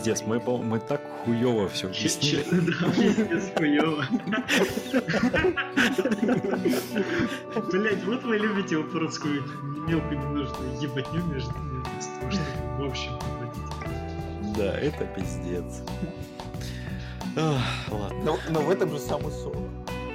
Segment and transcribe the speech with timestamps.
[0.00, 2.44] пиздец, мы, мы так хуево все объяснили.
[2.50, 4.04] Да, пиздец хуево.
[7.72, 9.44] Блять, вот вы любите упоротскую
[9.86, 11.52] мелкую немножко ебатню между
[12.78, 13.12] в общем
[14.56, 15.82] Да, это пиздец.
[17.36, 18.18] Ладно.
[18.24, 19.54] Но, но в этом же самый сон.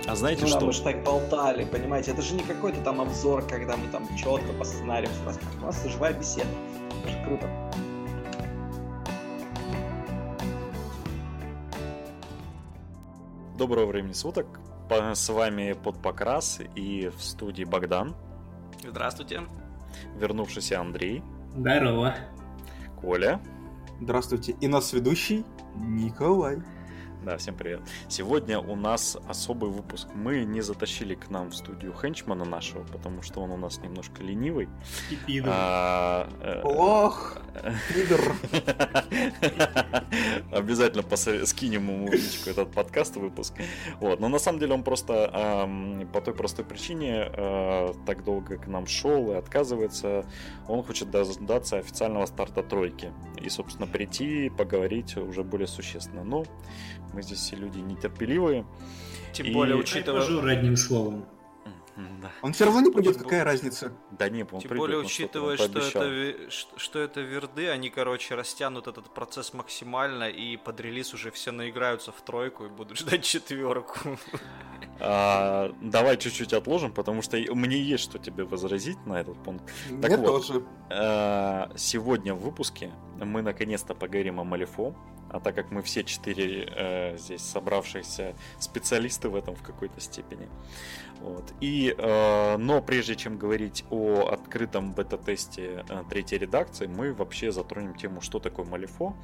[0.08, 0.60] А знаете ну, что?
[0.60, 2.12] Да, мы же так болтали, понимаете?
[2.12, 5.64] Это же не какой-то там обзор, когда мы там четко по сценарию все рассказываем.
[5.64, 6.50] У нас живая беседа.
[7.04, 7.65] Это же круто.
[13.58, 14.60] Доброго времени суток.
[14.90, 18.14] С вами под покрас и в студии Богдан.
[18.86, 19.44] Здравствуйте.
[20.18, 21.24] Вернувшийся Андрей.
[21.56, 22.16] Здорово.
[23.00, 23.40] Коля.
[24.02, 24.58] Здравствуйте.
[24.60, 25.46] И нас ведущий
[25.78, 26.62] Николай.
[27.26, 27.82] Да, всем привет.
[28.08, 30.08] Сегодня у нас особый выпуск.
[30.14, 34.22] Мы не затащили к нам в студию Хенчмана нашего, потому что он у нас немножко
[34.22, 34.70] ленивый.
[35.10, 35.52] И пидор.
[35.52, 37.38] А, э, Ох,
[37.92, 38.22] пидор.
[40.52, 41.04] Обязательно
[41.48, 43.56] скинем ему в этот подкаст выпуск.
[44.00, 44.20] Вот.
[44.20, 45.68] Но на самом деле он просто
[46.14, 50.28] по той простой причине э, так долго к нам шел и отказывается.
[50.68, 53.12] Он хочет дождаться официального старта тройки.
[53.42, 56.24] И, собственно, прийти, поговорить уже более существенно.
[56.24, 56.46] Но
[57.16, 58.66] мы здесь все люди нетерпеливые.
[59.32, 59.54] Тем и...
[59.54, 60.22] более, учитывая...
[60.22, 61.26] Скажу одним словом.
[61.96, 62.32] Да.
[62.42, 63.94] Он все равно не придет, какая разница?
[64.12, 68.36] Да не, он Тем придет, более, учитывая, что, что, это, что это верды, они, короче,
[68.36, 73.24] растянут этот процесс максимально, и под релиз уже все наиграются в тройку и будут ждать
[73.24, 74.18] четверку.
[75.00, 79.72] А, давай чуть-чуть отложим, потому что мне есть что тебе возразить на этот пункт.
[80.02, 80.64] Так Мне вот, тоже.
[80.90, 84.96] А, сегодня в выпуске мы наконец-то поговорим о Малифо.
[85.30, 90.48] А так как мы все четыре э, здесь собравшиеся специалисты в этом в какой-то степени.
[91.22, 91.54] Вот.
[91.60, 97.96] И, э, но прежде чем говорить о открытом бета-тесте э, третьей редакции, мы вообще затронем
[97.96, 99.16] тему, что такое Малифо,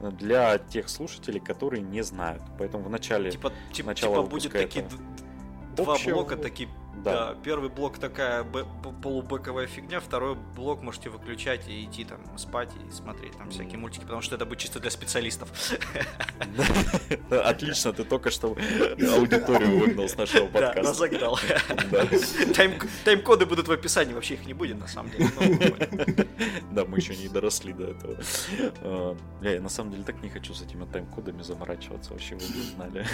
[0.00, 2.42] для тех слушателей, которые не знают.
[2.58, 4.86] Поэтому в начале типа, типа, типа будет такие
[5.76, 6.14] два общего...
[6.14, 6.68] блока, такие
[7.06, 7.26] да.
[7.28, 8.44] да, первый блок такая
[9.02, 14.02] полубэковая фигня, второй блок можете выключать и идти там спать и смотреть там всякие мультики,
[14.02, 15.48] потому что это будет чисто для специалистов.
[17.30, 18.56] Отлично, ты только что
[19.14, 20.82] аудиторию выгнал с нашего подкаста.
[20.82, 21.38] Да, загнал.
[23.04, 26.26] Тайм-коды будут в описании, вообще их не будет на самом деле.
[26.72, 28.16] Да, мы еще не доросли до этого.
[28.82, 32.62] А, я на самом деле так не хочу с этими тайм-кодами заморачиваться, вообще вы не
[32.62, 33.06] знали.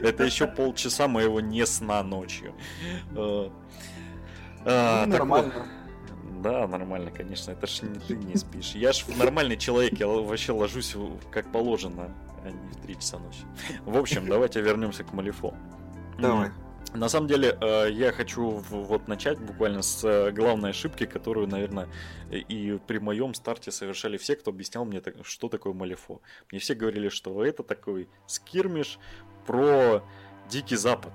[0.00, 2.54] Это еще полчаса моего не сна ночью ночью.
[4.64, 5.66] А, ну, нормально.
[6.42, 7.52] Да, нормально, конечно.
[7.52, 8.72] Это ж не ты не спишь.
[8.72, 10.96] Я ж нормальный человек, я вообще ложусь
[11.30, 12.12] как положено,
[12.44, 13.38] а не в 3 часа ночи.
[13.86, 15.54] В общем, давайте вернемся к Малифо.
[16.18, 16.50] Давай.
[16.92, 21.86] На самом деле, э, я хочу вот начать буквально с э, главной ошибки, которую, наверное,
[22.30, 26.20] и при моем старте совершали все, кто объяснял мне, что такое Малифо.
[26.50, 28.98] Мне все говорили, что это такой скирмиш
[29.46, 30.02] про
[30.50, 31.12] Дикий Запад.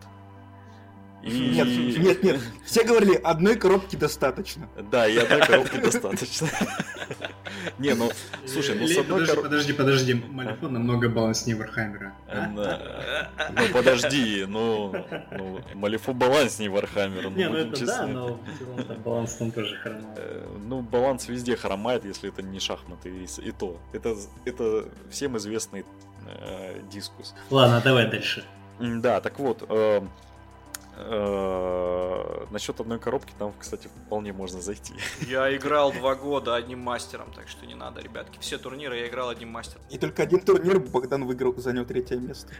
[1.23, 1.51] И...
[1.51, 2.41] Нет, нет, нет.
[2.65, 4.67] Все говорили, одной коробки достаточно.
[4.91, 6.49] Да, и одной коробки достаточно.
[7.79, 8.11] Не, ну,
[8.45, 9.43] слушай, ну с одной коробки...
[9.43, 12.13] Подожди, подожди, Малифо намного баланснее Вархаммера.
[12.53, 14.93] Ну, подожди, ну,
[15.31, 17.29] ну Малифо баланснее Вархаммера.
[17.29, 18.39] Не, ну это да, но
[19.05, 20.17] баланс там тоже хромает.
[20.17, 23.79] Э, ну, баланс везде хромает, если это не шахматы, и то.
[23.93, 25.85] Это всем известный
[26.27, 27.33] э, дискасс.
[27.49, 28.43] Ладно, давай дальше.
[28.79, 30.01] Да, так вот, Э,
[32.51, 34.93] Насчет одной коробки там, кстати, вполне можно зайти.
[35.27, 38.37] Я играл два года одним мастером, так что не надо, ребятки.
[38.39, 39.81] Все турниры я играл одним мастером.
[39.89, 42.53] И только один турнир Богдан выиграл, занял третье место.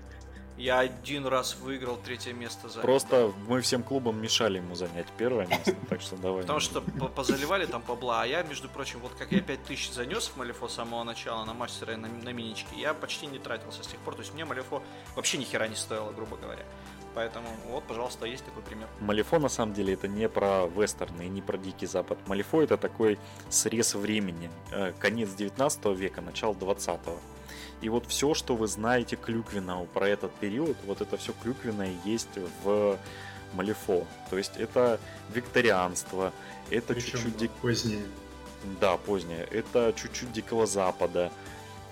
[0.58, 2.82] Я один раз выиграл третье место за.
[2.82, 6.42] Просто мы всем клубам мешали ему занять первое место, так что давай.
[6.42, 10.38] Потому что позаливали там побла, а я, между прочим, вот как я 5000 занес в
[10.38, 13.88] Малифо с самого начала на мастера и на, на миничке, я почти не тратился с
[13.88, 14.14] тех пор.
[14.14, 14.84] То есть мне Малифо
[15.16, 16.64] вообще ни хера не стоило, грубо говоря.
[17.16, 18.88] Поэтому вот, пожалуйста, есть такой пример.
[19.00, 22.18] Малифо на самом деле это не про вестерны и не про Дикий Запад.
[22.28, 23.20] Малифо это такой
[23.50, 24.50] срез времени.
[24.72, 27.00] Э, конец 19 века, начало 20
[27.84, 32.30] и вот все, что вы знаете клюквенного про этот период, вот это все клюквенное есть
[32.64, 32.98] в
[33.54, 34.08] Малифо.
[34.30, 35.02] То есть это
[35.34, 36.32] викторианство,
[36.70, 37.36] это чуть-чуть...
[37.36, 37.52] Дик...
[37.62, 38.06] позднее.
[38.80, 39.46] Да, позднее.
[39.52, 41.30] Это чуть-чуть Дикого Запада,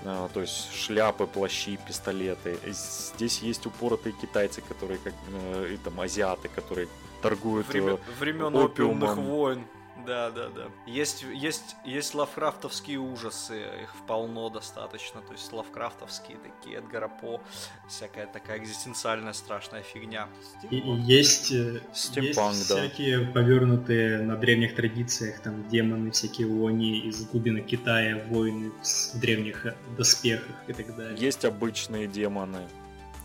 [0.04, 2.58] то есть шляпы, плащи, пистолеты.
[2.68, 6.88] Здесь есть упоротые китайцы, которые как э, и там азиаты, которые
[7.22, 9.64] торгуют Времен, э, времен опиумных войн.
[10.06, 10.68] Да, да, да.
[10.86, 15.22] Есть, есть, есть лавкрафтовские ужасы, их полно достаточно.
[15.22, 17.42] То есть лавкрафтовские такие, Эдгара По,
[17.88, 20.28] всякая такая экзистенциальная страшная фигня.
[20.70, 22.78] И, и есть, э, Стимпанк, есть да.
[22.78, 28.72] всякие повернутые на древних традициях, там демоны, всякие они из глубины Китая, воины
[29.14, 29.66] в древних
[29.98, 31.18] доспехах и так далее.
[31.18, 32.68] Есть обычные демоны.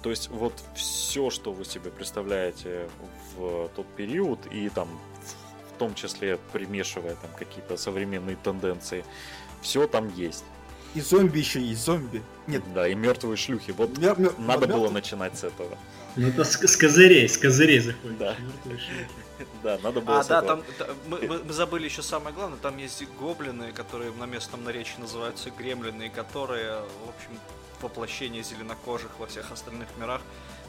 [0.02, 2.88] То есть вот все, что вы себе представляете
[3.34, 4.88] в тот период, и там
[5.76, 9.04] в том числе примешивая там какие-то современные тенденции,
[9.60, 10.44] все там есть.
[10.94, 12.22] И зомби еще есть, зомби.
[12.46, 13.72] Нет, Да, и мертвые шлюхи.
[13.72, 15.76] Вот мё- мё- надо мё- было начинать с этого.
[16.16, 18.16] Ну это с, с козырей, с козырей заходит.
[18.18, 18.34] Да.
[18.38, 19.10] Мертвые шлюхи.
[19.62, 23.04] Да, надо было А, да, там та- мы, мы- забыли еще самое главное, там есть
[23.20, 27.38] гоблины, которые на местном наречии называются гремлины, которые, в общем,
[27.82, 30.22] воплощение зеленокожих во всех остальных мирах.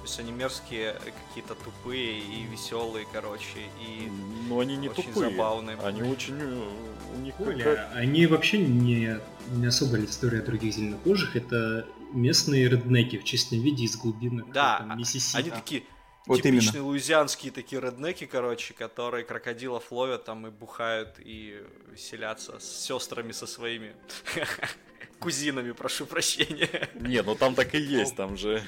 [0.07, 0.93] То есть они мерзкие,
[1.27, 4.09] какие-то тупые и веселые, короче, и
[4.47, 5.31] Но они не очень тупые.
[5.31, 5.77] забавные.
[5.83, 6.37] Они очень...
[6.39, 6.69] э,
[7.13, 9.19] У них как- они вообще не,
[9.51, 14.97] не особо история других зеленокожих, это местные реднеки в чистом виде из глубины Да, там,
[14.97, 15.41] Миссисипи.
[15.41, 15.83] Они такие
[16.25, 21.61] Вот типичные луизианские такие реднеки, короче, которые крокодилов ловят там и бухают и
[21.91, 23.93] веселятся с сестрами со своими.
[25.19, 26.89] Кузинами, прошу прощения.
[26.95, 28.61] Не, ну там так и есть, там же...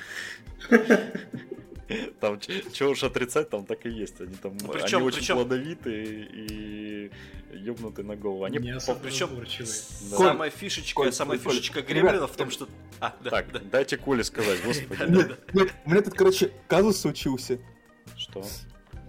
[2.20, 4.22] Там чего уж отрицать, там так и есть.
[4.22, 7.12] Они там Ну, причем- они очень причем- плодовитые и
[7.52, 8.44] ёбнуты на голову.
[8.44, 9.30] Они не по- особо причем-.
[10.12, 10.18] Да.
[10.18, 12.68] Самая фишечка, Коль, самая Коль, Коль, фишечка ребят, гремлинов в том, что...
[13.00, 13.60] А, да, Так, да.
[13.60, 15.04] дайте Коле сказать, господи.
[15.10, 17.58] Нет, нет, у меня тут, короче, казус случился.
[18.16, 18.46] Что?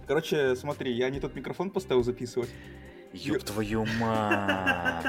[0.07, 2.49] Короче, смотри, я не тот микрофон поставил записывать.
[3.13, 5.05] Ёб твою мать.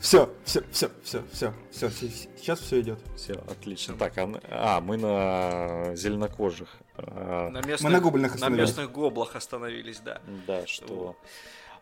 [0.00, 3.00] Все, все, все, все, все, все, сейчас все идет.
[3.16, 3.96] Все, отлично.
[3.96, 6.68] Так, а, а, мы на зеленокожих.
[6.96, 8.68] А, На Мы местных, на гоблинах на остановились.
[8.68, 10.20] местных гоблах остановились, да.
[10.46, 11.16] Да, что...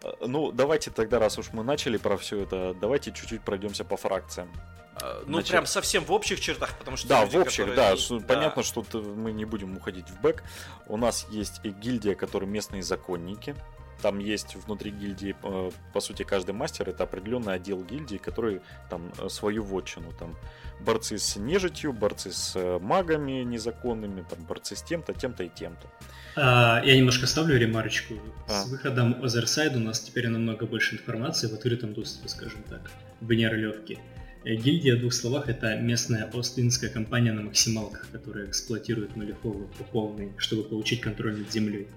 [0.02, 3.96] э, Ну, давайте тогда, раз уж мы начали про все это, давайте чуть-чуть пройдемся по
[3.98, 4.50] фракциям.
[4.98, 7.76] А, Ну, Значит- прям совсем в общих чертах, потому что Да, люди, в общих, которые
[7.76, 10.42] да, что- понятно, что мы не будем уходить в бэк.
[10.88, 13.54] У нас есть и гильдия, которые местные законники.
[14.02, 18.60] Там есть внутри гильдии, э, по сути, каждый мастер это определенный отдел гильдии, который
[18.90, 20.12] там э, свою вотчину.
[20.18, 20.36] Там
[20.80, 25.88] борцы с нежитью, борцы с э, магами незаконными, там борцы с тем-то, тем-то и тем-то.
[26.36, 28.14] А, я немножко ставлю ремарочку.
[28.48, 28.62] А.
[28.62, 32.90] С выходом Otherсide у нас теперь намного больше информации в открытом доступе, скажем так,
[33.20, 33.98] в нейролевке.
[34.44, 39.84] Э, Гильдия, в двух словах, это местная остинская компания на максималках, которая эксплуатирует Малифову по
[39.84, 41.88] полной, чтобы получить контроль над землей.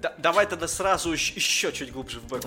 [0.00, 2.42] Да- давай тогда сразу ещ- еще чуть глубже в бэк.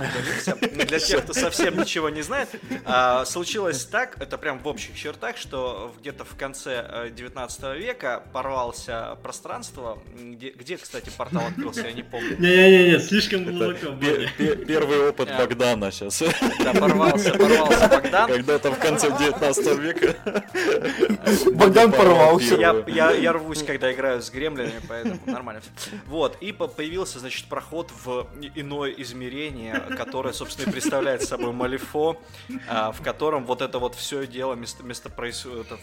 [0.87, 2.49] Для тех, кто совсем ничего не знает,
[2.85, 8.23] а, случилось так, это прям в общих чертах, что где-то в конце э, 19 века
[8.33, 12.37] порвался пространство, где, где, кстати, портал открылся, я не помню.
[12.39, 13.95] Не-не-не, слишком глубоко.
[14.65, 15.37] первый опыт А.
[15.37, 16.23] Богдана сейчас.
[16.63, 18.27] Да, порвался, порвался Богдан.
[18.29, 20.15] Когда-то в конце 19 века.
[21.53, 22.55] Богдан порвался.
[22.55, 25.91] Я, я, я рвусь, когда играю с гремлинами, поэтому нормально все.
[26.07, 32.21] Вот, и по- появился, значит, проход в иное измерение, которое, собственно, и представляет собой Малифо,
[32.67, 35.77] а, в котором вот это вот все дело место, место проис- это,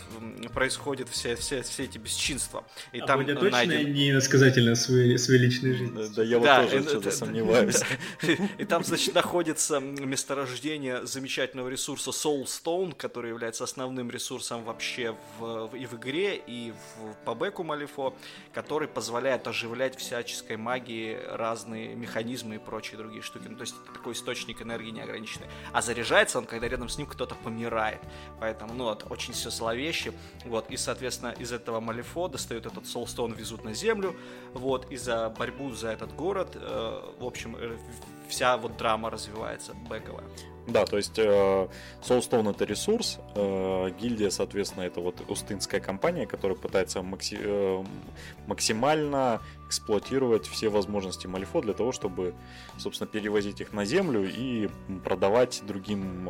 [0.50, 2.64] происходит, все, все, все эти бесчинства.
[2.92, 6.08] И А там точно найден- не иносказательно своей, своей личной жизни.
[6.14, 7.80] Да я вот Да, тоже э, что-то э, сомневаюсь.
[8.58, 15.76] И там, значит, находится месторождение замечательного ресурса Soulstone, который является основным ресурсом вообще в, в-
[15.76, 18.14] и в игре, и в, по бэку Малифо,
[18.52, 21.18] который позволяет оживлять всяческой магии
[21.50, 23.48] разные механизмы и прочие другие штуки.
[23.48, 25.48] Ну, то есть это такой источник энергии неограниченный.
[25.72, 28.00] А заряжается он, когда рядом с ним кто-то помирает.
[28.40, 30.12] Поэтому, ну, это очень все зловеще.
[30.44, 34.14] Вот, и, соответственно, из этого Малифо достают этот Soulstone, везут на землю.
[34.54, 37.76] Вот, и за борьбу за этот город, э, в общем, э,
[38.28, 40.24] вся вот драма развивается бэковая.
[40.70, 41.68] Да, то есть э,
[42.00, 47.00] Soulstone это ресурс, э, гильдия, соответственно, это вот устынская компания, которая пытается
[47.32, 47.84] э,
[48.46, 52.34] максимально эксплуатировать все возможности Малифо для того, чтобы,
[52.78, 54.68] собственно, перевозить их на землю и
[55.04, 56.28] продавать другим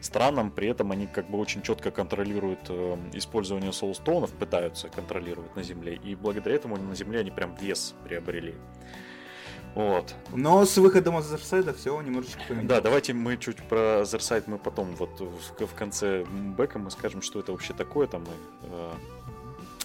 [0.00, 0.50] странам.
[0.50, 2.68] При этом они как бы очень четко контролируют
[3.14, 8.54] использование соулстоунов, пытаются контролировать на земле, и благодаря этому на земле они прям вес приобрели.
[9.74, 10.14] Вот.
[10.32, 12.68] Но с выходом из офсайда все немножечко поменялось.
[12.68, 17.22] Да, давайте мы чуть про Зерсайд мы потом вот в, в конце бэка мы скажем,
[17.22, 18.24] что это вообще такое там.
[18.24, 18.26] и,
[18.64, 18.92] э,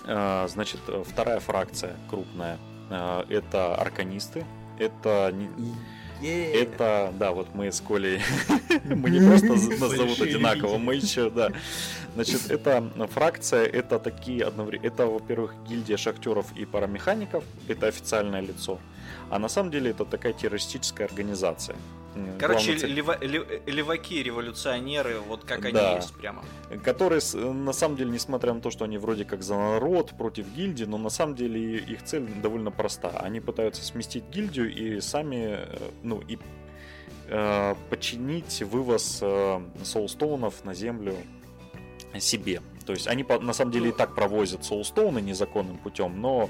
[0.08, 2.58] э, значит, вторая фракция крупная
[2.90, 4.44] э, это арканисты.
[4.80, 5.74] Это не-
[6.54, 8.22] Это, да, вот мы с Колей,
[8.86, 11.52] мы не просто нас зовут одинаково, мы еще, да.
[12.16, 18.80] Значит, это фракция, это такие одновременно, это, во-первых, гильдия шахтеров и парамехаников, это официальное лицо.
[19.30, 21.76] А на самом деле это такая террористическая организация.
[22.40, 22.94] Короче, цель...
[22.94, 25.90] лева, леваки, революционеры, вот как да.
[25.90, 26.44] они есть прямо.
[26.84, 30.86] Которые, на самом деле, несмотря на то, что они вроде как за народ, против гильдии,
[30.86, 33.10] но на самом деле их цель довольно проста.
[33.20, 36.38] Они пытаются сместить гильдию и сами, э, ну, и
[37.28, 41.16] э, подчинить вывоз э, соулстоунов на землю
[42.20, 42.62] себе.
[42.86, 46.50] То есть они на самом деле и так провозят соулстоуны незаконным путем, но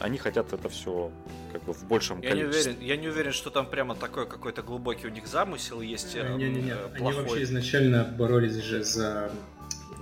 [0.00, 1.10] они хотят это все
[1.52, 2.72] как бы в большем я количестве.
[2.72, 6.14] Не уверен, я не уверен, что там прямо такой какой-то глубокий у них замысел есть.
[6.14, 9.30] Не-не-не, э, они вообще изначально боролись же за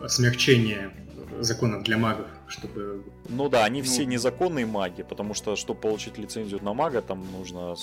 [0.08, 0.92] смягчение
[1.40, 3.04] законов для магов, чтобы...
[3.28, 3.86] Ну да, они ну...
[3.86, 7.74] все незаконные маги, потому что, чтобы получить лицензию на мага, там нужно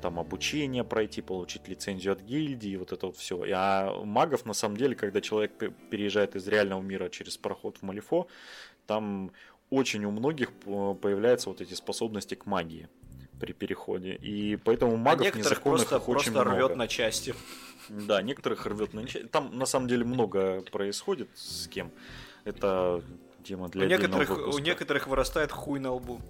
[0.00, 3.44] там обучение пройти, получить лицензию от гильдии, вот это вот все.
[3.52, 5.52] А магов, на самом деле, когда человек
[5.90, 8.26] переезжает из реального мира через проход в Малифо,
[8.86, 9.30] там
[9.72, 12.88] очень у многих появляются вот эти способности к магии
[13.40, 14.14] при переходе.
[14.14, 16.50] И поэтому магов а незаконных просто, их очень просто много.
[16.50, 17.34] рвет на части.
[17.88, 19.26] Да, некоторых рвет на части.
[19.28, 21.90] Там на самом деле много происходит с кем.
[22.44, 23.02] Это
[23.42, 24.56] тема для у некоторых, выпуска.
[24.56, 26.20] у некоторых вырастает хуй на лбу.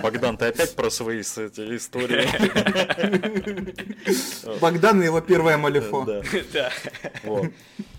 [0.00, 2.28] Богдан, ты опять про свои эти истории.
[4.60, 6.04] Богдан и его первая малифо.
[6.52, 6.70] Да.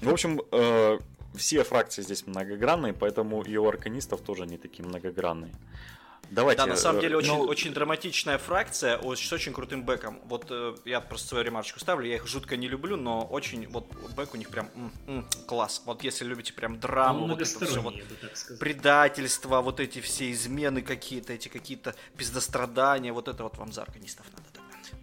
[0.01, 0.99] В общем, э,
[1.35, 5.53] все фракции здесь многогранные, поэтому и у арканистов тоже не такие многогранные.
[6.29, 6.61] Давайте.
[6.61, 7.41] Да, на самом э, деле очень, ну...
[7.41, 10.19] очень драматичная фракция с очень крутым бэком.
[10.25, 13.91] Вот э, я просто свою ремарочку ставлю, я их жутко не люблю, но очень вот
[14.15, 15.83] бэк у них прям м -м, класс.
[15.85, 17.95] Вот если любите прям драму, вот это все вот
[18.59, 24.25] предательство, вот эти все измены какие-то, эти какие-то пиздострадания, вот это вот вам за арканистов
[24.31, 24.42] надо.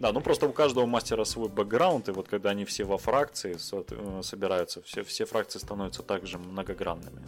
[0.01, 3.55] Да, ну просто у каждого мастера свой бэкграунд, и вот когда они все во фракции
[3.55, 7.21] э, собираются, все, все фракции становятся также многогранными.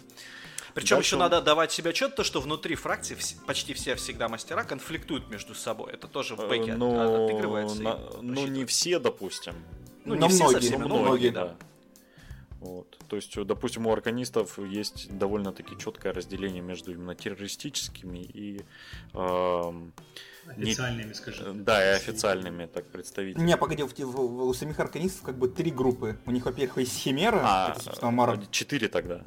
[0.74, 1.10] Причем Дальше...
[1.10, 3.15] еще надо давать себе отчет, то, что внутри фракции
[3.46, 5.94] почти все всегда мастера конфликтуют между собой.
[5.94, 7.80] Это тоже в э, бэке ну, отыгрывается.
[7.80, 9.53] На, ну, не все, допустим.
[10.03, 11.56] Ну, не все многие, совсем, но многие, многие, да.
[12.60, 12.98] Вот.
[13.08, 18.62] То есть, допустим, у арканистов есть довольно-таки четкое разделение между именно террористическими и
[19.13, 19.74] э,
[20.48, 21.14] Официальными, не...
[21.14, 21.64] скажем.
[21.64, 23.46] Да, и официальными, так, представителями.
[23.46, 26.18] Не, погоди, в, в, у самих арканистов как бы три группы.
[26.26, 28.40] У них, во-первых, есть Химера, а, это, собственно, Мар...
[28.52, 29.22] Четыре тогда.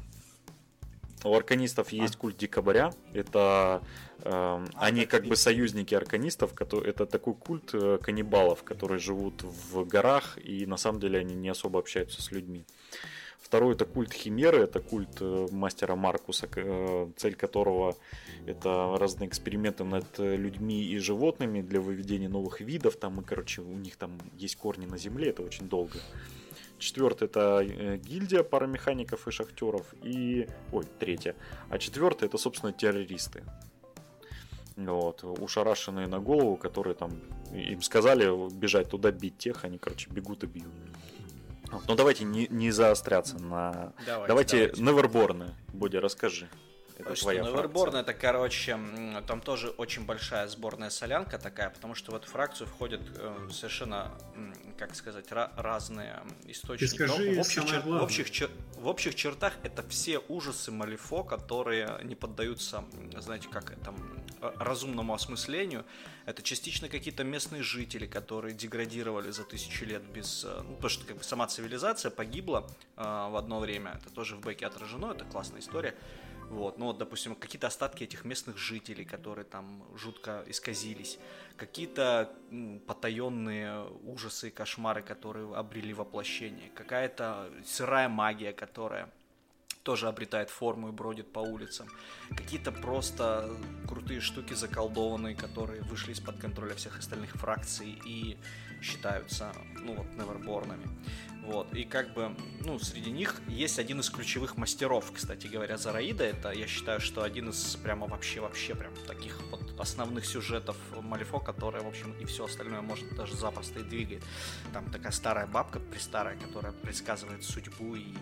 [1.24, 1.96] У арканистов а.
[1.96, 2.92] есть культ дикобря.
[3.12, 3.82] Это
[4.18, 6.54] э, а, они как бы союзники арканистов.
[6.54, 11.34] Которые, это такой культ э, каннибалов, которые живут в горах и на самом деле они
[11.34, 12.64] не особо общаются с людьми.
[13.40, 17.96] Второй это культ Химеры, это культ э, мастера Маркуса, э, цель которого
[18.46, 22.96] это разные эксперименты над людьми и животными для выведения новых видов.
[22.96, 25.98] Там, и, короче, у них там есть корни на земле, это очень долго.
[26.78, 29.94] Четвертый это э, гильдия парамехаников и шахтеров.
[30.02, 30.46] И.
[30.72, 31.34] Ой, третья.
[31.70, 33.42] А четвертый это, собственно, террористы.
[34.76, 37.12] Вот, ушарашенные на голову, которые там
[37.54, 40.66] им сказали бежать туда бить тех, они, короче, бегут и бьют.
[41.88, 43.92] Ну давайте не, не заостряться на...
[44.04, 44.82] Давайте, давайте, давайте.
[44.82, 45.54] Неверборны.
[45.72, 46.48] Будя, расскажи.
[46.98, 48.78] Это что, твоя Неверборн это, короче,
[49.26, 54.12] там тоже очень большая сборная солянка такая, потому что в эту фракцию входят э, совершенно,
[54.78, 56.88] как сказать, разные источники.
[56.90, 57.80] скажи в, общих чер...
[57.80, 58.50] в, общих чер...
[58.76, 62.84] в общих чертах это все ужасы Малифо, которые не поддаются,
[63.18, 63.96] знаете, как там,
[64.40, 65.84] э, разумному осмыслению.
[66.24, 70.44] Это частично какие-то местные жители, которые деградировали за тысячи лет без...
[70.44, 74.00] Э, ну, то, что как бы сама цивилизация погибла э, в одно время.
[74.00, 75.94] Это тоже в бэке отражено, это классная история.
[76.50, 81.18] Вот, ну вот, допустим, какие-то остатки этих местных жителей, которые там жутко исказились,
[81.56, 82.32] какие-то
[82.86, 89.10] потаенные ужасы и кошмары, которые обрели воплощение, какая-то сырая магия, которая
[89.86, 91.86] тоже обретает форму и бродит по улицам.
[92.36, 93.48] Какие-то просто
[93.86, 98.36] крутые штуки заколдованные, которые вышли из-под контроля всех остальных фракций и
[98.82, 100.88] считаются, ну вот, неверборнами.
[101.44, 106.24] Вот, и как бы, ну, среди них есть один из ключевых мастеров, кстати говоря, Зараида.
[106.24, 111.84] Это, я считаю, что один из прямо вообще-вообще прям таких вот основных сюжетов Малифо, которая,
[111.84, 114.24] в общем, и все остальное может даже запросто и двигает.
[114.72, 118.12] Там такая старая бабка, престарая, которая предсказывает судьбу и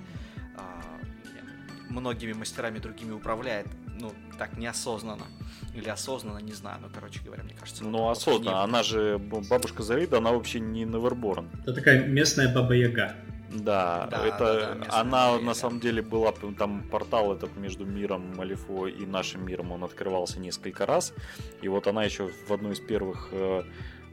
[0.57, 1.01] а,
[1.95, 3.67] многими мастерами другими управляет
[4.01, 5.27] ну, так неосознанно.
[5.75, 7.85] Или осознанно, не знаю, ну, короче говоря, мне кажется...
[7.85, 8.65] Ну, осознанно, не...
[8.65, 11.49] она же, бабушка Зарида, она вообще не Неверборн.
[11.63, 13.15] Это такая местная Баба-Яга.
[13.51, 18.35] Да, да, это да, да, она на самом деле была там портал этот между миром
[18.37, 21.13] Малифо и нашим миром, он открывался несколько раз,
[21.63, 23.63] и вот она еще в одну из первых э,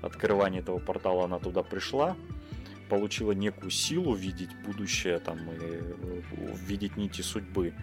[0.04, 2.16] открывания этого портала она туда пришла,
[2.92, 6.22] получила некую силу видеть будущее, там, и э,
[6.68, 7.74] видеть нити судьбы.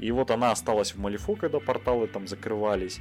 [0.00, 2.98] И вот она осталась в Малифо, когда порталы там закрывались.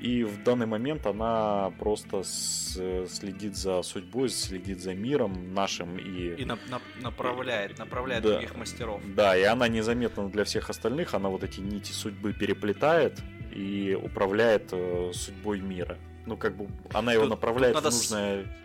[0.00, 2.76] И в данный момент она просто с,
[3.08, 6.34] следит за судьбой, следит за миром нашим и...
[6.42, 8.30] И на, на, направляет, направляет Да.
[8.32, 9.00] других мастеров.
[9.16, 13.18] Да, и она незаметна для всех остальных, она вот эти нити судьбы переплетает
[13.52, 15.96] и управляет э, судьбой мира.
[16.26, 18.61] Ну, как бы она его Тут- направляет тут надо в нужное...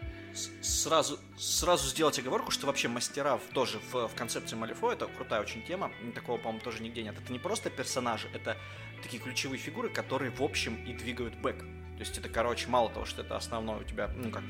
[0.61, 5.63] Сразу, сразу сделать оговорку, что вообще мастера тоже в, в концепции Малифо, это крутая очень
[5.63, 7.15] тема, такого, по-моему, тоже нигде нет.
[7.17, 8.55] Это не просто персонажи, это
[9.01, 11.59] такие ключевые фигуры, которые в общем и двигают бэк.
[11.59, 14.43] То есть это, короче, мало того, что это основной у тебя, ну как,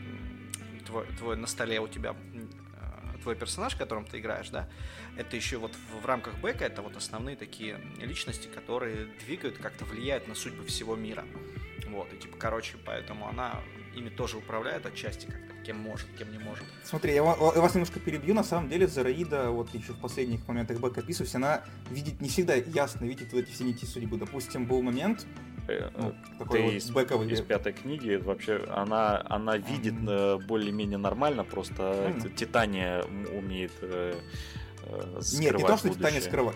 [0.85, 4.67] твой, твой на столе у тебя э, твой персонаж, которым ты играешь, да,
[5.17, 9.85] это еще вот в, в рамках бэка это вот основные такие личности, которые двигают, как-то
[9.85, 11.25] влияют на судьбы всего мира.
[11.87, 13.61] Вот, и типа, короче, поэтому она
[13.95, 16.63] ими тоже управляет отчасти как-то, кем может, кем не может.
[16.85, 18.33] Смотри, я ва- я вас немножко перебью.
[18.33, 22.55] На самом деле, Зараида, вот еще в последних моментах бэк описываюсь, она видит не всегда
[22.55, 24.17] ясно, видит вот эти все нити судьбы.
[24.17, 25.27] Допустим, был момент,
[25.67, 27.29] э, ну, такой Ты вот из, бэковый.
[27.29, 33.03] из пятой книги вообще она она видит э, более-менее нормально, просто т- Титания
[33.37, 34.13] умеет э,
[34.83, 36.55] э, Нет, не скрывать то, что Титания скрывать.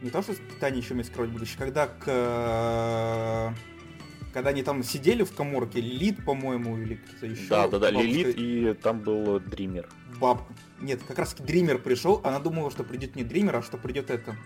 [0.00, 1.58] Не то, что Титания еще умеет скрывать будущее.
[1.58, 3.52] Когда к...
[4.34, 7.48] Когда они там сидели в коморке, Лилит, по-моему, или кто-то еще.
[7.48, 9.88] Да, да, да, бабушка- Лилит и там был Дример.
[10.20, 10.42] Баб...
[10.80, 14.36] Нет, как раз Дример пришел, она думала, что придет не Дример, а что придет это...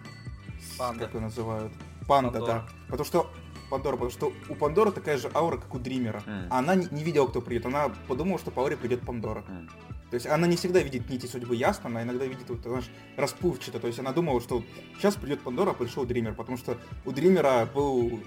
[0.76, 1.06] Панда.
[1.06, 1.72] Как ее называют?
[2.06, 2.46] Панда, Пандора.
[2.46, 2.68] да.
[2.88, 3.30] Потому что...
[3.70, 6.22] Пандора, потому что у Пандора такая же аура, как у Дримера.
[6.50, 7.64] А она не, не видела, кто придет.
[7.64, 9.44] Она подумала, что по ауре придет Пандора.
[9.48, 9.70] М.
[10.10, 13.78] То есть она не всегда видит нити судьбы ясно, она иногда видит вот, знаешь, расплывчато.
[13.78, 14.64] То есть она думала, что
[14.96, 18.20] сейчас придет Пандора, а пришел Дример, потому что у Дримера был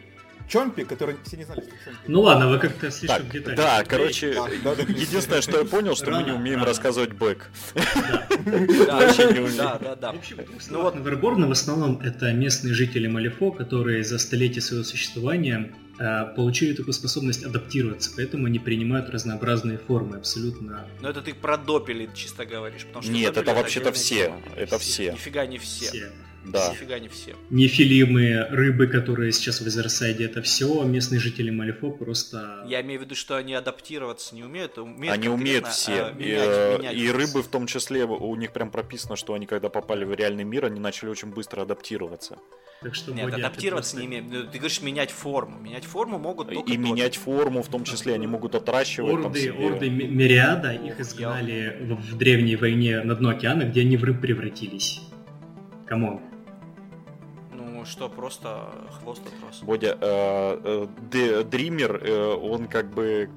[0.52, 2.00] Чомпи, который все не знали, что Чомпи.
[2.08, 3.58] Ну ладно, вы как-то слишком Так, детально.
[3.58, 4.82] да, короче, Да, да, да.
[4.84, 6.68] единственное, что я понял, что мы не умеем рано.
[6.68, 7.46] рассказывать бэк.
[8.06, 8.28] Да,
[9.00, 9.58] Вообще не умею.
[9.58, 10.12] да, да, да.
[10.12, 14.18] В общем, в двух Ну словах, Неверборн в основном это местные жители Малифо, которые за
[14.20, 20.86] столетия своего существования э, получили такую способность адаптироваться, поэтому они принимают разнообразные формы абсолютно.
[21.02, 24.34] Но это ты про допели чисто говоришь, потому что Нет, это вообще-то все.
[24.58, 25.14] Это все.
[25.14, 25.86] Нифига не все.
[25.86, 26.12] Все.
[26.46, 26.72] Да.
[26.72, 27.36] Нифига не все.
[27.50, 32.64] Нефилимы, рыбы, которые сейчас в Эзерсайде, это все местные жители Малифо просто...
[32.68, 36.06] Я имею в виду, что они адаптироваться не умеют, а умеют Они умеют все.
[36.06, 39.34] а, И, менять- э, менять и рыбы в том числе, у них прям прописано, что
[39.36, 42.40] они когда попали в реальный мир, они начали очень быстро адаптироваться.
[42.82, 44.46] Так что, Нет, адаптироваться просто- не имеют.
[44.46, 45.60] Ну, Ты говоришь менять форму.
[45.60, 46.92] Менять форму могут только И допели.
[46.92, 49.54] менять форму, в том числе, они могут отращивать там Орды, себе.
[49.68, 54.04] орды Ми- Мириада, их изгнали в, в древней войне на дно океана, где они в
[54.04, 55.02] рыб превратились.
[55.86, 56.22] Come on.
[57.82, 59.64] Ну что, просто хвост отрос.
[59.64, 63.28] Бо́дя, э, э, Дример, э, он как бы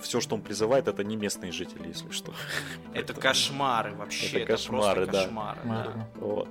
[0.00, 2.32] все, что он призывает, это не местные жители, если что.
[2.32, 4.38] Это Поэтому- кошмары вообще.
[4.40, 5.22] Это кошмары, да.
[5.22, 5.60] кошмары.
[5.62, 5.70] да.
[5.70, 6.08] Ладно.
[6.16, 6.48] Вот.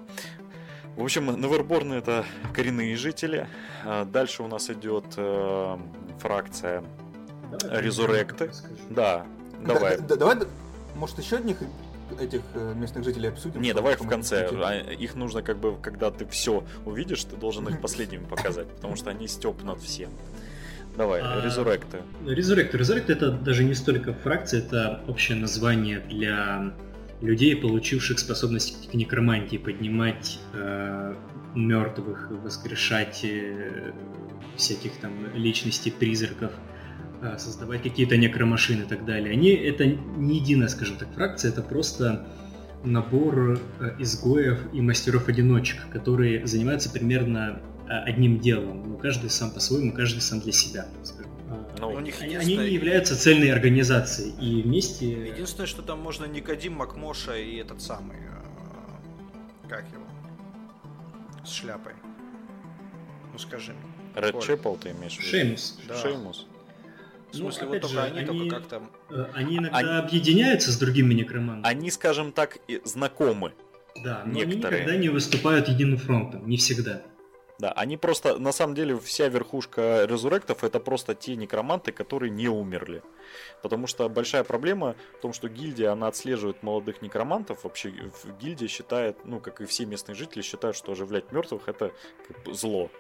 [0.96, 3.50] В общем, Neverborn'ы это коренные жители.
[3.84, 5.78] А Дальше у нас идет э,
[6.20, 6.86] фракция.
[7.64, 8.50] Резуректы.
[8.90, 9.26] Да,
[9.60, 9.98] давай.
[9.98, 10.38] Да- да- давай,
[10.96, 11.58] может, еще одних
[12.20, 13.62] этих э, местных жителей обсудим?
[13.62, 14.46] Не, давай их в конце.
[14.46, 18.68] эти- А, Их нужно как бы, когда ты все увидишь, ты должен их последними показать,
[18.68, 20.10] потому что они степ над всем.
[20.98, 21.98] Давай, резуректы.
[22.28, 22.76] Резурект.
[22.76, 26.74] Резурект это даже не столько фракция, это общее название для
[27.22, 31.16] людей, получивших способность к некромантии, поднимать э,
[31.56, 33.92] мертвых, воскрешать э,
[34.56, 36.52] всяких там личностей, призраков,
[37.38, 39.32] создавать какие-то некромашины и так далее.
[39.32, 42.28] Они это не единая, скажем так, фракция, это просто
[42.84, 48.84] набор э, изгоев и мастеров-одиночек, которые занимаются примерно э, одним делом.
[48.86, 50.88] Ну, каждый сам по-своему, каждый сам для себя.
[51.50, 54.34] А, Ну, У них они, не являются цельной организацией.
[54.40, 55.28] И вместе...
[55.28, 58.18] Единственное, что там можно Никодим, Макмоша и этот самый...
[59.70, 60.04] Как его?
[61.46, 61.94] С шляпой.
[63.32, 63.74] Ну скажи.
[64.16, 64.40] Ред.
[64.42, 65.30] Чепл ты имеешь в виду?
[65.30, 65.80] Шеймус.
[65.88, 65.98] Да.
[65.98, 66.48] Шеймус.
[67.34, 68.84] В Ну, смысле, вот опять только же, они, они- только как-то...
[69.10, 71.66] Э, Они иногда Они- объединяются с другими некромантами.
[71.74, 73.54] Они, скажем так, знакомы.
[74.04, 74.46] Да, но некоторые.
[74.46, 76.48] они никогда не выступают единым фронтом.
[76.48, 77.02] Не всегда.
[77.60, 82.50] Да, они просто, на самом деле, вся верхушка резуректов это просто те некроманты, которые не
[82.50, 83.02] умерли.
[83.64, 87.64] Потому что большая проблема в том, что гильдия, она отслеживает молодых некромантов.
[87.64, 91.92] Вообще в- гильдия считает, ну, как и все местные жители, считают, что оживлять мертвых это
[92.28, 92.92] как бы зло.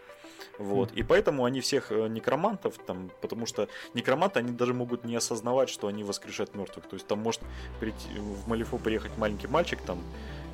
[0.60, 0.92] Вот.
[0.94, 5.70] И поэтому они всех э, некромантов, там, потому что некроманты, они даже могут не осознавать,
[5.70, 6.86] что они воскрешают мертвых.
[6.86, 7.42] То есть там может
[7.80, 10.00] прийти, в Малифо приехать маленький мальчик там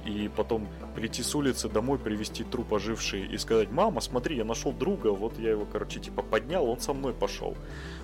[0.05, 4.71] и потом прийти с улицы домой, привезти труп оживший и сказать, мама, смотри, я нашел
[4.71, 7.55] друга, вот я его, короче, типа поднял, он со мной пошел.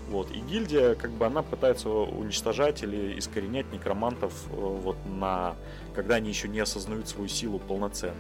[0.10, 0.30] Вот.
[0.32, 5.56] И гильдия, как бы, она пытается уничтожать или искоренять некромантов э, вот на...
[5.96, 8.16] когда они еще не осознают свою силу полноценно.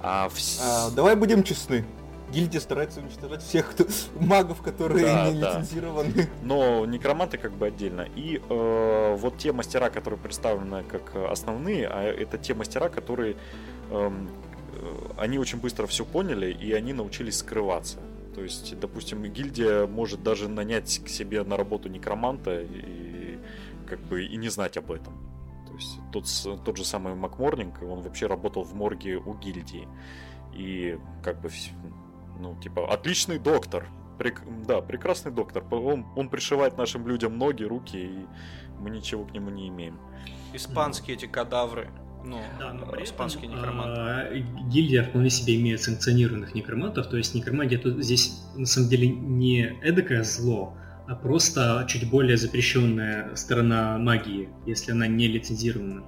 [0.00, 0.36] А, в...
[0.60, 1.84] а давай будем честны
[2.32, 5.60] гильдия старается уничтожать всех кто, магов, которые да, не да.
[5.60, 6.28] лицензированы.
[6.42, 8.06] Но некроманты как бы отдельно.
[8.16, 13.36] И э, вот те мастера, которые представлены как основные, а это те мастера, которые
[13.90, 14.28] эм,
[14.72, 17.98] э, они очень быстро все поняли и они научились скрываться.
[18.34, 23.38] То есть, допустим, гильдия может даже нанять к себе на работу некроманта и
[23.86, 25.14] как бы и не знать об этом.
[25.66, 29.86] То есть тот, тот же самый Макморнинг, он вообще работал в морге у гильдии.
[30.54, 31.48] И как бы
[32.42, 33.88] ну, типа, отличный доктор.
[34.18, 34.42] Прек...
[34.66, 35.64] Да, прекрасный доктор.
[35.70, 38.26] Он, он пришивает нашим людям ноги, руки, и
[38.80, 39.98] мы ничего к нему не имеем.
[40.52, 41.88] Испанские эти кадавры.
[42.24, 44.00] Ну, да, но испанские этом, некроманты.
[44.00, 44.34] А,
[44.68, 49.76] гильдия вполне себе имеет санкционированных некромантов, то есть некромантия тут здесь на самом деле не
[49.82, 50.76] эдакое зло,
[51.08, 56.04] а просто чуть более запрещенная сторона магии, если она не лицензирована.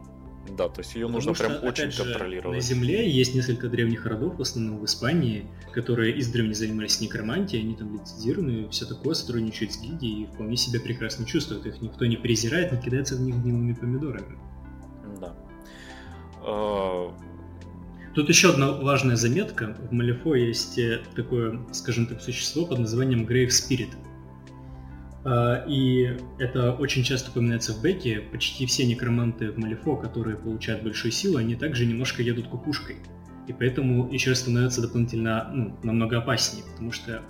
[0.57, 2.57] Да, то есть ее Потому нужно что, прям очень же, контролировать.
[2.57, 7.75] На Земле есть несколько древних родов, в основном в Испании, которые издревле занимались некромантией, они
[7.75, 11.67] там лицензированы, все такое, сотрудничают с гильдией и вполне себя прекрасно чувствуют.
[11.67, 14.39] Их никто не презирает, не кидается в них гнилыми помидорами.
[15.21, 15.35] Да.
[16.43, 17.15] А,
[18.15, 19.77] Тут еще одна важная заметка.
[19.91, 23.91] В Малифо есть э, такое, скажем так, существо под названием Grave Spirit.
[25.25, 28.21] А, и это очень часто упоминается в бете.
[28.21, 32.97] Почти все некроманты в Малифо, которые получают большую силу, они также немножко едут кукушкой.
[33.47, 37.23] И поэтому еще становятся дополнительно ну, намного опаснее, потому что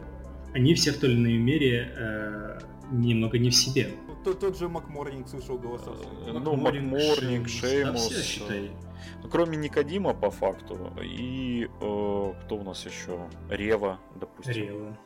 [0.52, 2.58] они все в той или иной мере э,
[2.92, 3.90] немного не в себе.
[4.24, 5.90] Тот, тот же Макморнинг слышал голоса.
[6.26, 8.08] Э, ну, Макморнинг, Шеймус.
[8.08, 8.70] Да, считай.
[9.22, 10.92] Ну, кроме Никодима, по факту.
[11.02, 13.28] И э, кто у нас еще?
[13.50, 14.54] Рева, допустим.
[14.54, 14.98] Рева.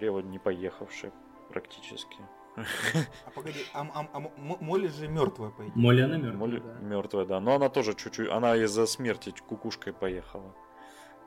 [0.00, 1.10] Рева не поехавший
[1.50, 2.18] практически.
[2.56, 4.20] А погоди, а, а, а
[4.60, 5.72] Молли же мертвая, по идее.
[5.74, 6.36] Молли она мертвая.
[6.36, 6.78] Молли да.
[6.80, 7.40] мертвая, да.
[7.40, 10.54] Но она тоже чуть-чуть, она из-за смерти кукушкой поехала.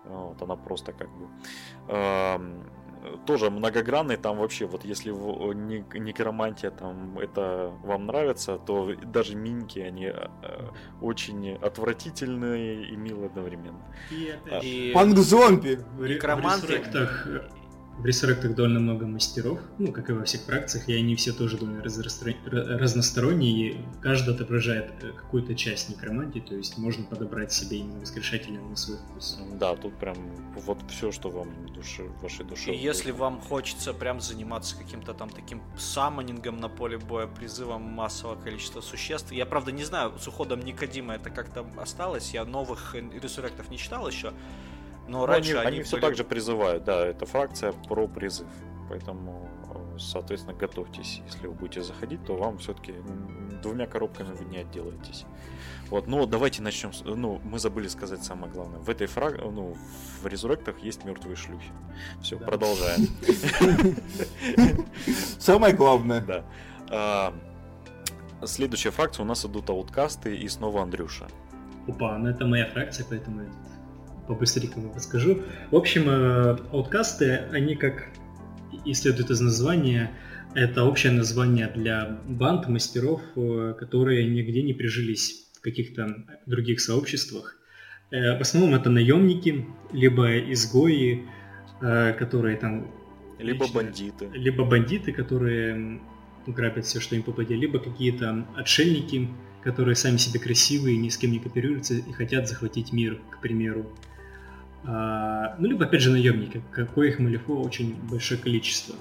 [0.05, 1.29] Вот, она просто как бы
[1.87, 2.69] эм,
[3.25, 9.79] тоже многогранный, там вообще, вот если в, некромантия там это вам нравится, то даже минки,
[9.79, 10.27] они э,
[11.01, 13.81] очень отвратительные и милые одновременно.
[14.11, 14.91] И, опять, и...
[14.93, 15.79] Панк-зомби!
[15.97, 16.83] Некроманты...
[17.97, 21.57] В ресурректах довольно много мастеров, ну, как и во всех фракциях, и они все тоже
[21.57, 27.99] довольно разносторонние, и каждый отображает э, какую-то часть некромантии, то есть можно подобрать себе именно
[27.99, 29.39] воскрешательное на свой вкус.
[29.59, 30.17] Да, тут прям
[30.55, 32.73] вот все, что вам душе, вашей душе.
[32.73, 38.41] И если вам хочется прям заниматься каким-то там таким саммонингом на поле боя, призывом массового
[38.41, 43.69] количества существ, я правда не знаю, с уходом Никодима это как-то осталось, я новых ресурректов
[43.69, 44.33] не читал еще,
[45.07, 48.47] но ну, раньше они, они, они все так же призывают, да, это фракция про призыв.
[48.89, 49.49] Поэтому,
[49.97, 51.21] соответственно, готовьтесь.
[51.25, 52.93] Если вы будете заходить, то вам все-таки
[53.61, 55.25] двумя коробками вы не отделаетесь.
[55.89, 56.93] Вот, ну давайте начнем.
[56.93, 58.79] С, ну, мы забыли сказать самое главное.
[58.79, 59.75] В этой фраг, ну,
[60.21, 61.71] в резурректах есть мертвые шлюхи.
[62.21, 62.45] Все, да.
[62.45, 63.07] продолжаем.
[65.39, 66.21] Самое главное.
[66.21, 66.45] Да.
[66.89, 67.33] А,
[68.45, 71.27] следующая фракция у нас идут ауткасты и снова Андрюша.
[71.87, 73.41] Опа, ну это моя фракция, поэтому
[74.27, 75.41] по-быстренькому расскажу.
[75.71, 78.09] В общем, э, ауткасты, они как
[78.85, 80.11] и следует из названия,
[80.53, 87.57] это общее название для банд, мастеров, э, которые нигде не прижились в каких-то других сообществах.
[88.11, 91.25] Э, в основном это наемники, либо изгои,
[92.17, 92.87] которые там...
[93.39, 94.29] Либо лично, бандиты.
[94.33, 95.99] Либо бандиты, которые
[96.47, 99.27] грабят все, что им попадет, либо какие-то отшельники,
[99.63, 103.89] которые сами себе красивые, ни с кем не кооперируются и хотят захватить мир, к примеру.
[104.85, 108.95] А, ну, либо, опять же, наемники, какое их малифо очень большое количество.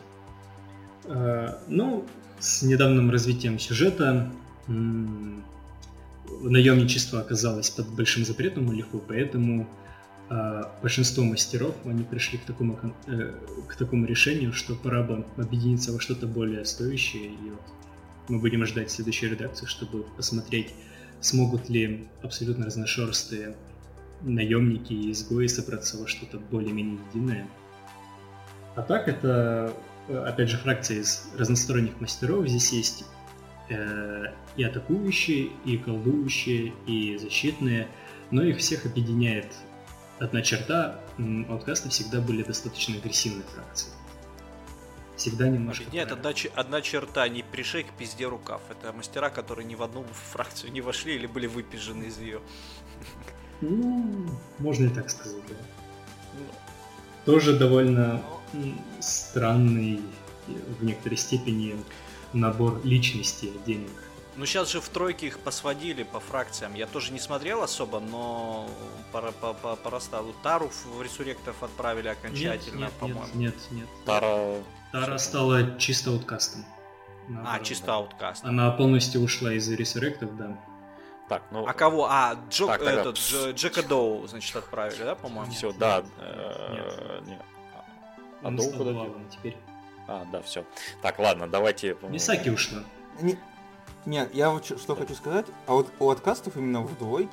[1.04, 2.04] А, ну,
[2.38, 4.30] с недавним развитием сюжета
[6.40, 9.68] наемничество оказалось под большим запретом Малифу, поэтому
[10.30, 13.32] э, большинство мастеров они пришли к такому, э,
[13.68, 17.26] к такому решению, что пора бы объединиться во что-то более стоящее.
[17.26, 17.62] И вот
[18.28, 20.74] мы будем ждать следующей редакции, чтобы посмотреть,
[21.20, 23.54] смогут ли абсолютно разношерстые
[24.22, 27.46] наемники и изгои собраться во что-то более-менее единое.
[28.74, 29.72] А так это,
[30.08, 32.48] опять же, фракция из разносторонних мастеров.
[32.48, 33.04] Здесь есть
[33.68, 37.88] э, и атакующие, и колдующие, и защитные,
[38.30, 39.52] но их всех объединяет
[40.18, 41.00] одна черта.
[41.48, 43.92] Ауткасты всегда были достаточно агрессивной фракцией.
[45.16, 45.84] Всегда немножко...
[45.92, 48.62] Нет, одна, одна черта, не пришей к пизде рукав.
[48.70, 52.40] Это мастера, которые ни в одну фракцию не вошли или были выпижены из нее.
[53.62, 54.26] Ну,
[54.58, 55.54] можно и так сказать, да.
[57.24, 58.20] Тоже довольно
[59.00, 60.00] странный
[60.48, 61.76] э, в некоторой степени
[62.32, 63.92] набор личностей отдельных.
[64.36, 66.74] Ну, сейчас же в тройке их посводили по фракциям.
[66.74, 68.68] Я тоже не смотрел особо, но
[69.12, 70.26] пора, по, по, порастал.
[70.42, 73.26] Тару в ресуректов отправили окончательно, нет, нет, по-моему.
[73.34, 73.86] нет, нет.
[74.04, 74.54] Тара...
[74.90, 76.64] Тара стала чисто ауткастом.
[77.28, 78.44] А, Наоборот, чисто ауткаст.
[78.44, 80.58] Она полностью ушла из ресуректов, да.
[81.32, 81.66] Так, ну...
[81.66, 82.08] А кого?
[82.10, 85.50] А, Джо, Так, так, этот, Дж- Джека Доу, значит, отправили, да, по-моему?
[85.50, 86.02] Все, Нет, да.
[86.02, 87.42] нет, э, нет.
[88.42, 88.92] А Доу куда
[89.30, 89.56] теперь.
[90.06, 90.66] А, да, все.
[91.00, 91.96] Так, ладно, давайте...
[92.02, 92.80] Мисаки ушла.
[93.22, 93.38] Не,
[94.04, 97.30] не, я вот что хочу сказать, а вот у откастов именно в двойке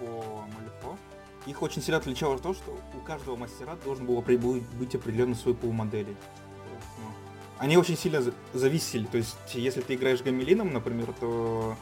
[0.00, 0.98] по Малифо,
[1.46, 5.54] их очень сильно отличало то, что у каждого мастера должен был быть определенный свой.
[5.54, 7.04] То есть, ну,
[7.58, 11.76] Они очень сильно за- зависели, то есть если ты играешь гамелином, например, то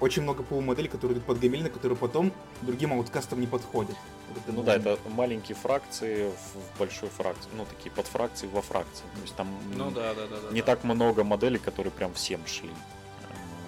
[0.00, 2.32] очень много пул моделей, которые идут под гамелина, которые потом
[2.62, 3.96] другим ауткастам не подходят.
[4.34, 7.48] Вот Ну да, это маленькие фракции в в большой фракции.
[7.56, 9.04] Ну, такие подфракции во фракции.
[9.14, 10.36] То есть там Ну да, да, да.
[10.48, 10.66] да, не да.
[10.66, 12.70] так много моделей, которые прям всем шли.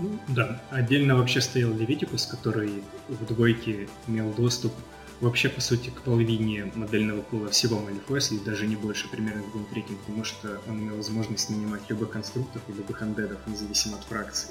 [0.00, 0.60] Ну, да.
[0.70, 4.72] Отдельно вообще стоял Левитикус, который в двойке имел доступ
[5.20, 9.50] вообще, по сути, к половине модельного пула всего Малифо, если даже не больше, примерно к
[9.52, 14.04] двум третьим, потому что он имел возможность нанимать любых конструктов и любых андедов, независимо от
[14.04, 14.50] фракции.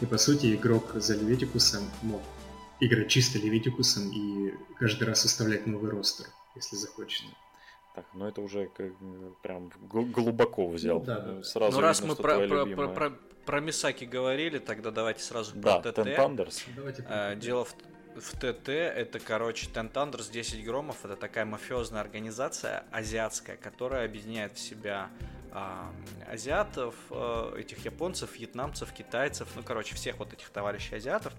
[0.00, 2.22] И, по сути, игрок за Левитикусом мог
[2.80, 7.24] играть чисто Левитикусом и каждый раз составлять новый ростер, если захочет.
[7.94, 8.92] Так, ну это уже как,
[9.42, 11.00] прям гл- глубоко взял.
[11.00, 11.42] Ну да, да, да.
[11.42, 15.56] Сразу Ну, раз видно, мы про, про, про, про- про Мисаки говорили, тогда давайте сразу
[15.56, 16.64] Да, про Ten ТТ.
[16.76, 17.74] Давайте Э, Дело в,
[18.14, 24.56] в ТТ, это, короче, Ten Thunders 10 громов, это такая мафиозная организация азиатская, которая объединяет
[24.56, 25.10] в себя
[25.52, 25.92] а,
[26.30, 31.32] азиатов, э, этих японцев, вьетнамцев, китайцев, ну, короче, всех вот этих товарищей азиатов.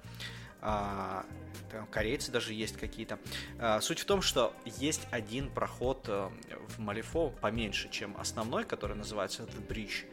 [0.61, 1.25] А,
[1.71, 3.19] там корейцы даже есть какие-то.
[3.59, 6.29] А, Суть в том, что есть один проход э,
[6.69, 10.05] в Малифо поменьше, чем основной, который называется The Bridge.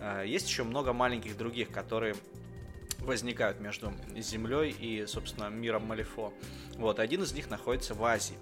[0.00, 2.16] А, Есть еще много маленьких других, которые
[2.98, 6.32] возникают между Землей и, собственно, миром Малифо.
[6.76, 8.36] Вот, один из них находится в Азии.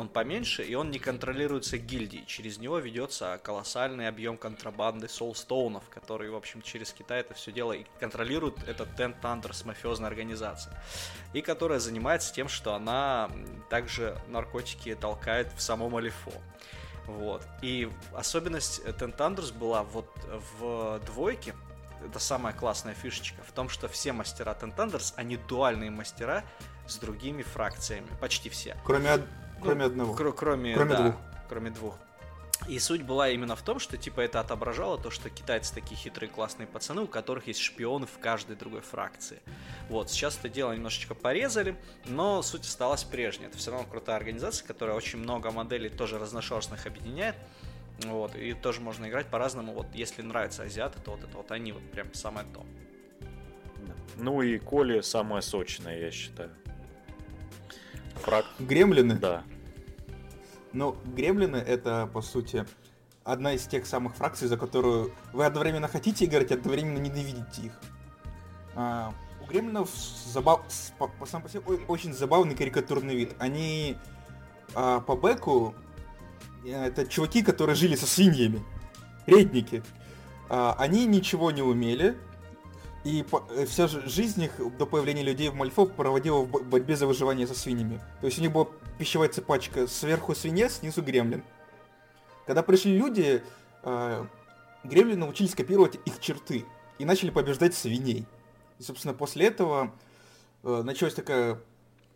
[0.00, 2.24] Он поменьше, и он не контролируется гильдией.
[2.24, 7.72] Через него ведется колоссальный объем контрабанды соулстоунов, который, в общем, через Китай это все дело
[7.72, 10.82] и контролирует этот Ten Thunders, мафиозная организация.
[11.34, 13.30] И которая занимается тем, что она
[13.68, 16.32] также наркотики толкает в само Малифо.
[17.04, 17.46] Вот.
[17.60, 20.08] И особенность Ten Thunders была вот
[20.58, 21.54] в двойке,
[22.02, 26.42] это самая классная фишечка, в том, что все мастера Ten Thunders, они дуальные мастера
[26.86, 28.78] с другими фракциями, почти все.
[28.82, 29.26] Кроме,
[29.60, 30.14] Ну, кроме одного.
[30.14, 31.14] Кро- кроме, Кроме да, двух.
[31.48, 31.98] Кроме двух.
[32.68, 36.28] И суть была именно в том, что типа это отображало то, что китайцы такие хитрые
[36.28, 39.40] классные пацаны, у которых есть шпионы в каждой другой фракции.
[39.88, 43.46] Вот, сейчас это дело немножечко порезали, но суть осталась прежней.
[43.46, 47.36] Это все равно крутая организация, которая очень много моделей тоже разношерстных объединяет.
[48.04, 49.72] Вот, и тоже можно играть по-разному.
[49.72, 52.64] Вот, если нравятся азиаты, то вот это вот они вот прям самое то.
[54.16, 56.50] Ну и Коли самая сочная, я считаю.
[58.22, 59.14] Фраг, Гремлины.
[59.14, 59.42] да.
[60.72, 62.64] Ну, гремлины это, по сути,
[63.24, 67.72] одна из тех самых фракций, за которую вы одновременно хотите играть, одновременно ненавидите их.
[68.76, 69.90] А, у гремлинов
[70.26, 70.62] забав...
[70.98, 73.34] по, по сам по себе очень забавный карикатурный вид.
[73.38, 73.96] Они
[74.74, 75.74] а, по бэку
[76.64, 78.62] э, это чуваки, которые жили со свиньями.
[79.26, 79.82] Редники.
[80.48, 82.16] А, они ничего не умели,
[83.04, 86.96] и э, вся жи- жизнь их до появления людей в Мальфов проводила в бо- борьбе
[86.96, 88.00] за выживание со свиньями.
[88.20, 88.66] То есть у них была
[88.98, 91.42] пищевая цепочка сверху свинья, снизу гремлин.
[92.46, 93.42] Когда пришли люди,
[93.82, 94.24] э,
[94.84, 96.64] гремлины научились копировать их черты
[96.98, 98.26] и начали побеждать свиней.
[98.78, 99.92] И, собственно, после этого
[100.62, 101.58] э, началось такое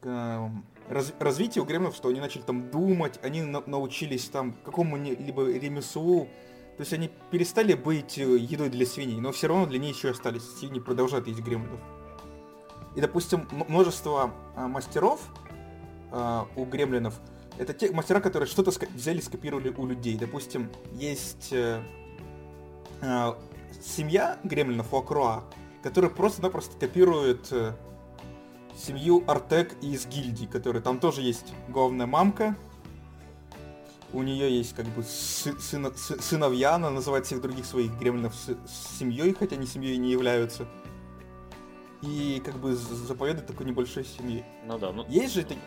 [0.02, 0.48] э,
[0.90, 6.28] раз- развитие у гремлинов, что они начали там думать, они на- научились там какому-либо ремеслу,
[6.76, 10.10] то есть они перестали быть э, едой для свиней, но все равно для них еще
[10.10, 10.42] остались.
[10.58, 11.80] Свиньи продолжают есть гремлинов.
[12.96, 15.20] И, допустим, множество а, мастеров
[16.12, 17.14] а, у гремлинов
[17.58, 20.16] это те мастера, которые что-то взяли, скопировали у людей.
[20.16, 21.80] Допустим, есть э,
[23.00, 23.38] а,
[23.80, 25.44] семья гремлинов у Акруа,
[25.82, 27.72] которая просто-напросто копирует э,
[28.76, 32.56] семью Артек из гильдии, которая там тоже есть главная мамка,
[34.14, 38.34] у нее есть как бы сы- сыно- сы- сыновья, она называет всех других своих гремлинов
[38.34, 40.66] с, с семьей, хотя они семьей не являются.
[42.02, 44.44] И как бы заповедует такой небольшой семьи.
[44.66, 45.60] Ну да, ну Есть же таки-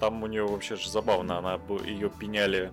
[0.00, 2.72] там у нее вообще же забавно, она ее пеняли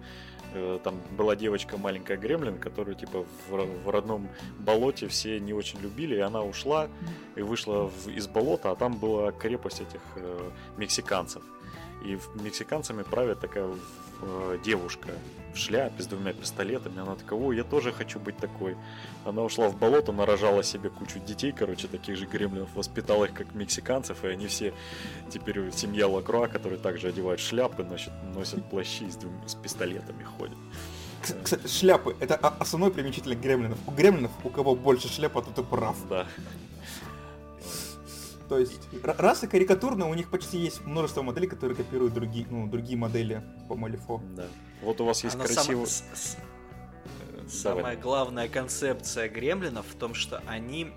[0.53, 4.27] Э, там была девочка маленькая Гремлин, которую типа в, в родном
[4.59, 6.89] болоте все не очень любили, и она ушла
[7.37, 11.41] и вышла в, из болота, а там была крепость этих э, мексиканцев.
[12.03, 13.69] И мексиканцами правит такая
[14.21, 15.09] э, девушка
[15.53, 16.99] в шляпе с двумя пистолетами.
[16.99, 18.77] Она такая, о, я тоже хочу быть такой.
[19.25, 23.53] Она ушла в болото, нарожала себе кучу детей, короче, таких же гремлинов, воспитала их как
[23.53, 24.73] мексиканцев, и они все
[25.29, 30.57] теперь семья Лакруа, которые также одевают шляпы, носят, носят плащи с, двум, с пистолетами ходят.
[31.43, 32.15] Кстати, шляпы.
[32.19, 33.77] Это основной примечательный гремлинов.
[33.87, 35.95] У гремлинов, у кого больше шляпа, то ты прав.
[36.09, 36.27] Да.
[38.51, 42.97] То есть расы карикатурные, у них почти есть множество моделей, которые копируют другие, ну, другие
[42.97, 44.21] модели по Малифо.
[44.35, 44.43] Да.
[44.81, 45.87] Вот у вас есть Она красивый...
[45.87, 46.41] Сам...
[47.47, 50.91] Самая главная концепция гремлинов в том, что они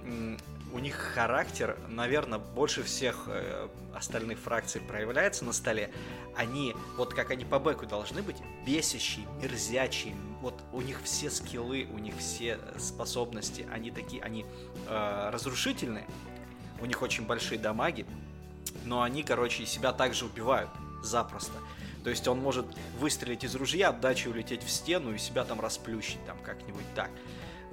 [0.72, 5.92] у них характер, наверное, больше всех э, остальных фракций проявляется на столе.
[6.34, 8.36] Они, вот как они по бэку должны быть,
[8.66, 10.16] бесящие, мерзячие.
[10.40, 14.44] Вот у них все скиллы, у них все способности, они такие, они
[14.88, 16.08] э, разрушительные,
[16.84, 18.06] у них очень большие дамаги,
[18.84, 20.68] но они, короче, себя также убивают
[21.02, 21.54] запросто.
[22.04, 22.66] То есть он может
[22.98, 27.10] выстрелить из ружья, отдачи улететь в стену и себя там расплющить там как-нибудь так.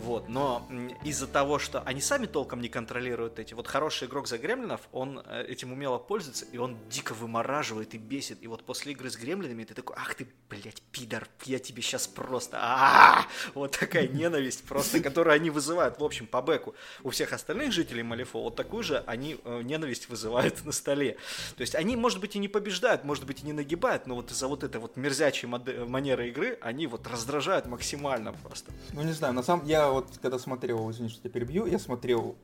[0.02, 0.68] Вот, но
[1.04, 5.22] из-за того, что они сами толком не контролируют эти, вот хороший игрок за гремлинов, он
[5.24, 8.42] э, этим умело пользуется, и он дико вымораживает и бесит.
[8.42, 12.08] И вот после игры с гремлинами ты такой, ах ты, блядь, пидор, я тебе сейчас
[12.08, 16.74] просто, а Вот такая ненависть просто, которую они вызывают, в общем, по бэку.
[17.04, 21.18] У всех остальных жителей Малифо вот такую же они э, ненависть вызывают на столе.
[21.58, 24.32] То есть они, может быть, и не побеждают, может быть, и не нагибают, но вот
[24.32, 28.72] из-за вот этой вот мерзячей манеры игры они вот раздражают максимально просто.
[28.94, 32.36] Ну, не знаю, на самом я вот когда смотрел, извини, что тебя перебью, я смотрел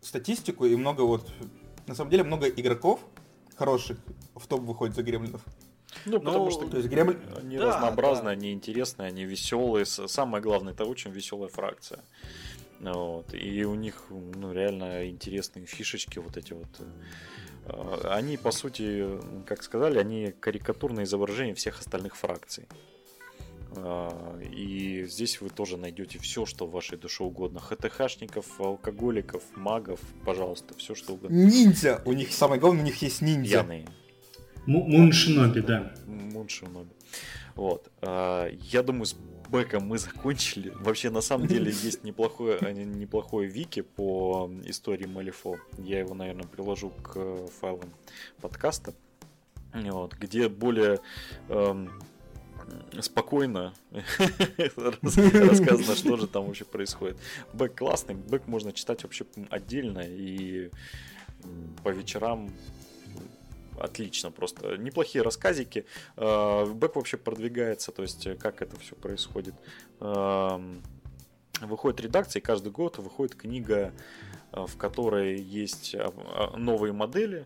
[0.00, 1.30] статистику и много вот,
[1.86, 3.00] на самом деле много игроков
[3.56, 3.98] хороших
[4.34, 5.42] в топ выходит за гремлинов.
[6.06, 7.20] Ну, потому ну, что то есть, гремлин...
[7.36, 8.30] они да, разнообразные, да.
[8.30, 9.84] они интересные, они веселые.
[9.84, 12.00] Самое главное, это очень веселая фракция.
[12.80, 13.32] Вот.
[13.34, 16.68] И у них ну, реально интересные фишечки, вот эти вот.
[17.66, 22.66] Э, они, по сути, как сказали, они карикатурное изображение всех остальных фракций.
[23.76, 27.60] А, и здесь вы тоже найдете все, что в вашей душе угодно.
[27.60, 31.34] ХТХшников, алкоголиков, магов, пожалуйста, все что угодно.
[31.34, 32.02] Ниндзя!
[32.04, 33.58] У них самое главное, у них есть ниндзя.
[33.58, 33.86] Яные.
[34.66, 35.92] Муншиноби, да.
[36.06, 36.90] Муншиноби.
[37.54, 37.90] Вот.
[38.00, 39.14] А, я думаю, с
[39.52, 40.72] бэком мы закончили.
[40.80, 45.58] Вообще, на самом деле, есть неплохое, э, неплохое вики по истории Малифо.
[45.78, 47.92] Я его, наверное, приложу к файлам
[48.40, 48.94] подкаста.
[49.74, 51.00] Вот, где более
[51.48, 51.90] эм,
[53.00, 53.74] спокойно
[54.76, 57.16] рассказано, что же там вообще происходит.
[57.52, 60.70] Бэк классный, бэк можно читать вообще отдельно и
[61.82, 62.50] по вечерам
[63.78, 65.86] отлично, просто неплохие рассказики.
[66.16, 69.54] А, бэк вообще продвигается, то есть как это все происходит.
[71.60, 73.92] Выходит редакция, и каждый год выходит книга,
[74.50, 77.44] а, в которой есть а, новые модели,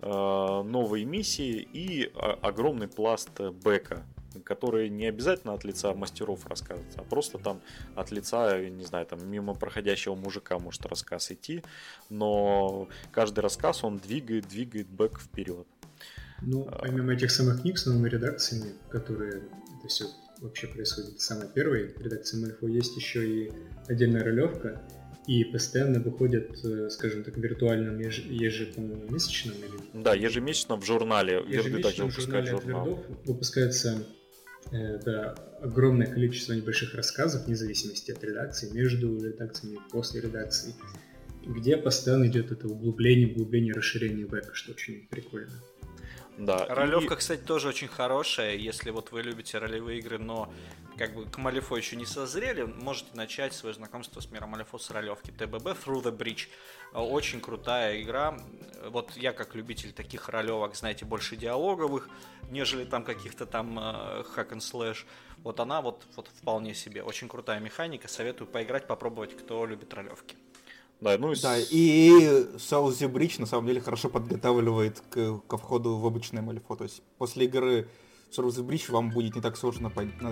[0.00, 4.06] новые миссии и огромный пласт бэка
[4.44, 7.60] которые не обязательно от лица мастеров рассказываются, а просто там
[7.94, 11.62] от лица, не знаю, там мимо проходящего мужика может рассказ идти,
[12.10, 15.66] но каждый рассказ он двигает, двигает бэк вперед.
[16.42, 16.78] Ну, а.
[16.78, 19.42] помимо этих самых книг с новыми редакциями, которые
[19.78, 20.04] это все
[20.40, 23.52] вообще происходит самой первой редакции Мальфо, есть еще и
[23.88, 24.80] отдельная ролевка,
[25.26, 30.02] и постоянно выходят, э, скажем так, виртуальном еж, ежемесячном или...
[30.02, 31.44] Да, ежемесячно в журнале.
[31.46, 34.06] Ежемесячно в журнале Вердов выпускается
[34.70, 40.74] это огромное количество небольших рассказов, вне зависимости от редакции, между редакциями, после редакции,
[41.46, 45.54] где постоянно идет это углубление, углубление, расширение века, что очень прикольно.
[46.38, 46.66] Да.
[46.68, 47.16] Ролевка, и...
[47.16, 48.54] кстати, тоже очень хорошая.
[48.54, 50.52] Если вот вы любите ролевые игры, но
[50.98, 54.90] как бы к Малифо еще не созрели, можете начать свое знакомство с миром Малифо с
[54.90, 55.30] ролевки.
[55.30, 56.48] ТББ Through the Bridge.
[56.92, 58.36] Очень крутая игра.
[58.88, 62.08] Вот я как любитель таких ролевок, знаете, больше диалоговых,
[62.50, 65.04] нежели там каких-то там э, hack and slash.
[65.44, 67.02] Вот она вот, вот вполне себе.
[67.02, 68.08] Очень крутая механика.
[68.08, 70.36] Советую поиграть, попробовать, кто любит ролевки.
[71.00, 71.40] Да, ну и...
[71.40, 72.10] да, и
[72.56, 76.74] South Bridge на самом деле хорошо подготавливает к, ко входу в обычное Малифо.
[76.74, 77.88] То есть после игры
[78.30, 79.90] Through the Breach вам будет не так сложно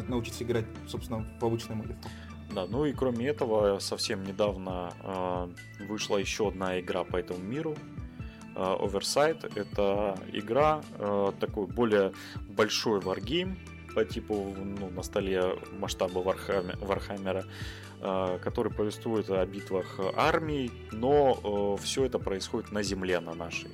[0.08, 2.08] научиться играть, собственно, в обычное Малифо.
[2.54, 7.76] Да, ну и кроме этого, совсем недавно э, вышла еще одна игра по этому миру.
[8.54, 9.52] Э, The Other Side.
[9.54, 12.12] Это игра, э, такой более
[12.48, 13.58] большой варгейм,
[13.94, 17.44] по типу ну, на столе масштаба Вархаммера, Вархаммера
[18.42, 23.70] который повествует о битвах армий, но все это происходит на земле, на нашей.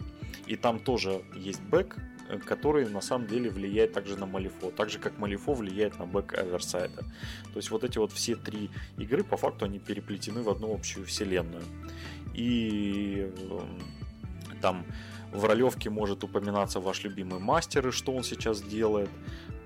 [0.46, 1.96] И там тоже есть бэк,
[2.40, 6.34] который на самом деле влияет также на Малифо, так же как Малифо влияет на бэк
[6.34, 7.02] Other Side'а.
[7.02, 11.06] То есть вот эти вот все три игры, по факту, они переплетены в одну общую
[11.06, 11.64] вселенную.
[12.34, 13.80] И эм,
[14.60, 14.84] там
[15.32, 19.10] в ролевке может упоминаться ваш любимый мастер и что он сейчас делает.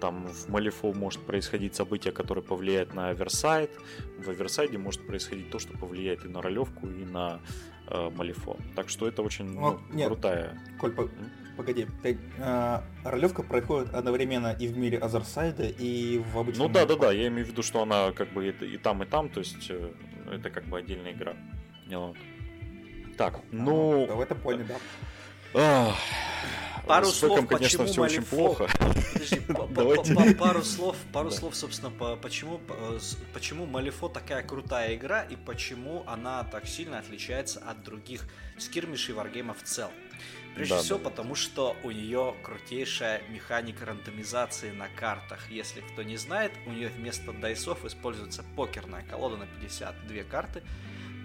[0.00, 3.70] Там в Малифо может происходить событие, которое повлияет на Other Side.
[4.18, 7.40] В Оверсайде может происходить то, что повлияет и на ролевку, и на
[7.88, 8.56] э, Малифо.
[8.74, 10.60] Так что это очень ну, ну, крутая.
[10.78, 11.08] Коль, по...
[11.56, 16.68] погоди, ты, э, ролевка происходит одновременно и в мире Азерсайда, и в обычном.
[16.68, 17.12] Ну да, да, да.
[17.12, 19.70] Я имею в виду, что она как бы и, и там, и там, то есть
[19.70, 19.92] э,
[20.30, 21.34] это как бы отдельная игра.
[21.88, 22.16] Вот.
[23.16, 24.06] Так, ну.
[24.06, 25.94] Да, в этом плане, да.
[26.86, 28.68] Пару слов, конечно, почему все очень плохо.
[30.38, 32.60] пару слов, пару слов, собственно, почему,
[33.32, 38.28] почему Малифо такая крутая игра и почему она так сильно отличается от других
[38.58, 39.92] скирмишей варгеймов в целом.
[40.56, 41.10] Прежде да, всего, да.
[41.10, 45.50] потому что у нее крутейшая механика рандомизации на картах.
[45.50, 50.62] Если кто не знает, у нее вместо дайсов используется покерная колода на 52 карты,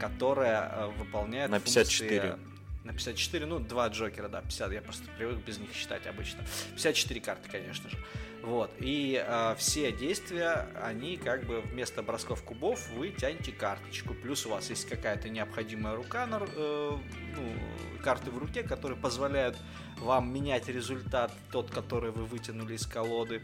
[0.01, 2.21] которая э, выполняет на 54.
[2.21, 2.50] функции
[2.83, 6.43] на 54, ну, два Джокера, да, 50, я просто привык без них считать обычно.
[6.71, 7.97] 54 карты, конечно же.
[8.41, 14.47] Вот, и э, все действия, они как бы вместо бросков кубов вы тянете карточку, плюс
[14.47, 16.97] у вас есть какая-то необходимая рука, на, э,
[17.35, 17.53] ну,
[18.01, 19.57] карты в руке, которые позволяют
[19.99, 23.43] вам менять результат, тот, который вы вытянули из колоды.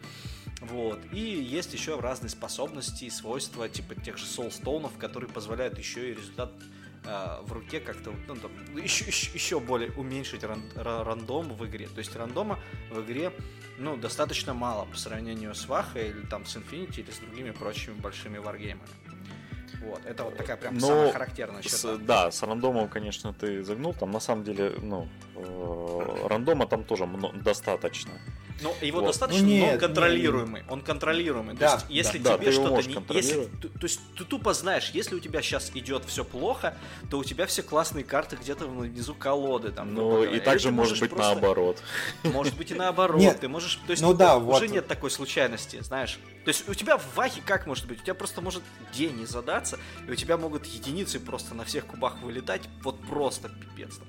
[0.61, 0.99] Вот.
[1.11, 6.15] И есть еще разные способности и свойства, типа тех же соулстоунов, которые позволяют еще и
[6.15, 6.51] результат
[7.07, 11.87] э, в руке как-то ну, там, еще, еще, еще более уменьшить ран, рандом в игре.
[11.87, 12.59] То есть рандома
[12.91, 13.31] в игре
[13.79, 17.93] ну, достаточно мало по сравнению с Вахой или там с Infinity или с другими прочими
[17.93, 18.89] большими варгеймами.
[19.81, 21.61] Вот, это вот такая прям Но самая характерная.
[21.61, 23.93] С, да, с рандомом, конечно, ты загнул.
[23.93, 25.07] Там на самом деле, ну,
[26.27, 27.07] рандома там тоже
[27.43, 28.11] достаточно.
[28.61, 29.07] Ну, его вот.
[29.07, 30.61] достаточно, ну, нет, но он контролируемый.
[30.61, 30.71] Нет.
[30.71, 31.55] Он контролируемый.
[31.55, 33.15] Да, то есть, если да, тебе да, что-то не.
[33.15, 36.75] Если, то, то есть ты тупо знаешь, если у тебя сейчас идет все плохо,
[37.09, 39.71] то у тебя все классные карты где-то внизу колоды.
[39.71, 41.33] Там, ну, и также может быть просто...
[41.33, 41.77] наоборот.
[42.23, 43.19] Может быть и наоборот.
[43.19, 43.39] Нет.
[43.39, 43.75] Ты можешь.
[43.85, 44.69] То есть ну, да, уже вот.
[44.69, 46.19] нет такой случайности, знаешь.
[46.43, 48.01] То есть у тебя в Вахе как может быть?
[48.01, 49.77] У тебя просто может день не задаться,
[50.07, 53.97] и у тебя могут единицы просто на всех кубах вылетать, вот просто пипец.
[53.97, 54.07] Там.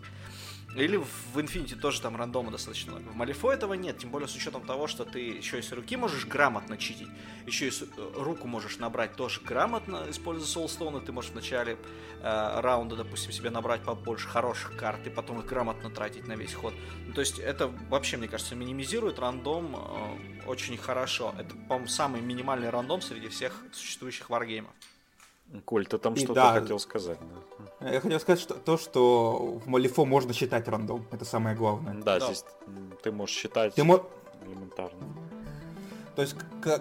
[0.76, 3.08] Или в Infinity тоже там рандома достаточно много.
[3.08, 5.96] В Малифо этого нет, тем более с учетом того, что ты еще и с руки
[5.96, 7.08] можешь грамотно читить,
[7.46, 11.78] еще и с, э, руку можешь набрать тоже грамотно, используя Soulstone, ты можешь в начале
[12.20, 16.52] э, раунда, допустим, себе набрать побольше хороших карт и потом их грамотно тратить на весь
[16.52, 16.74] ход.
[17.06, 21.34] Ну, то есть это вообще, мне кажется, минимизирует рандом э, очень хорошо.
[21.38, 24.72] Это, по-моему, самый минимальный рандом среди всех существующих варгеймов.
[25.64, 27.18] Коль, ты там что-то да, хотел сказать.
[27.80, 27.90] Да.
[27.90, 31.06] Я хотел сказать, что то, что в Малифо можно считать рандом.
[31.10, 31.94] Это самое главное.
[31.94, 32.26] Да, да.
[32.26, 32.44] здесь
[33.02, 34.04] ты можешь считать ты мо...
[34.46, 35.06] элементарно.
[36.16, 36.34] То есть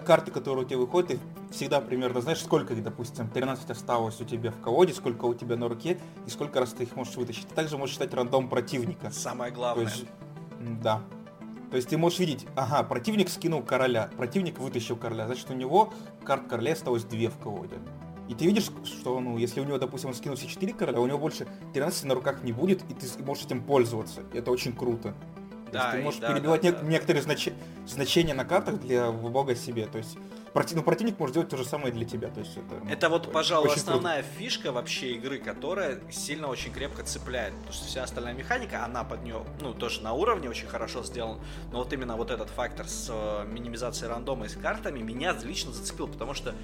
[0.04, 1.20] карты, которые у тебя выходят, ты
[1.52, 5.56] всегда примерно знаешь, сколько их, допустим, 13 осталось у тебя в колоде, сколько у тебя
[5.56, 7.46] на руке, и сколько раз ты их можешь вытащить.
[7.46, 9.10] Ты также можешь считать рандом противника.
[9.12, 9.86] Самое главное.
[9.86, 10.04] То есть,
[10.82, 11.02] да.
[11.70, 15.92] То есть ты можешь видеть, ага, противник скинул короля, противник вытащил короля, значит у него
[16.24, 17.76] карт короля осталось две в колоде.
[18.28, 21.06] И ты видишь, что, ну, если у него, допустим, он скинул все 4 короля, у
[21.06, 24.22] него больше 13 на руках не будет, и ты можешь этим пользоваться.
[24.32, 25.14] И это очень круто.
[25.72, 26.82] Да, ты можешь да, перебивать да, не- да.
[26.82, 27.52] некоторые знач-
[27.86, 29.86] значения на картах для бога себе.
[29.86, 30.16] То есть
[30.52, 32.28] против, ну, противник может делать то же самое для тебя.
[32.28, 34.38] То есть это, ну, это вот, пожалуй, основная круто.
[34.38, 37.54] фишка вообще игры, которая сильно очень крепко цепляет.
[37.54, 41.40] Потому что вся остальная механика, она под нее, ну, тоже на уровне очень хорошо сделана.
[41.70, 45.72] Но вот именно вот этот фактор с э, минимизацией рандома и с картами меня лично
[45.72, 46.54] зацепил, потому что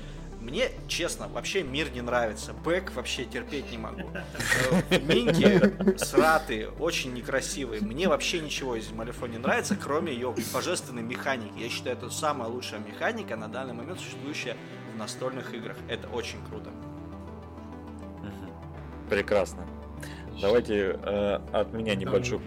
[0.45, 2.53] мне, честно, вообще мир не нравится.
[2.53, 4.03] Бэк вообще терпеть не могу.
[4.90, 7.80] Э, Минки сраты, очень некрасивые.
[7.80, 11.59] Мне вообще ничего из Малифо не нравится, кроме ее божественной механики.
[11.59, 14.57] Я считаю, это самая лучшая механика на данный момент существующая
[14.95, 15.76] в настольных играх.
[15.88, 16.70] Это очень круто.
[19.09, 19.66] Прекрасно.
[20.40, 22.40] Давайте э, от меня небольшой...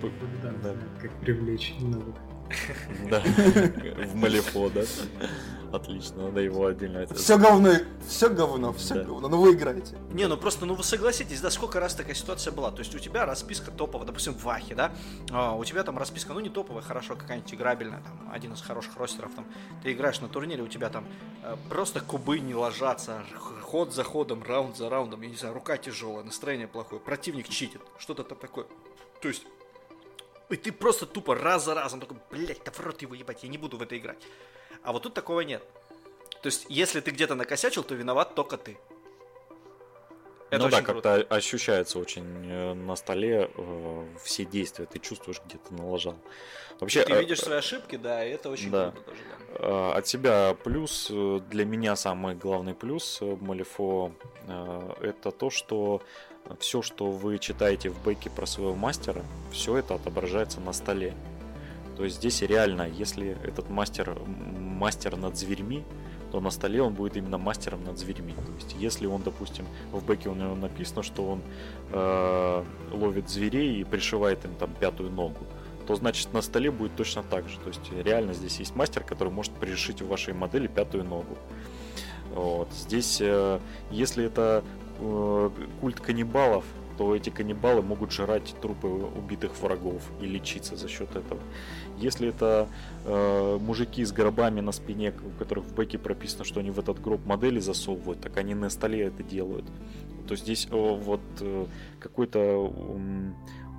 [0.43, 0.75] Да, да.
[1.01, 2.15] Как привлечь новых.
[3.09, 4.81] Да, в Малифо, да?
[5.71, 7.05] Отлично, надо его отдельно.
[7.13, 7.73] Все говно,
[8.07, 9.03] все говно, все да.
[9.03, 9.97] говно, ну вы играете.
[10.11, 12.71] Не, ну просто, ну вы согласитесь, да, сколько раз такая ситуация была.
[12.71, 14.91] То есть у тебя расписка топовая, допустим, в Вахе, да,
[15.31, 18.95] а, у тебя там расписка, ну не топовая, хорошо, какая-нибудь играбельная, там, один из хороших
[18.97, 19.45] ростеров, там,
[19.83, 21.05] ты играешь на турнире, у тебя там
[21.43, 23.23] э, просто кубы не ложатся,
[23.61, 27.81] ход за ходом, раунд за раундом, я не знаю, рука тяжелая, настроение плохое, противник читит,
[27.97, 28.65] что-то там такое.
[29.21, 29.43] То есть
[30.49, 33.49] и ты просто тупо раз за разом такой, блядь, да в рот его ебать, я
[33.49, 34.17] не буду в это играть.
[34.83, 35.63] А вот тут такого нет.
[36.41, 38.77] То есть, если ты где-то накосячил, то виноват только ты.
[40.49, 45.57] Это ну да, как-то ощущается очень э, на столе э, все действия, ты чувствуешь, где
[45.57, 46.15] ты налажал.
[46.79, 48.91] Вообще, ты э, видишь свои ошибки, да, и это очень да.
[48.91, 49.19] круто тоже.
[49.59, 49.93] Да.
[49.93, 54.13] От себя плюс, для меня самый главный плюс Малифо,
[55.01, 56.01] это то, что
[56.59, 61.13] все, что вы читаете в бэке про своего мастера, все это отображается на столе.
[61.95, 64.17] То есть здесь реально, если этот мастер
[64.77, 65.83] мастер над зверьми,
[66.31, 68.33] то на столе он будет именно мастером над зверьми.
[68.33, 71.41] То есть, если он, допустим, в бэке у него написано, что он
[71.91, 75.45] э, ловит зверей и пришивает им там пятую ногу,
[75.87, 77.57] то значит на столе будет точно так же.
[77.59, 81.37] То есть реально здесь есть мастер, который может пришить в вашей модели пятую ногу.
[82.35, 82.69] Вот.
[82.73, 84.63] Здесь, э, если это
[84.99, 85.49] э,
[85.81, 86.65] культ каннибалов,
[86.97, 91.39] то эти каннибалы могут жрать трупы убитых врагов и лечиться за счет этого.
[91.97, 92.67] Если это
[93.05, 96.99] э, мужики с гробами на спине, у которых в бэке прописано, что они в этот
[96.99, 99.65] гроб модели засовывают, так они на столе это делают.
[100.27, 101.65] То здесь э, вот э,
[101.99, 103.31] какой-то э,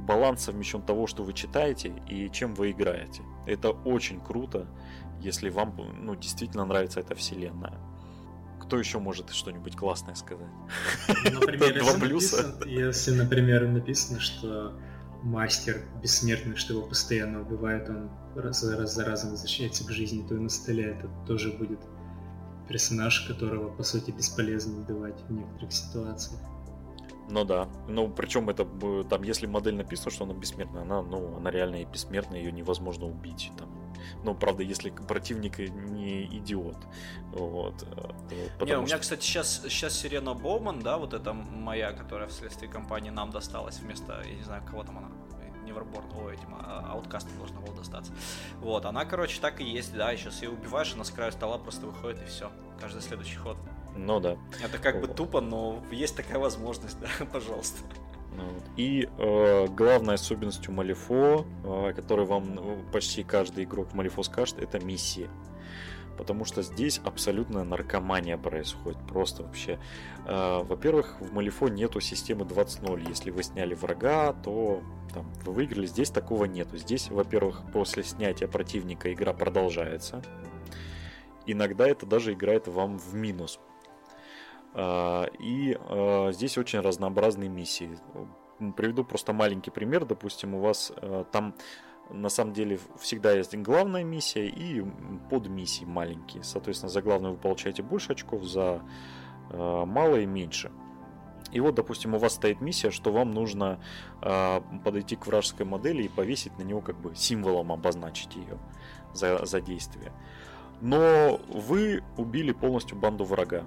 [0.06, 3.22] баланс совмещен того, что вы читаете и чем вы играете.
[3.46, 4.66] Это очень круто,
[5.20, 7.78] если вам ну, действительно нравится эта вселенная.
[8.68, 10.46] Кто еще может что-нибудь классное сказать?
[11.24, 12.54] Например, Два плюса.
[12.66, 14.78] Если, например, написано, что
[15.22, 20.34] мастер бессмертный, что его постоянно убивают, он раз, раз за разом возвращается к жизни, то
[20.34, 21.80] и на столе это тоже будет
[22.68, 26.38] персонаж, которого, по сути, бесполезно убивать в некоторых ситуациях.
[27.30, 27.70] Ну да.
[27.88, 28.66] Ну, причем это
[29.08, 33.06] там, если модель написана, что она бессмертная, она, ну, она реально и бессмертная, ее невозможно
[33.06, 33.50] убить.
[33.56, 33.70] Там.
[34.24, 36.76] Ну, правда, если противник не идиот.
[37.32, 37.82] Вот.
[38.30, 38.98] Э, не, у меня, что...
[38.98, 44.22] кстати, сейчас, сейчас Сирена Боуман, да, вот это моя, которая вследствие компании нам досталась вместо,
[44.24, 45.08] я не знаю, кого там она,
[45.68, 48.12] Неверборн, о, этим а, ауткастом должна была достаться.
[48.60, 51.86] Вот, она, короче, так и есть, да, сейчас ее убиваешь, она с краю стола просто
[51.86, 52.50] выходит и все.
[52.80, 53.56] Каждый следующий ход.
[53.96, 54.36] Ну да.
[54.62, 57.82] Это как бы тупо, но есть такая возможность, да, пожалуйста.
[58.36, 58.44] Ну
[58.76, 64.58] и э, главной особенностью Малифо, э, которой вам ну, почти каждый игрок в Малифо скажет,
[64.58, 65.28] это миссии.
[66.16, 68.98] Потому что здесь абсолютная наркомания происходит.
[69.08, 69.78] Просто вообще.
[70.26, 73.08] Э, во-первых, в Малифо нету системы 20-0.
[73.08, 75.86] Если вы сняли врага, то там, вы выиграли.
[75.86, 76.76] Здесь такого нету.
[76.76, 80.22] Здесь, во-первых, после снятия противника игра продолжается.
[81.46, 83.58] Иногда это даже играет вам в минус,
[84.74, 87.98] и а, здесь очень разнообразные миссии.
[88.76, 90.04] Приведу просто маленький пример.
[90.04, 91.54] Допустим, у вас а, там
[92.10, 94.84] на самом деле всегда есть главная миссия и
[95.30, 96.42] подмиссии маленькие.
[96.42, 98.82] Соответственно, за главную вы получаете больше очков, за
[99.50, 100.70] малое меньше.
[101.52, 103.80] И вот, допустим, у вас стоит миссия, что вам нужно
[104.20, 108.58] подойти к вражеской модели и повесить на него как бы символом обозначить ее
[109.14, 110.12] за, за действие.
[110.80, 113.64] Но вы убили полностью банду врага.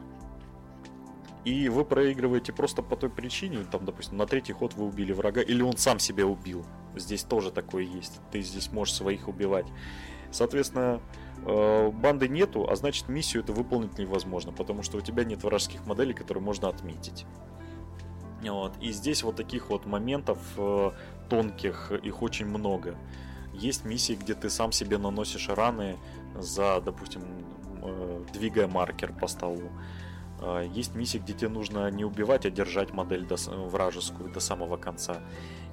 [1.43, 5.41] И вы проигрываете просто по той причине, там, допустим, на третий ход вы убили врага,
[5.41, 6.65] или он сам себя убил.
[6.95, 8.19] Здесь тоже такое есть.
[8.31, 9.65] Ты здесь можешь своих убивать.
[10.29, 11.01] Соответственно,
[11.45, 15.85] э, банды нету, а значит миссию это выполнить невозможно, потому что у тебя нет вражеских
[15.87, 17.25] моделей, которые можно отметить.
[18.43, 18.73] Вот.
[18.79, 20.91] И здесь вот таких вот моментов э,
[21.29, 22.95] тонких, их очень много.
[23.53, 25.97] Есть миссии, где ты сам себе наносишь раны
[26.35, 27.23] за, допустим,
[27.81, 29.69] э, двигая маркер по столу.
[30.41, 34.77] А, есть миссии, где тебе нужно не убивать, а держать модель до, вражескую до самого
[34.77, 35.17] конца.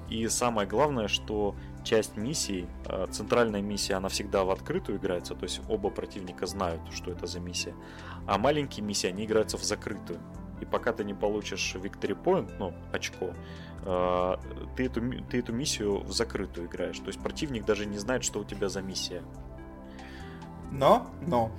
[0.09, 5.43] И самое главное, что часть миссий, а, центральная миссия, она всегда в открытую играется, то
[5.43, 7.75] есть оба противника знают, что это за миссия.
[8.27, 10.19] А маленькие миссии, они играются в закрытую.
[10.61, 13.33] И пока ты не получишь Victory Point, ну, очко,
[13.85, 14.39] а,
[14.75, 16.99] ты эту, ты эту миссию в закрытую играешь.
[16.99, 19.23] То есть противник даже не знает, что у тебя за миссия.
[20.71, 21.51] Но, но,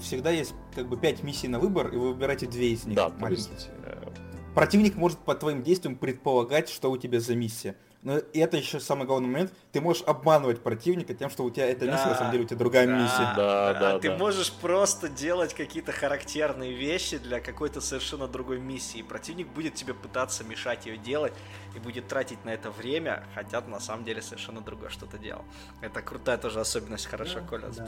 [0.00, 2.96] всегда есть как бы пять миссий на выбор, и вы выбираете две из них.
[2.96, 3.70] Да, то есть...
[3.84, 4.08] Э,
[4.54, 7.76] Противник может по твоим действиям предполагать, что у тебя за миссия.
[8.02, 9.52] Но и это еще самый главный момент.
[9.72, 12.46] Ты можешь обманывать противника тем, что у тебя эта да, миссия, на самом деле у
[12.46, 13.32] тебя другая да, миссия.
[13.36, 14.16] Да, да, Ты да.
[14.16, 19.02] можешь просто делать какие-то характерные вещи для какой-то совершенно другой миссии.
[19.02, 21.34] Противник будет тебе пытаться мешать ее делать
[21.76, 25.44] и будет тратить на это время, хотя на самом деле совершенно другое что-то делал.
[25.82, 27.86] Это крутая тоже особенность, хорошо, да, Коля, да.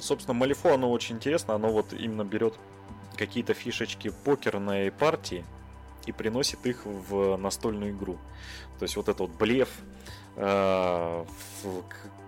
[0.00, 2.54] Собственно, Малифо, оно очень интересно, оно вот именно берет
[3.16, 5.44] какие-то фишечки покерной партии
[6.06, 8.18] и приносит их в настольную игру.
[8.78, 9.68] То есть вот этот вот блеф,
[10.36, 11.24] э,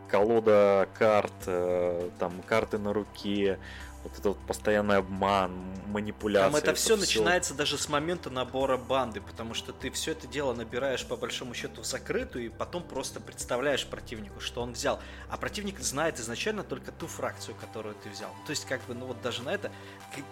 [0.09, 3.59] колода карт, э, там карты на руке,
[4.05, 5.51] вот этот вот постоянный обман,
[5.87, 6.51] манипуляция.
[6.51, 10.53] Там это, все начинается даже с момента набора банды, потому что ты все это дело
[10.53, 15.01] набираешь по большому счету в закрытую и потом просто представляешь противнику, что он взял.
[15.31, 18.31] А противник знает изначально только ту фракцию, которую ты взял.
[18.47, 19.73] То есть, как бы, ну вот даже на это,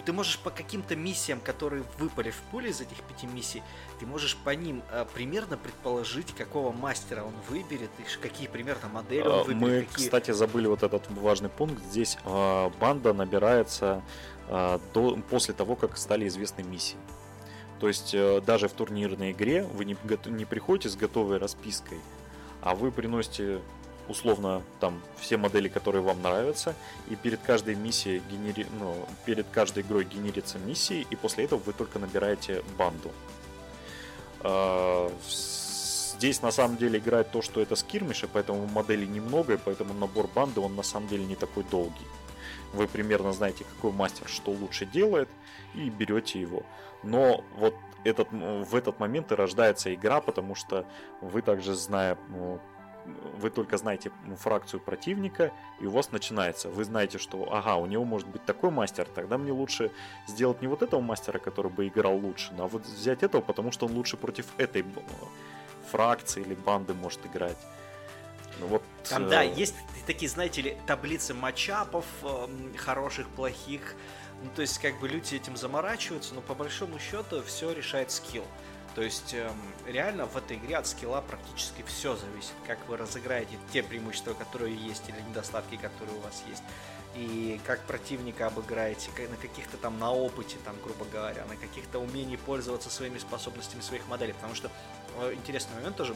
[0.04, 3.62] ты можешь по каким-то миссиям, которые выпали в пуле из этих пяти миссий,
[4.02, 9.22] ты можешь по ним э, примерно предположить, какого мастера он выберет, и какие примерно модели
[9.22, 9.60] он А, выберет.
[9.60, 10.06] Мы, какие...
[10.06, 11.80] кстати, забыли вот этот важный пункт.
[11.84, 14.02] Здесь а, банда набирается
[14.48, 16.96] а, до, после того, как стали известны миссии.
[17.78, 19.96] То есть э, даже в турнирной игре вы не,
[20.26, 22.00] не приходите с готовой распиской,
[22.60, 23.60] а вы приносите
[24.08, 26.74] условно там все модели, которые вам нравятся,
[27.08, 28.66] и перед каждой миссией генери...
[28.80, 33.12] ну, перед каждой игрой генерится миссии, и после этого вы только набираете банду.
[34.44, 35.10] А,
[36.22, 40.28] Здесь на самом деле играет то, что это скирмиш, поэтому моделей немного, и поэтому набор
[40.32, 42.06] банды он на самом деле не такой долгий.
[42.72, 45.28] Вы примерно знаете, какой мастер что лучше делает,
[45.74, 46.62] и берете его.
[47.02, 47.74] Но вот
[48.04, 50.86] этот, в этот момент и рождается игра, потому что
[51.20, 52.60] вы также зная, ну,
[53.38, 56.68] вы только знаете фракцию противника, и у вас начинается.
[56.68, 59.90] Вы знаете, что ага, у него может быть такой мастер, тогда мне лучше
[60.28, 63.86] сделать не вот этого мастера, который бы играл лучше, а вот взять этого, потому что
[63.86, 64.84] он лучше против этой
[65.90, 67.58] фракции или банды может играть.
[68.60, 69.74] Ну вот, Там, э, да, есть
[70.06, 73.94] такие, знаете ли, таблицы матчапов, эм, хороших, плохих.
[74.42, 78.44] Ну, то есть, как бы люди этим заморачиваются, но по большому счету все решает скилл.
[78.94, 82.52] То есть, эм, реально в этой игре от скилла практически все зависит.
[82.66, 86.62] Как вы разыграете те преимущества, которые есть, или недостатки, которые у вас есть.
[87.14, 92.36] И как противника обыграете, на каких-то там, на опыте, там, грубо говоря, на каких-то умении
[92.36, 94.34] пользоваться своими способностями своих моделей.
[94.34, 94.70] Потому что
[95.20, 96.14] э, интересный момент тоже,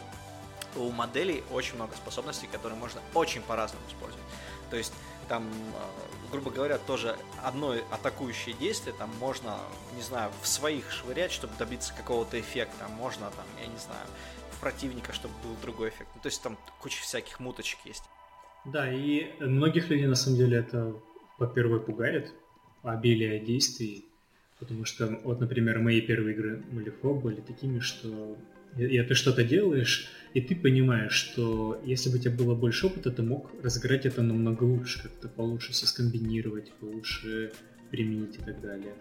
[0.76, 4.24] у моделей очень много способностей, которые можно очень по-разному использовать.
[4.70, 4.92] То есть
[5.28, 9.58] там, э, грубо говоря, тоже одно атакующее действие там можно,
[9.94, 12.86] не знаю, в своих швырять, чтобы добиться какого-то эффекта.
[12.98, 14.06] Можно там, я не знаю,
[14.50, 16.10] в противника, чтобы был другой эффект.
[16.14, 18.04] Ну, то есть там куча всяких муточек есть.
[18.64, 20.94] Да, и многих людей на самом деле это,
[21.38, 22.32] во-первых, пугает,
[22.82, 24.04] обилие действий,
[24.58, 28.36] потому что, вот, например, мои первые игры Малифо были такими, что
[28.76, 32.88] и- и ты что-то делаешь, и ты понимаешь, что если бы у тебя было больше
[32.88, 37.52] опыта, ты мог разыграть это намного лучше, как-то получше все скомбинировать, получше
[37.90, 38.92] применить и так далее.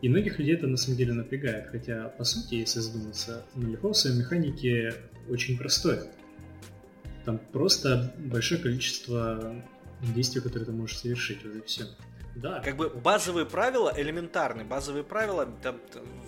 [0.00, 4.16] И многих людей это на самом деле напрягает, хотя, по сути, если задуматься, в своей
[4.16, 4.94] механике
[5.28, 5.98] очень простой.
[7.24, 9.60] Там просто большое количество
[10.14, 11.82] действий, которые ты можешь совершить, вот и все.
[12.36, 15.80] Да, Как бы базовые правила элементарные, базовые правила там,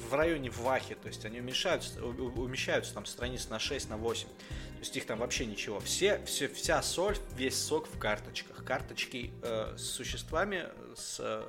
[0.09, 4.27] в районе вахи, то есть они умещаются, умещаются там страниц на 6, на 8.
[4.27, 4.35] То
[4.79, 5.81] есть их там вообще ничего.
[5.81, 8.65] Все, все, вся соль, весь сок в карточках.
[8.65, 11.43] Карточки э, с существами, с э,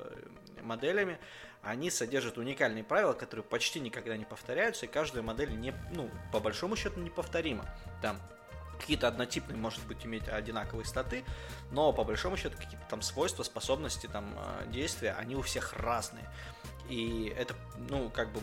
[0.62, 1.18] моделями,
[1.62, 6.40] они содержат уникальные правила, которые почти никогда не повторяются, и каждая модель не, ну, по
[6.40, 7.64] большому счету неповторима.
[8.02, 8.20] Там
[8.80, 11.24] какие-то однотипные, может быть, иметь одинаковые статы,
[11.70, 16.24] но по большому счету какие-то там свойства, способности, там э, действия, они у всех разные.
[16.88, 17.54] И это,
[17.88, 18.40] ну, как бы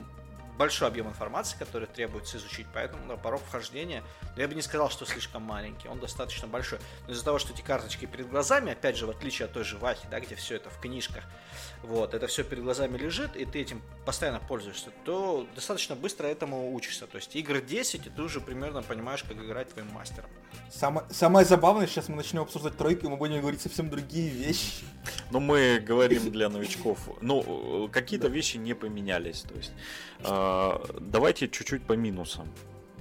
[0.57, 4.03] большой объем информации, который требуется изучить, поэтому порог вхождения,
[4.35, 6.79] ну, я бы не сказал, что слишком маленький, он достаточно большой.
[7.05, 9.77] Но из-за того, что эти карточки перед глазами, опять же, в отличие от той же
[9.77, 11.23] Вахи, да, где все это в книжках,
[11.83, 16.73] вот, это все перед глазами лежит, и ты этим постоянно пользуешься, то достаточно быстро этому
[16.73, 17.07] учишься.
[17.07, 20.29] То есть игр 10, и ты уже примерно понимаешь, как играть твоим мастером.
[20.71, 24.83] Самое, самое забавное, сейчас мы начнем обсуждать тройку, и мы будем говорить совсем другие вещи.
[25.31, 27.09] Ну, мы говорим для новичков.
[27.21, 29.41] Ну, э, какие-то вещи не поменялись.
[29.41, 29.73] То есть,
[30.19, 32.47] э, давайте чуть-чуть по минусам.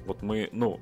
[0.07, 0.81] Вот мы, ну,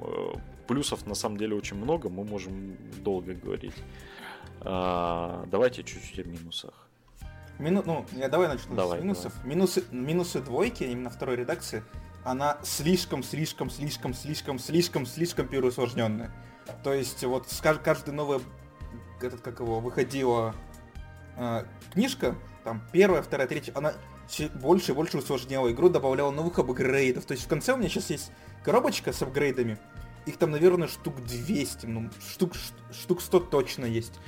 [0.00, 3.74] э, плюсов на самом деле очень много, мы можем долго говорить.
[4.60, 6.88] А, давайте чуть-чуть о минусах.
[7.58, 7.82] Мину...
[7.84, 9.44] Ну, я давай начну Давай, с минусов.
[9.44, 11.82] Минусы, минусы двойки, именно второй редакции,
[12.24, 16.30] она слишком, слишком, слишком, слишком, слишком, слишком переусложненная.
[16.84, 18.40] То есть вот с кажд- каждая новая,
[19.22, 20.54] этот, как его, выходила
[21.36, 23.94] э, книжка, там первая, вторая, третья, она
[24.54, 27.24] больше и больше усложняла игру, добавляла новых апгрейдов.
[27.24, 28.30] То есть в конце у меня сейчас есть
[28.62, 29.78] коробочка с апгрейдами,
[30.26, 32.52] их там, наверное, штук 200, ну, штук,
[32.92, 34.20] штук 100 точно есть.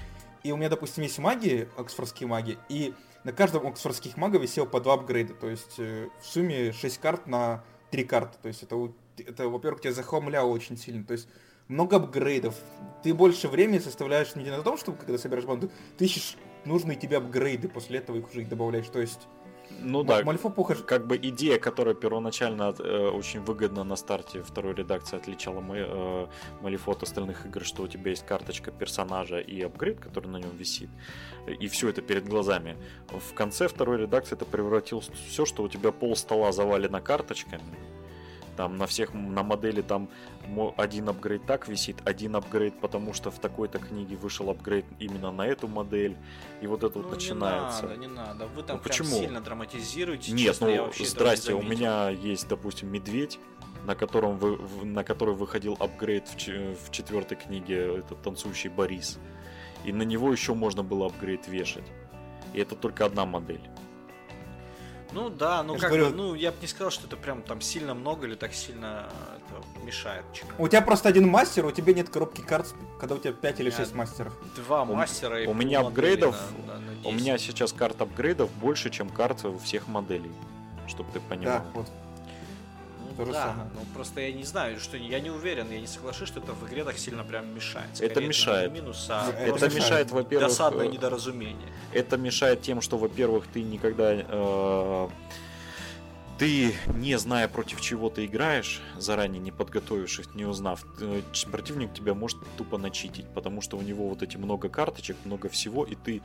[0.43, 4.81] И у меня, допустим, есть маги, оксфордские маги, и на каждом оксфордских мага висел по
[4.81, 5.35] два апгрейда.
[5.35, 8.39] То есть э, в сумме 6 карт на 3 карты.
[8.41, 11.05] То есть это, это во-первых, тебя захламляло очень сильно.
[11.05, 11.29] То есть
[11.71, 12.55] много апгрейдов.
[13.03, 17.17] Ты больше времени составляешь не на том, чтобы когда собираешь банду, ты ищешь нужные тебе
[17.17, 18.89] апгрейды, после этого их уже их добавляешь.
[18.89, 19.21] То есть
[19.81, 20.79] Ну да, Малифо похож.
[20.79, 26.27] как бы идея, которая первоначально э, очень выгодно на старте второй редакции отличала Ма- э,
[26.61, 30.55] Малифо от остальных игр, что у тебя есть карточка персонажа и апгрейд, который на нем
[30.59, 30.91] висит,
[31.47, 32.77] и все это перед глазами.
[33.09, 37.63] В конце второй редакции это превратилось в все, что у тебя пол стола завалено карточками,
[38.61, 40.11] там на всех на модели там
[40.77, 45.47] один апгрейд так висит, один апгрейд, потому что в такой-то книге вышел апгрейд именно на
[45.47, 46.15] эту модель,
[46.61, 47.85] и вот это вот Ну, начинается.
[47.85, 48.47] Не надо, не надо.
[48.49, 49.09] Вы там Ну, почему?
[49.09, 50.33] сильно драматизируете.
[50.33, 53.39] Нет, честно, ну здрасте, у меня есть, допустим, медведь,
[53.87, 59.19] на котором вы, на который выходил апгрейд в, в четвертой книге, этот танцующий Борис.
[59.87, 61.91] И на него еще можно было апгрейд вешать.
[62.53, 63.63] И это только одна модель.
[65.13, 67.43] Ну да, ну Я как говорю- бы, ну я бы не сказал, что это прям
[67.43, 70.25] там сильно много или так сильно это мешает.
[70.33, 70.51] чему.
[70.59, 73.69] У тебя просто один мастер, у тебя нет коробки карт, когда у тебя 5 или
[73.71, 73.77] Нет.
[73.77, 74.33] 6 мастеров.
[74.57, 76.37] Два У- мастера и у меня апгрейдов-
[76.67, 77.21] на- на- на У 10.
[77.21, 80.31] меня сейчас карт апгрейдов больше, чем карт всех моделей.
[80.87, 81.59] Чтобы ты понимал.
[81.59, 81.87] Да, вот.
[83.21, 83.71] Ну то же да, самое.
[83.75, 86.67] ну просто я не знаю, что я не уверен, я не соглашусь, что это в
[86.67, 87.89] игре так сильно прям мешает.
[88.01, 88.73] Это Скорее, мешает.
[88.73, 91.69] не минус, а Это Это мешает, во-первых, досадное э, недоразумение.
[91.93, 95.09] Это мешает тем, что, во-первых, ты никогда, э,
[96.41, 101.21] ты не зная против чего ты играешь, заранее не подготовившись, не узнав, э,
[101.53, 105.85] противник тебя может тупо начитить, потому что у него вот эти много карточек, много всего,
[105.85, 106.23] и ты,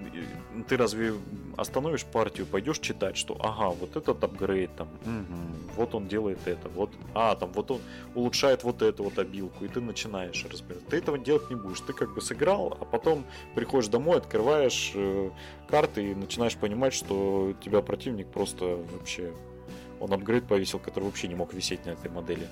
[0.00, 1.14] э, ты разве
[1.56, 6.68] остановишь партию, пойдешь читать, что ага, вот этот апгрейд там, мгм, вот он делает это,
[6.68, 7.80] вот, а там вот он
[8.14, 10.86] улучшает вот эту вот обилку, и ты начинаешь разбирать.
[10.86, 15.30] Ты этого делать не будешь, ты как бы сыграл, а потом приходишь домой, открываешь э,
[15.68, 19.32] карты и начинаешь понимать, что тебя противник просто вообще
[20.00, 22.46] он апгрейд повесил, который вообще не мог висеть на этой модели.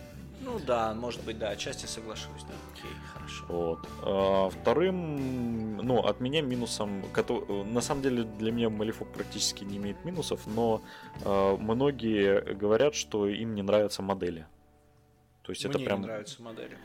[0.45, 3.45] Ну да, может быть, да, отчасти соглашусь, да, окей, хорошо.
[3.49, 3.88] Вот.
[4.03, 7.03] А, вторым, ну, от меня минусом,
[7.49, 10.82] на самом деле для меня Малифо практически не имеет минусов, но
[11.24, 14.47] а, многие говорят, что им не нравятся модели.
[15.42, 16.76] То есть это Мне прям, не нравятся модели.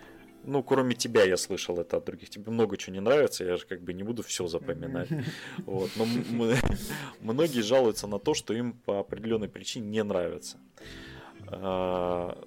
[0.44, 2.30] Ну, кроме тебя я слышал это от других.
[2.30, 5.10] Тебе много чего не нравится, я же как бы не буду все запоминать.
[5.66, 5.92] Вот.
[5.96, 6.06] Но
[7.22, 10.58] многие жалуются на то, что им по определенной причине не нравится.
[11.48, 12.38] А,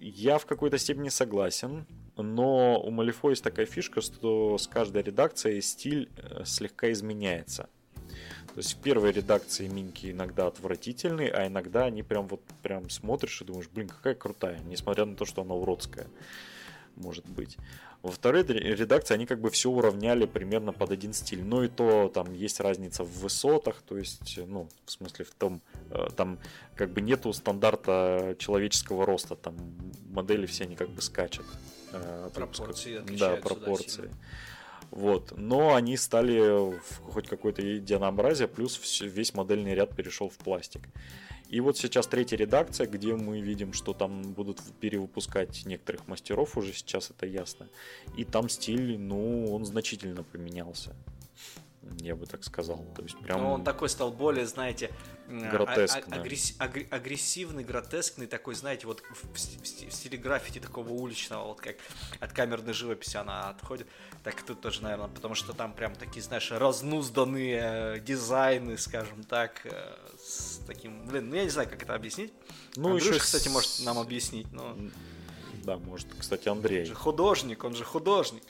[0.00, 1.86] Я в какой-то степени согласен,
[2.16, 7.68] но у Малифо есть такая фишка, что с каждой редакцией стиль э, слегка изменяется.
[8.54, 13.40] То есть в первой редакции миньки иногда отвратительные, а иногда они прям вот прям смотришь
[13.40, 16.06] и думаешь, блин, какая крутая, несмотря на то, что она уродская,
[16.96, 17.56] может быть.
[18.02, 21.44] Во второй ре- редакции они как бы все уравняли примерно под один стиль.
[21.44, 25.60] Но и то там есть разница в высотах, то есть, ну, в смысле в том,
[25.90, 26.38] э, там
[26.74, 29.54] как бы нету стандарта человеческого роста, там
[30.10, 31.46] модели все они как бы скачут.
[31.92, 32.30] э.
[32.34, 33.88] Пропорции Да, да, пропорции.
[34.02, 34.16] сильно.
[34.90, 35.32] Вот.
[35.38, 36.38] Но они стали
[36.78, 40.82] в хоть какое-то единообразие, плюс весь модельный ряд перешел в пластик.
[41.52, 46.72] И вот сейчас третья редакция, где мы видим, что там будут перевыпускать некоторых мастеров, уже
[46.72, 47.68] сейчас это ясно.
[48.16, 50.96] И там стиль, ну, он значительно поменялся.
[51.98, 52.84] Я бы так сказал.
[52.96, 53.40] То есть прям...
[53.42, 54.90] Ну, он такой стал более, знаете,
[55.28, 56.16] а- Гротескно.
[56.16, 60.58] а- агресс- агр- агрессивный, гротескный, такой, знаете, вот в, сти- в сти- в стиле граффити
[60.60, 61.76] такого уличного, вот как
[62.20, 63.88] от камерной живописи она отходит.
[64.22, 67.60] Так и тут тоже, наверное, потому что там прям такие, знаешь, разнузданные
[67.96, 72.32] э, дизайны, скажем так, э, с таким, блин, ну я не знаю, как это объяснить.
[72.76, 74.76] Ну, Андрюша, еще кстати, может нам объяснить, но
[75.64, 76.84] Да, может, кстати, он Андрей.
[76.84, 78.42] же художник, он же художник.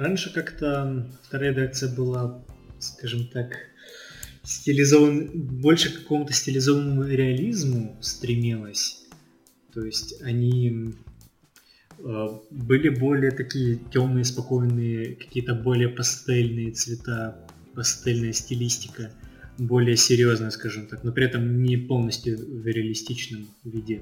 [0.00, 2.42] Раньше как-то вторая редакция была,
[2.78, 3.50] скажем так,
[4.42, 9.04] стилизован, больше к какому-то стилизованному реализму стремилась.
[9.74, 10.94] То есть они
[11.98, 17.36] э, были более такие темные, спокойные, какие-то более пастельные цвета,
[17.74, 19.12] пастельная стилистика,
[19.58, 24.00] более серьезная, скажем так, но при этом не полностью в реалистичном виде,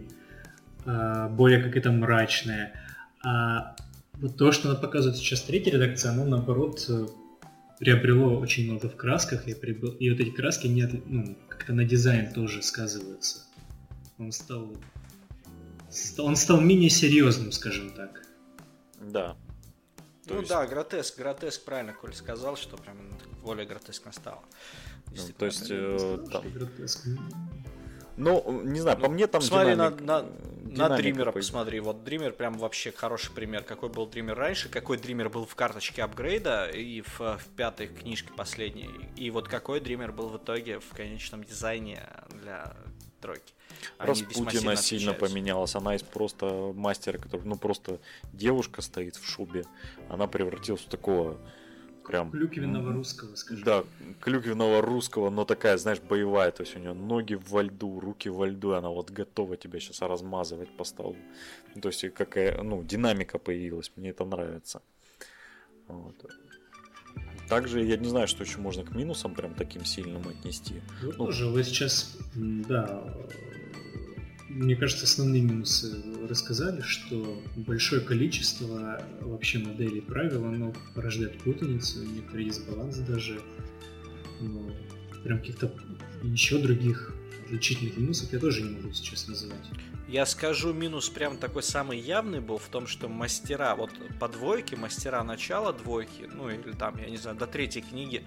[0.85, 2.73] а более какая-то мрачная.
[3.25, 3.75] А
[4.21, 7.07] вот то, что она показывает сейчас третья редакция, оно наоборот э,
[7.79, 11.73] приобрело очень много в красках, и, прибыл- и вот эти краски не от- ну, как-то
[11.73, 13.45] на дизайн тоже сказываются.
[14.19, 14.77] Он стал,
[15.91, 18.23] ст- он стал менее серьезным, скажем так.
[19.01, 19.37] Да.
[20.27, 22.97] То ну есть- да, гротеск, гротеск, правильно Коль сказал, что прям
[23.45, 24.43] более гротескно стало.
[25.17, 27.07] Ну, то есть, э, там, гротеск?
[28.17, 30.29] ну, не знаю, по Ну, мне там посмотри на- динамик- на- На
[30.75, 31.81] динамика Дримера по- посмотри.
[31.81, 33.63] Вот Дример прям вообще хороший пример.
[33.63, 38.31] Какой был Дример раньше, какой Дример был в карточке апгрейда и в, в пятой книжке
[38.37, 38.91] последней.
[39.17, 42.03] И вот какой Дример был в итоге в конечном дизайне
[42.43, 42.75] для
[43.21, 43.53] тройки.
[43.99, 45.75] Они Распутина сильно поменялась.
[45.75, 47.99] Она из просто мастера, который, ну просто
[48.33, 49.65] девушка стоит в шубе,
[50.09, 51.39] она превратилась в такого
[52.09, 52.31] прям...
[52.31, 53.65] Клюквенного русского, скажем.
[53.65, 53.85] Да,
[54.21, 56.51] клюквенного русского, но такая, знаешь, боевая.
[56.51, 60.01] То есть у нее ноги во льду, руки во льду, она вот готова тебя сейчас
[60.03, 61.17] размазывать по столу.
[61.75, 64.81] Ну, то есть какая, ну, динамика появилась, мне это нравится.
[65.87, 66.15] Вот.
[67.49, 70.83] Также я не знаю, что еще можно к минусам прям таким сильным отнести.
[71.03, 73.05] Ну, ну тоже вы сейчас, да,
[74.49, 82.49] мне кажется, основные минусы рассказали, что большое количество вообще моделей правил, оно порождает путаницу, некоторые
[82.49, 83.41] дисбаланс даже.
[84.41, 84.71] Но
[85.23, 85.73] прям каких-то
[86.23, 89.67] еще других отличительных минусов я тоже не могу сейчас называть.
[90.09, 94.77] Я скажу, минус прям такой самый явный был в том, что мастера, вот по двойке,
[94.77, 98.25] мастера начала двойки, ну или там, я не знаю, до третьей книги,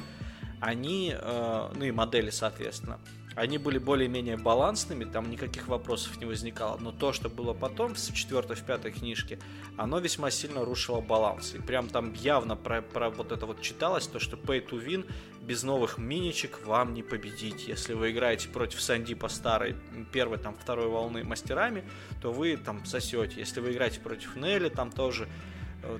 [0.59, 2.99] они, э, ну и модели, соответственно,
[3.35, 6.77] они были более-менее балансными, там никаких вопросов не возникало.
[6.79, 9.39] Но то, что было потом, в четвертой, в пятой книжке,
[9.77, 11.55] оно весьма сильно рушило баланс.
[11.55, 15.09] И прям там явно про, про вот это вот читалось, то, что pay to win
[15.41, 17.67] без новых миничек вам не победить.
[17.67, 19.75] Если вы играете против Санди по старой
[20.11, 21.85] первой, там, второй волны мастерами,
[22.21, 23.39] то вы там сосете.
[23.39, 25.27] Если вы играете против Нелли, там тоже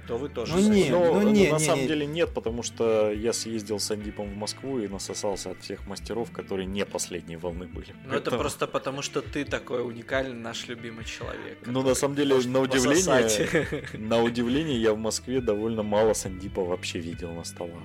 [0.08, 0.54] то вы тоже.
[0.56, 1.88] Ну, не, но, ну, не, на не, самом не.
[1.88, 6.32] деле нет, потому что я съездил с Андипом в Москву и насосался от всех мастеров,
[6.32, 7.96] которые не последней волны были.
[8.06, 11.60] Ну это просто потому, что ты такой уникальный наш любимый человек.
[11.66, 17.00] Ну на самом деле, на удивление, на удивление я в Москве довольно мало Сандипа вообще
[17.00, 17.84] видел на столах.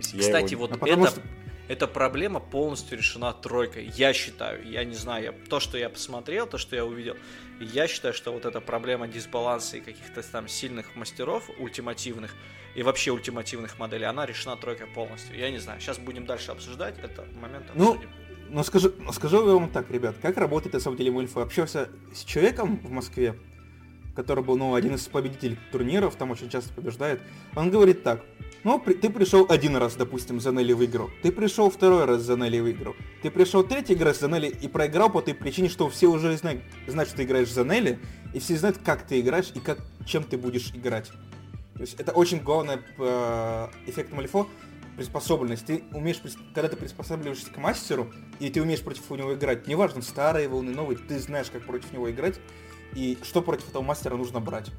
[0.00, 0.66] Кстати, его...
[0.66, 1.20] вот а это, что
[1.70, 3.92] эта проблема полностью решена тройкой.
[3.94, 7.16] Я считаю, я не знаю, я, то, что я посмотрел, то, что я увидел,
[7.60, 12.34] я считаю, что вот эта проблема дисбаланса и каких-то там сильных мастеров, ультимативных,
[12.74, 15.38] и вообще ультимативных моделей, она решена тройкой полностью.
[15.38, 18.10] Я не знаю, сейчас будем дальше обсуждать, это момент ну, обсудим.
[18.48, 21.42] Ну, ну скажу, скажу вам так, ребят, как работает на самом деле Мульфа?
[21.42, 23.36] Общался с человеком в Москве,
[24.16, 27.20] который был, ну, один из победителей турниров, там очень часто побеждает.
[27.54, 28.24] Он говорит так,
[28.62, 31.10] ну, при, ты пришел один раз, допустим, за Нелли выиграл.
[31.22, 32.94] Ты пришел второй раз за Нелли выиграл.
[33.22, 36.62] Ты пришел третий раз за Нелли и проиграл по той причине, что все уже знают,
[36.86, 37.98] знают, что ты играешь за Нелли,
[38.34, 41.10] и все знают, как ты играешь и как, чем ты будешь играть.
[41.74, 44.46] То есть это очень главный э, эффект Малифо,
[44.96, 45.64] приспособленность.
[45.64, 46.20] Ты умеешь,
[46.54, 50.98] когда ты приспосабливаешься к мастеру, и ты умеешь против него играть, неважно, старые волны, новые,
[50.98, 52.38] ты знаешь, как против него играть,
[52.94, 54.70] и что против этого мастера нужно брать.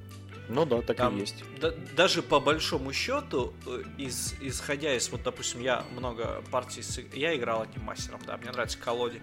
[0.51, 1.43] Ну да, так Там, и есть.
[1.59, 6.99] Да, даже по большому счету, э, из, исходя из, вот, допустим, я много партий, с,
[7.13, 9.21] я играл одним мастером, да, мне нравится колоде.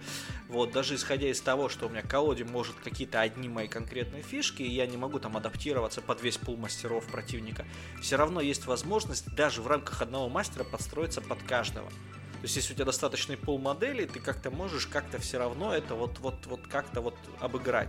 [0.49, 4.62] Вот, даже исходя из того, что у меня колоде может какие-то одни мои конкретные фишки,
[4.62, 7.66] и я не могу там адаптироваться под весь пул мастеров противника,
[8.01, 11.91] все равно есть возможность даже в рамках одного мастера подстроиться под каждого.
[12.39, 15.95] То есть, если у тебя достаточный пул моделей, ты как-то можешь как-то все равно это
[15.95, 17.89] вот, вот, вот как-то вот обыграть.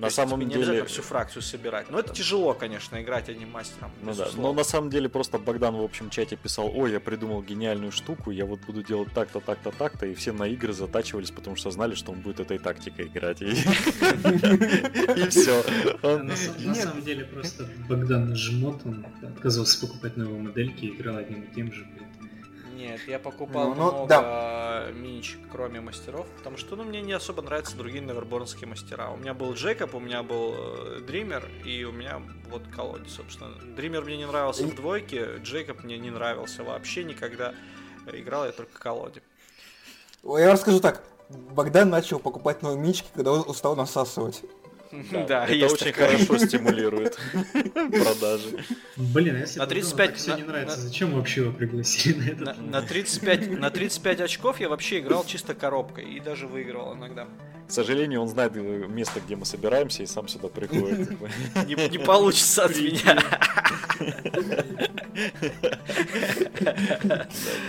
[0.00, 0.80] На То самом есть, деле...
[0.80, 1.90] Не всю фракцию собирать.
[1.90, 3.90] Но это тяжело, конечно, играть одним мастером.
[4.02, 7.42] Ну да, но на самом деле просто Богдан в общем чате писал, ой, я придумал
[7.42, 11.56] гениальную штуку, я вот буду делать так-то, так-то, так-то, и все на игры затачивались, потому
[11.56, 13.42] что знали, что он будет этой тактикой играть.
[13.42, 13.52] И
[15.28, 15.62] все.
[16.02, 21.54] На самом деле просто Богдан жмот, он отказывался покупать новые модельки и играл одним и
[21.54, 21.86] тем же.
[22.80, 24.86] Нет, я покупал ну, ну, много да.
[24.92, 29.10] миничек, кроме мастеров, потому что ну, мне не особо нравятся другие неверборнские мастера.
[29.10, 33.50] У меня был Джекоб, у меня был э, Дример, и у меня вот колодец, собственно.
[33.76, 37.54] Дример мне не нравился в двойке, Джейкоб мне не нравился вообще никогда.
[38.10, 39.22] Играл я только колоде.
[40.22, 41.02] Я расскажу так.
[41.28, 44.42] Богдан начал покупать новые минички, когда он устал насасывать.
[44.92, 46.18] Да, да это очень такая.
[46.18, 47.18] хорошо стимулирует
[47.72, 48.64] продажи.
[48.96, 52.70] Блин, а если на 35 все не нравится, зачем вообще его пригласили на этот?
[52.70, 57.28] На, 35 на 35 очков я вообще играл чисто коробкой и даже выиграл иногда.
[57.68, 61.08] К сожалению, он знает место, где мы собираемся, и сам сюда приходит.
[61.68, 63.16] Не, не получится от меня.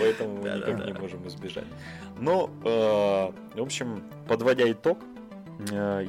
[0.00, 1.66] Поэтому мы никак не можем избежать.
[2.18, 5.11] Но, э, в общем, подводя итог, Э,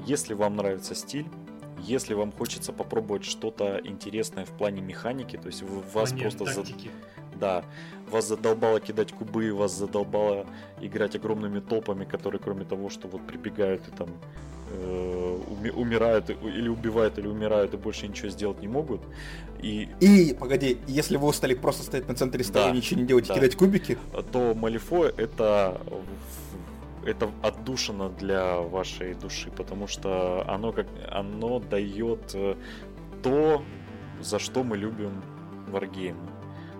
[0.07, 1.27] если вам нравится стиль,
[1.83, 5.63] если вам хочется попробовать что-то интересное в плане механики, то есть
[5.93, 6.63] вас просто за...
[7.35, 7.63] да,
[8.09, 10.45] вас задолбало кидать кубы, вас задолбало
[10.81, 14.09] играть огромными толпами, которые кроме того, что вот прибегают и там
[14.71, 15.39] э,
[15.75, 19.01] умирают или убивают или умирают и больше ничего сделать не могут.
[19.61, 23.27] И, и погоди, если вы устали просто стоять на центре стола, да, ничего не делать
[23.27, 23.33] да.
[23.33, 23.97] и кидать кубики,
[24.31, 25.81] то Малифо это
[27.05, 32.55] это отдушина для вашей души, потому что оно как оно дает э,
[33.21, 33.63] то,
[34.21, 35.23] за что мы любим
[35.67, 36.29] варгеймы.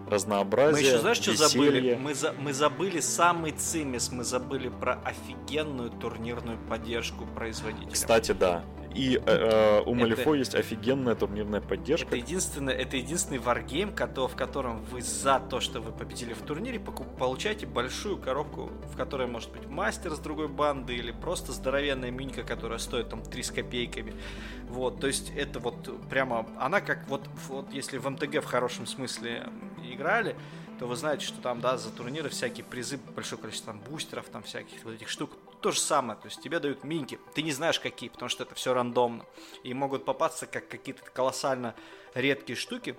[0.08, 0.82] Разнообразие.
[0.82, 1.96] Мы еще знаешь, что забыли?
[1.96, 7.92] Мы, за, мы забыли самый цимис, мы забыли про офигенную турнирную поддержку производителя.
[7.92, 8.64] Кстати, да.
[8.94, 10.34] И э, у Малифо это...
[10.34, 12.08] есть офигенная турнирная поддержка.
[12.08, 16.80] Это единственный, это единственный варгейм, в котором вы за то, что вы победили в турнире,
[16.80, 22.44] получаете большую коробку, в которой может быть мастер с другой банды или просто здоровенная минька,
[22.44, 24.14] которая стоит там 3 с копейками.
[24.70, 28.86] Вот, то есть это вот прямо, она как вот, вот если в МТГ в хорошем
[28.86, 29.48] смысле
[29.84, 30.36] играли,
[30.80, 34.44] то вы знаете, что там, да, за турниры всякие призы, большое количество там бустеров, там
[34.44, 35.32] всяких вот этих штук.
[35.64, 38.54] То же самое, то есть тебе дают минки, ты не знаешь какие, потому что это
[38.54, 39.26] все рандомно.
[39.64, 41.74] И могут попасться как какие-то колоссально
[42.14, 42.98] редкие штуки,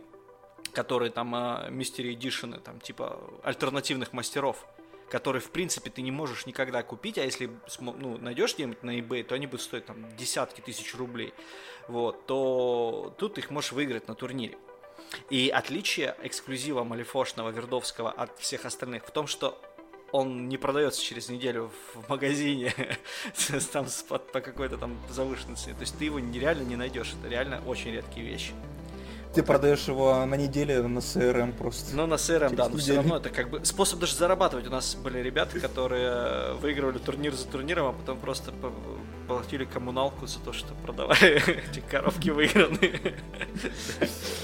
[0.73, 4.67] которые там Mystery Edition, там типа альтернативных мастеров,
[5.11, 7.51] которые, в принципе, ты не можешь никогда купить, а если
[7.81, 11.35] ну, найдешь где-нибудь на eBay, то они будут стоить там десятки тысяч рублей,
[11.87, 14.57] вот, то тут их можешь выиграть на турнире.
[15.29, 19.61] И отличие эксклюзива Малифошного Вердовского от всех остальных в том, что
[20.15, 22.73] он не продается через неделю в магазине
[23.73, 25.75] там по, какой-то там завышенной цене.
[25.75, 27.15] То есть ты его нереально не найдешь.
[27.19, 28.53] Это реально очень редкие вещи.
[29.35, 31.97] Ты продаешь его на неделе на CRM просто.
[31.97, 34.67] Ну, на CRM, да, но все равно это как бы способ даже зарабатывать.
[34.69, 38.53] У нас были ребята, которые выигрывали турнир за турниром, а потом просто
[39.27, 43.15] платили коммуналку за то, что продавали эти коробки выигранные.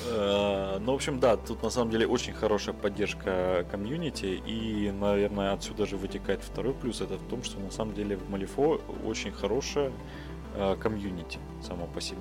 [0.07, 5.53] Э, ну, в общем, да, тут на самом деле очень хорошая поддержка комьюнити, и, наверное,
[5.53, 9.30] отсюда же вытекает второй плюс, это в том, что на самом деле в Малифо очень
[9.30, 9.93] хорошая
[10.57, 12.18] э, комьюнити само по себе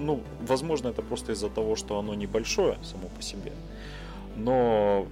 [0.00, 3.52] ну, возможно, это просто из-за того, что оно небольшое само по себе.
[4.36, 5.06] Но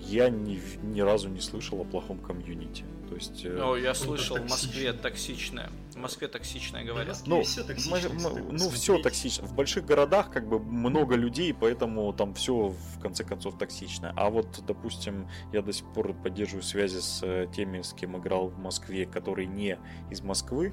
[0.00, 2.84] я ни, ни разу не слышал о плохом комьюнити.
[3.08, 5.70] То есть, ну, я слышал, в Москве токсичное.
[5.92, 7.22] В Москве токсичное говорят.
[7.26, 8.08] Ну, все токсично.
[8.08, 9.46] Мы, мы, ну, все токсично.
[9.46, 14.12] В больших городах как бы много людей, поэтому там все в конце концов токсично.
[14.16, 18.48] А вот, допустим, я до сих пор поддерживаю связи с э, теми, с кем играл
[18.48, 19.78] в Москве, которые не
[20.10, 20.72] из Москвы.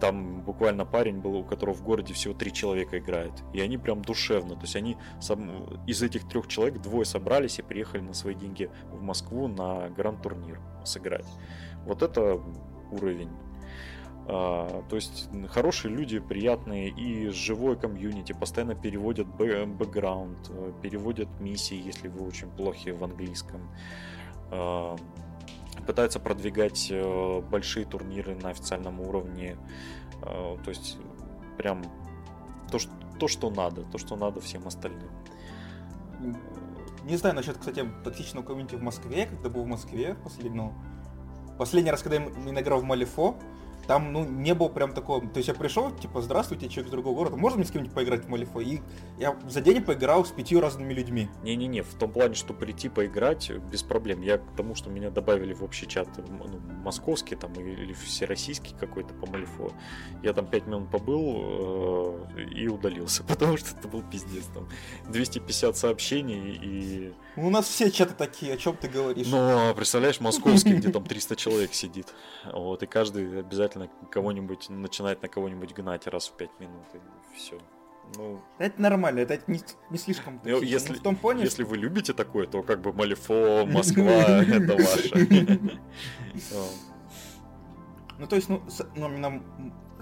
[0.00, 3.32] Там буквально парень был, у которого в городе всего три человека играет.
[3.52, 4.54] И они прям душевно.
[4.56, 5.50] То есть они сам,
[5.86, 10.60] из этих трех человек двое собрались и приехали на свои деньги в Москву на гранд-турнир
[10.84, 11.26] сыграть.
[11.86, 12.40] Вот это
[12.90, 13.30] уровень.
[14.26, 21.76] А, то есть хорошие люди, приятные и живой комьюнити, постоянно переводят бэкграунд, э, переводят миссии,
[21.76, 23.60] если вы очень плохи в английском.
[24.50, 24.96] А,
[25.84, 29.56] пытаются продвигать э, большие турниры на официальном уровне.
[30.22, 30.98] Э, то есть
[31.56, 31.84] прям
[32.70, 35.10] то, что, то, что надо, то, что надо всем остальным.
[37.04, 40.72] Не знаю насчет, кстати, токсичного комьюнити в Москве, когда был в Москве последний, ну,
[41.58, 43.36] последний раз, когда я играл в Малифо,
[43.86, 45.20] там, ну, не было прям такого...
[45.20, 48.24] То есть я пришел, типа, здравствуйте, человек из другого города, можно мне с кем-нибудь поиграть
[48.24, 48.60] в Малифо?
[48.60, 48.80] И
[49.18, 51.28] я за день поиграл с пятью разными людьми.
[51.42, 54.22] Не-не-не, в том плане, что прийти поиграть без проблем.
[54.22, 59.14] Я к тому, что меня добавили в общий чат ну, московский там или всероссийский какой-то
[59.14, 59.72] по Малифо.
[60.22, 64.44] Я там пять минут побыл э, и удалился, потому что это был пиздец.
[64.54, 64.68] Там
[65.08, 67.12] 250 сообщений и...
[67.36, 69.26] У нас все чаты такие, о чем ты говоришь?
[69.28, 72.14] Ну, а представляешь, московский, где там 300 человек сидит.
[72.52, 77.58] Вот, и каждый обязательно кого-нибудь начинает на кого-нибудь гнать раз в пять минут и все.
[78.16, 79.60] Ну, это нормально, это не,
[79.90, 82.92] не слишком ну, если, ну, в том плане, если вы любите такое, то как бы
[82.92, 84.04] Малифо, Москва,
[84.44, 85.70] это ваше.
[88.18, 88.62] Ну, то есть, ну,
[88.94, 89.42] ну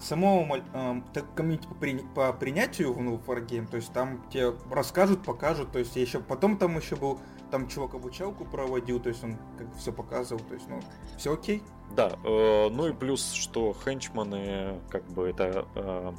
[0.01, 1.01] самого э,
[1.35, 5.79] комьюнити по, при, по принятию ну, в Wargame, то есть там тебе расскажут, покажут, то
[5.79, 7.21] есть еще потом там еще был,
[7.51, 10.81] там чувак обучалку проводил, то есть он как все показывал, то есть, ну,
[11.17, 11.63] все окей.
[11.95, 16.13] Да, э, ну и плюс, что хенчманы, как бы это э,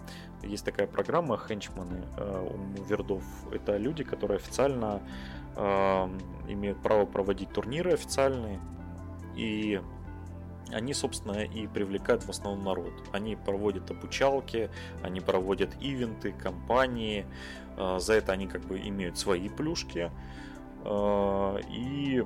[0.43, 3.23] есть такая программа хенчманы э, у вердов.
[3.51, 5.01] Это люди, которые официально
[5.55, 6.09] э,
[6.47, 8.59] имеют право проводить турниры официальные.
[9.35, 9.81] И
[10.71, 12.93] они, собственно, и привлекают в основном народ.
[13.11, 14.69] Они проводят обучалки,
[15.01, 17.25] они проводят ивенты, компании.
[17.77, 20.11] Э, за это они как бы имеют свои плюшки.
[20.83, 22.23] Э, и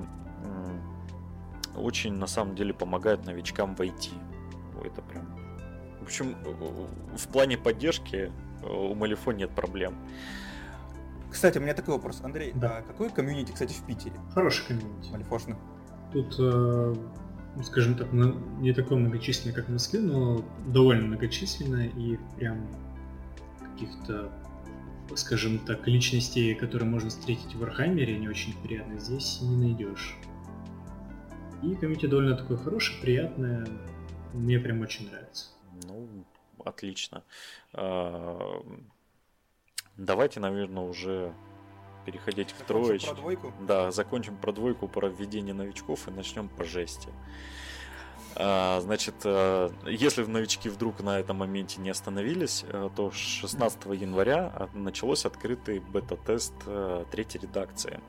[1.76, 4.12] очень на самом деле помогают новичкам войти.
[4.84, 5.26] Это прям...
[6.00, 6.36] В общем,
[7.16, 8.32] в плане поддержки
[8.62, 9.96] э, у Малифо нет проблем.
[11.30, 12.20] Кстати, у меня такой вопрос.
[12.22, 12.78] Андрей, да.
[12.78, 14.14] а какой комьюнити, кстати, в Питере?
[14.34, 15.10] Хороший комьюнити.
[15.10, 15.56] Малифошный.
[16.12, 16.94] Тут, э,
[17.62, 22.66] скажем так, не такое многочисленное, как в Москве, но довольно многочисленное и прям
[23.60, 24.30] каких-то
[25.16, 30.16] скажем так, личностей, которые можно встретить в Вархаммере, не очень приятно, здесь не найдешь.
[31.62, 33.66] И комьюнити довольно такое хорошее, приятное.
[34.32, 35.46] Мне прям очень нравится.
[35.86, 36.06] Ну,
[36.64, 37.24] отлично.
[37.72, 38.62] А,
[39.96, 41.32] давайте, наверное, уже
[42.10, 43.08] переходить к троечке.
[43.08, 43.52] Про двойку?
[43.60, 47.10] Да, закончим про двойку, про введение новичков и начнем по жести.
[48.34, 54.52] А, значит, э, если новички вдруг на этом моменте не остановились, э, то 16 января
[54.54, 58.00] а, началось открытый бета-тест э, третьей редакции.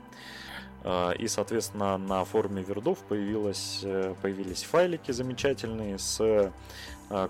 [0.84, 3.84] А, и, соответственно, на форуме Вердов появилось,
[4.22, 6.54] появились файлики замечательные с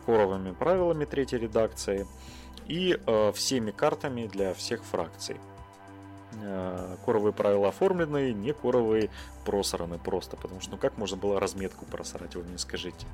[0.06, 2.06] коровыми правилами третьей редакции
[2.68, 3.00] и
[3.34, 5.38] всеми картами для всех фракций.
[6.42, 9.10] Э, коровые правила оформлены, не коровые
[9.46, 13.06] просраны просто, потому что ну как можно было разметку просрать, вы мне скажите.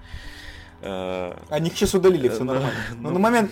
[0.81, 2.71] Э, они их сейчас удалили, все нормально.
[2.99, 3.51] Но на момент,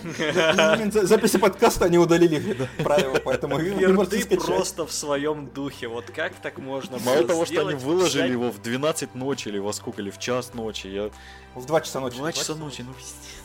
[0.54, 5.88] на момент записи подкаста они удалили правила, поэтому Верды просто в своем духе.
[5.88, 9.72] Вот как так можно Мало того, что они выложили его в 12 ночи или во
[9.72, 10.86] сколько, или в час ночи.
[10.86, 11.10] Я...
[11.54, 12.16] В 2 часа ночи.
[12.16, 13.43] 2 часа ночи, ну пиздец.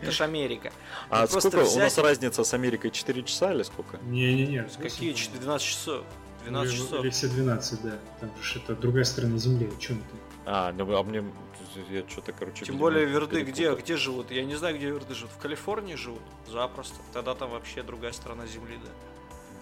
[0.00, 0.72] Это ж Америка.
[1.10, 1.76] А ну, сколько взять...
[1.76, 2.90] у нас разница с Америкой?
[2.90, 3.98] 4 часа или сколько?
[3.98, 4.68] Не-не-не.
[4.80, 6.04] Какие 12 часов?
[6.44, 7.04] 12 часов.
[7.04, 7.98] Или все 12, да.
[8.20, 9.70] Там же это другая сторона Земли.
[9.74, 10.16] О чем ты?
[10.44, 11.24] А, ну а мне
[11.90, 12.64] я что-то, короче...
[12.64, 14.30] Тем более верды где, где живут?
[14.30, 15.32] Я не знаю, где верды живут.
[15.32, 16.22] В Калифорнии живут?
[16.50, 16.96] Запросто.
[17.12, 18.90] Тогда там вообще другая сторона Земли, да.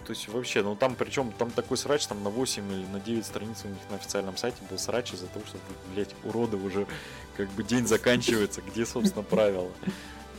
[0.05, 3.23] То есть вообще, ну там причем там такой срач, там на 8 или на 9
[3.23, 5.57] страниц у них на официальном сайте был срач из-за того, что,
[5.93, 6.87] блядь, уроды уже
[7.37, 9.71] как бы день заканчивается, где, собственно, правила.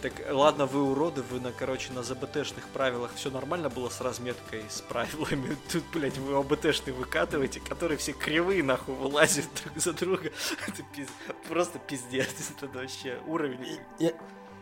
[0.03, 4.65] Так ладно, вы уроды, вы на, короче, на ЗБТшных правилах все нормально было с разметкой,
[4.69, 5.57] с правилами.
[5.73, 10.33] Тут, блядь, вы ОБТшные выкатываете, которые все кривые нахуй вылазят друг за друга.
[10.67, 11.07] Это пиз...
[11.49, 12.51] просто пиздец.
[12.51, 13.79] Это вообще уровень.
[14.01, 14.13] Я,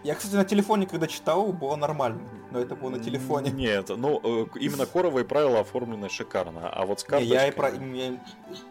[0.03, 3.51] я, кстати, на телефоне, когда читал, было нормально, но это было на телефоне.
[3.51, 7.29] Нет, ну, э, именно коровые правила оформлены шикарно, а вот с карточкой...
[7.29, 7.71] Не, я и про...
[7.71, 8.19] Я...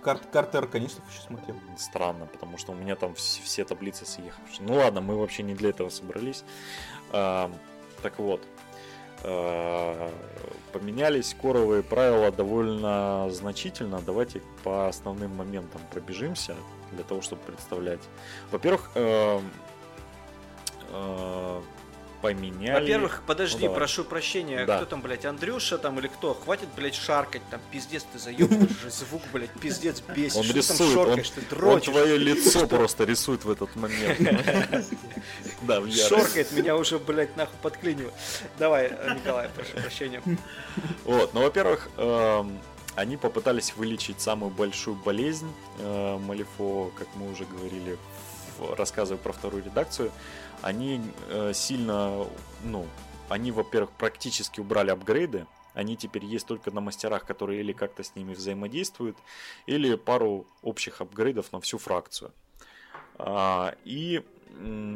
[0.01, 0.19] Кар...
[0.31, 1.55] Карты арканистов еще смотрел.
[1.77, 4.67] Странно, потому что у меня там все, все таблицы съехавшие.
[4.67, 6.43] Ну ладно, мы вообще не для этого собрались.
[7.11, 7.51] А,
[8.01, 8.41] так вот,
[9.23, 10.11] а,
[10.73, 14.01] поменялись коровые правила довольно значительно.
[14.03, 16.55] Давайте по основным моментам пробежимся
[16.91, 18.01] для того, чтобы представлять.
[18.51, 18.89] Во-первых,
[20.91, 21.61] э,
[22.21, 22.81] поменяли.
[22.81, 24.77] Во-первых, подожди, ну, прошу прощения, да.
[24.77, 26.33] кто там, блядь, Андрюша там или кто?
[26.33, 30.37] Хватит, блядь, шаркать, там, пиздец, ты заебываешь же звук, блядь, пиздец, бесит.
[30.37, 34.19] Он рисует, он, он твое лицо просто рисует в этот момент.
[35.61, 38.13] Да, Шоркает меня уже, блядь, нахуй подклинивает.
[38.57, 40.21] Давай, Николай, прошу прощения.
[41.03, 42.59] Вот, ну, во-первых, эм,
[42.95, 47.97] они попытались вылечить самую большую болезнь э, Малифо, как мы уже говорили,
[48.75, 50.11] рассказывая про вторую редакцию
[50.61, 52.25] они э, сильно,
[52.63, 52.85] ну,
[53.29, 58.15] они, во-первых, практически убрали апгрейды, они теперь есть только на мастерах, которые или как-то с
[58.15, 59.17] ними взаимодействуют,
[59.65, 62.33] или пару общих апгрейдов на всю фракцию.
[63.17, 64.23] А, и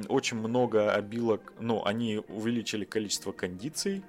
[0.09, 4.03] очень много обилок, ну, они увеличили количество кондиций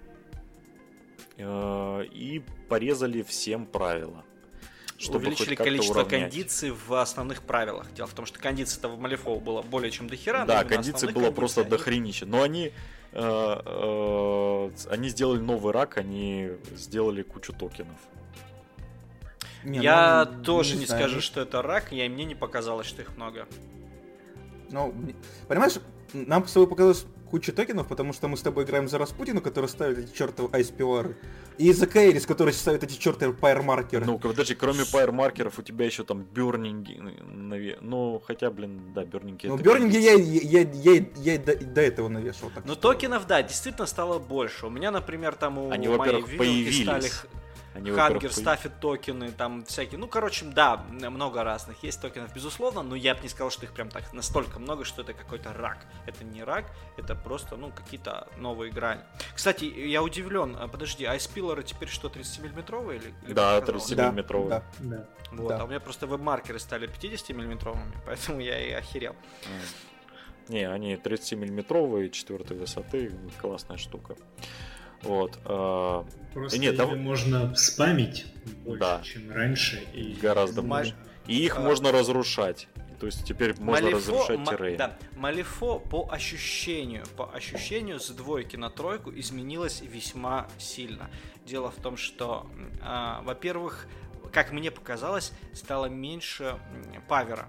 [1.37, 4.25] э, и порезали всем правила
[4.99, 6.23] чтобы увеличили количество уравнять.
[6.23, 7.93] кондиций в основных правилах.
[7.95, 10.45] Дело в том, что кондиций-то в Малифоу было более чем до хера.
[10.45, 11.71] Да, кондиций было просто они...
[11.71, 12.27] дохренища.
[12.27, 12.73] Но они,
[13.13, 17.99] э, э, они сделали новый рак, они сделали кучу токенов.
[19.65, 23.03] Не, я ну, тоже не, не скажу, что это рак, я, мне не показалось, что
[23.03, 23.47] их много.
[24.71, 24.95] Ну,
[25.49, 25.75] понимаешь,
[26.13, 29.69] нам с тобой показалось куча токенов, потому что мы с тобой играем за Распутину, который
[29.69, 31.15] ставит эти чертовы ISPR,
[31.59, 34.05] и за Кейрис, который ставит эти чертовы пайр-маркеры.
[34.05, 37.01] Ну, подожди, кроме пайр-маркеров у тебя еще там бёрнинги,
[37.81, 39.47] ну, хотя, блин, да, бёрнинги.
[39.47, 42.51] Ну, бёрнинги я, я, я, я, до, до этого навешал.
[42.55, 44.67] Так ну, токенов, да, действительно стало больше.
[44.67, 47.11] У меня, например, там у Они, моей вилки стали
[47.75, 49.99] они, Хангер ставит токены, там всякие.
[49.99, 53.73] Ну, короче, да, много разных есть токенов, безусловно, но я бы не сказал, что их
[53.73, 55.79] прям так настолько много, что это какой-то рак.
[56.07, 56.67] Это не рак,
[56.97, 59.01] это просто, ну, какие-то новые грани.
[59.35, 62.99] Кстати, я удивлен, а, подожди, айспиллеры теперь что, 30-миллиметровые?
[62.99, 64.49] Или, или да, 30-миллиметровые.
[64.49, 65.09] Да, да.
[65.33, 65.61] Вот, да.
[65.61, 69.17] а у меня просто веб-маркеры стали 50-миллиметровыми, поэтому я и охерел.
[70.47, 74.15] Не, они 30-миллиметровые, четвертой высоты, классная штука.
[75.05, 75.39] Вот.
[75.45, 76.99] Э, Просто нет, там...
[76.99, 78.27] можно спамить
[78.65, 79.01] больше, да.
[79.03, 79.83] чем раньше.
[79.93, 80.15] И...
[80.21, 80.95] Гораздо больше.
[81.27, 81.61] И их а...
[81.61, 82.69] можно разрушать.
[82.99, 84.77] То есть теперь можно Малифо, разрушать тире.
[84.77, 91.11] Да, Малифо по ощущению, по ощущению с двойки на тройку изменилось весьма сильно.
[91.45, 92.47] Дело в том, что,
[92.83, 93.87] э, во-первых,
[94.33, 96.59] как мне показалось, стало меньше
[97.09, 97.49] павера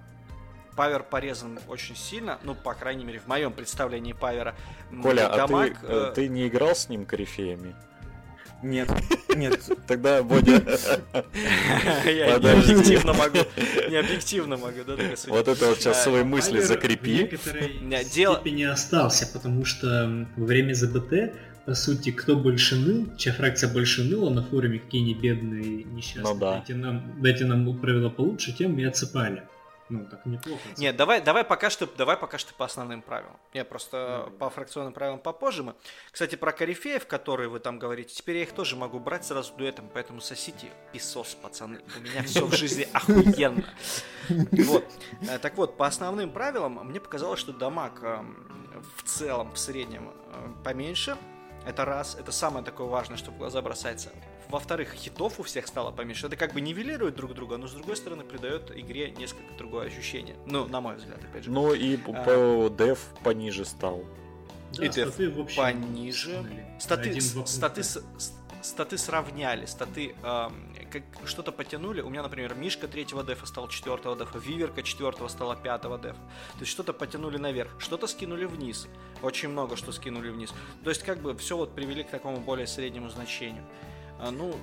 [0.76, 4.56] Павер порезан очень сильно, ну, по крайней мере, в моем представлении Павера.
[5.02, 6.12] Коля, Дамаг, а ты, э...
[6.16, 7.76] ты не играл с ним корифеями?
[8.62, 8.90] Нет,
[9.36, 9.60] нет.
[9.88, 10.54] Тогда Бодя...
[12.06, 13.38] Я не объективно могу.
[13.90, 14.96] Не объективно могу, да,
[15.28, 17.38] Вот это вот сейчас свои мысли закрепи.
[18.14, 23.74] Дело не остался, потому что во время ЗБТ по сути, кто больше ныл, чья фракция
[23.74, 26.34] больше ныла на форуме, какие не бедные несчастные.
[26.34, 26.52] Ну, да.
[26.52, 29.42] дайте, нам, дайте нам правила получше, тем и отсыпали.
[29.88, 30.62] Ну, так неплохо.
[30.78, 33.38] Нет, давай, давай пока что, давай пока что по основным правилам.
[33.54, 35.76] Я просто по фракционным правилам попозже мы.
[36.12, 39.90] Кстати, про корифеев, которые вы там говорите, теперь я их тоже могу брать сразу дуэтом,
[39.94, 41.82] поэтому сосите песос, пацаны.
[41.98, 43.64] У меня все в жизни охуенно.
[44.30, 44.86] Вот.
[45.30, 50.10] Э, так вот, по основным правилам, мне показалось, что дамаг эм, в целом, в среднем,
[50.34, 51.16] э, поменьше.
[51.66, 54.10] Это раз, это самое такое важное, что в глаза бросается.
[54.50, 56.28] Во-вторых, хитов у всех стало поменьше.
[56.28, 60.36] Это как бы нивелирует друг друга, но с другой стороны придает игре несколько другое ощущение.
[60.46, 61.52] Ну, на мой взгляд, опять же.
[61.52, 62.24] Ну и А.
[62.24, 64.04] по деф пониже стал.
[64.74, 66.46] Да, и деф статы, в общем, пониже.
[66.80, 67.84] Статы, статы,
[68.62, 72.02] статы сравняли, статы эм, как что-то потянули.
[72.02, 76.20] У меня, например, Мишка третьего дефа стал четвертого дефа, Виверка четвертого стала пятого дефа.
[76.54, 78.88] То есть что-то потянули наверх, что-то скинули вниз.
[79.22, 80.54] Очень много что скинули вниз.
[80.84, 83.64] То есть как бы все вот привели к такому более среднему значению.
[84.20, 84.54] А, ну,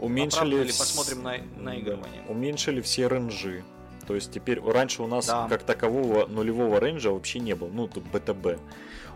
[0.00, 0.62] Уменьшили...
[0.64, 2.22] вс- посмотрим на да, наигрывание.
[2.28, 3.64] Уменьшили все ренжи.
[4.06, 5.46] То есть теперь раньше у нас Да.
[5.48, 7.68] как такового нулевого рейнджа вообще не было.
[7.68, 8.58] Ну, тут БТБ.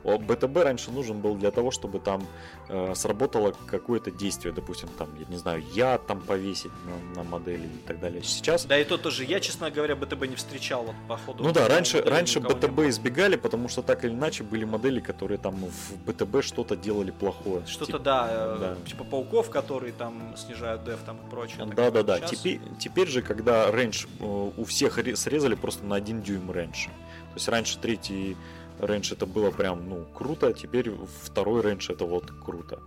[0.06, 2.24] БТБ раньше нужен был для того, чтобы там
[2.68, 6.70] э, сработало какое-то действие, допустим, там, я не знаю, я там повесить
[7.14, 8.22] на, на модели и так далее.
[8.22, 9.24] Сейчас Да и то тоже.
[9.24, 11.42] Я, честно говоря, БТБ не встречал вот по ходу.
[11.44, 15.54] Ну да, раньше, раньше БТБ избегали, потому что так или иначе были модели, которые там
[15.56, 17.66] в БТБ что-то делали плохое.
[17.66, 18.88] Что-то, Тип- да, э, да.
[18.88, 21.66] типа пауков, которые там снижают деф там и прочее.
[21.74, 22.18] Да, да, да.
[22.18, 24.24] Сейчас- Теперь, теперь же, когда range э,
[24.56, 26.84] у всех ре- срезали просто на один дюйм range.
[26.86, 28.36] То есть раньше третий
[28.80, 30.90] range это было прям, ну, круто, а теперь
[31.22, 32.80] второй range это вот круто.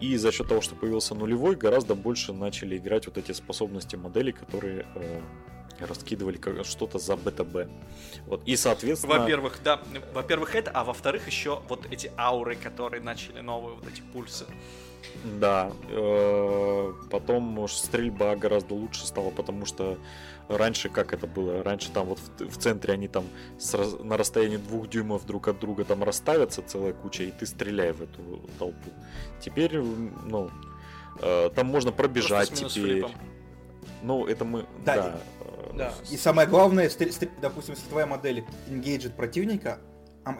[0.00, 3.96] И, и за счет того, что появился нулевой, гораздо больше начали играть вот эти способности
[3.96, 5.20] моделей, которые э,
[5.80, 7.68] раскидывали что-то за БТБ.
[8.26, 8.42] Вот.
[8.46, 9.18] И, соответственно...
[9.18, 9.80] Во-первых, да,
[10.12, 14.46] во-первых это, а во-вторых еще вот эти ауры, которые начали новые, вот эти пульсы.
[15.24, 19.98] Да, э, потом может, стрельба гораздо лучше стала, потому что
[20.48, 21.62] раньше как это было?
[21.62, 23.24] Раньше там вот в, в центре они там
[23.58, 27.92] с на расстоянии двух дюймов друг от друга там расставятся целая куча, и ты стреляй
[27.92, 28.90] в эту толпу.
[29.40, 30.50] Теперь, ну,
[31.20, 33.04] э, там можно пробежать теперь.
[34.02, 35.20] Ну, это мы, Да, да.
[35.40, 35.94] э, Да.
[36.10, 36.90] И самое главное,
[37.40, 39.78] допустим, если твоя модель engaged противника,
[40.24, 40.32] а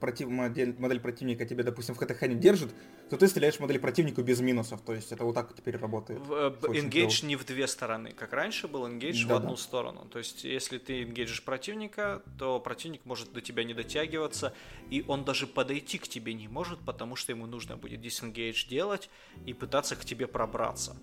[0.00, 2.74] против- модель, модель противника тебе, допустим, в ХТХ не держит,
[3.10, 4.80] то ты стреляешь в модель противнику без минусов.
[4.82, 6.20] То есть это вот так теперь работает.
[6.20, 8.12] В- э, Engage не в две стороны.
[8.12, 9.36] Как раньше был engage в Да-да.
[9.36, 10.04] одну сторону.
[10.10, 14.54] То есть, если ты engagешь противника, то противник может до тебя не дотягиваться,
[14.90, 19.10] и он даже подойти к тебе не может, потому что ему нужно будет disengage делать
[19.46, 20.96] и пытаться к тебе пробраться.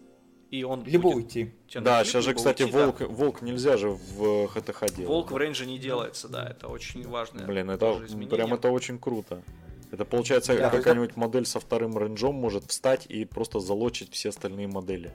[0.52, 1.52] И он Либо будет уйти.
[1.68, 2.86] тебя Да, нафиг, сейчас же, кстати, уйти, да.
[2.86, 5.08] волк, волк нельзя же в ХТХ делать.
[5.08, 8.30] Волк в рейнже не делается, да, это очень важное Блин, это изменение.
[8.36, 9.44] прям это очень круто.
[9.92, 14.68] Это получается Да, какая-нибудь модель со вторым рейнджом может встать и просто залочить все остальные
[14.68, 15.12] модели.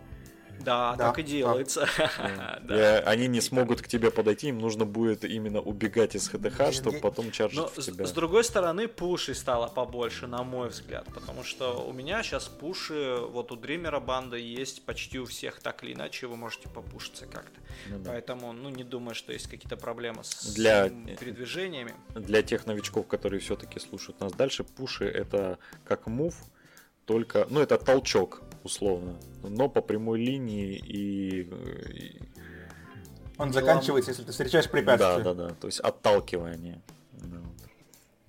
[0.61, 1.85] Да, Да, так и делается.
[1.85, 2.99] И Да.
[3.07, 7.01] они не смогут к тебе подойти, им нужно будет именно убегать из ХТХ, чтобы Я-
[7.03, 8.07] потом чаржить Но в с, тебя.
[8.07, 11.07] с другой стороны, пушей стало побольше, на мой взгляд.
[11.15, 15.83] Потому что у меня сейчас пуши, вот у Дримера банда есть почти у всех, так
[15.85, 17.61] или иначе вы можете попушиться как-то.
[17.91, 18.11] Ну да.
[18.13, 21.95] Поэтому, ну, не думаю, что есть какие-то проблемы с Для- м, передвижениями.
[22.15, 26.35] Для тех новичков, которые все-таки слушают нас дальше, пуши это как мув,
[27.05, 32.21] только, ну это толчок условно, но по прямой линии и, и-
[33.39, 35.23] Он Делам- заканчивается, если ты встречаешь препятствие.
[35.25, 36.81] да, да, да, то есть отталкивание.
[37.13, 37.43] Вот.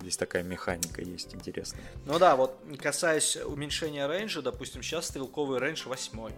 [0.00, 1.82] Здесь такая механика есть интересная.
[2.06, 6.32] Ну да, вот касаясь уменьшения рейнджа, допустим, сейчас стрелковый рейндж 8.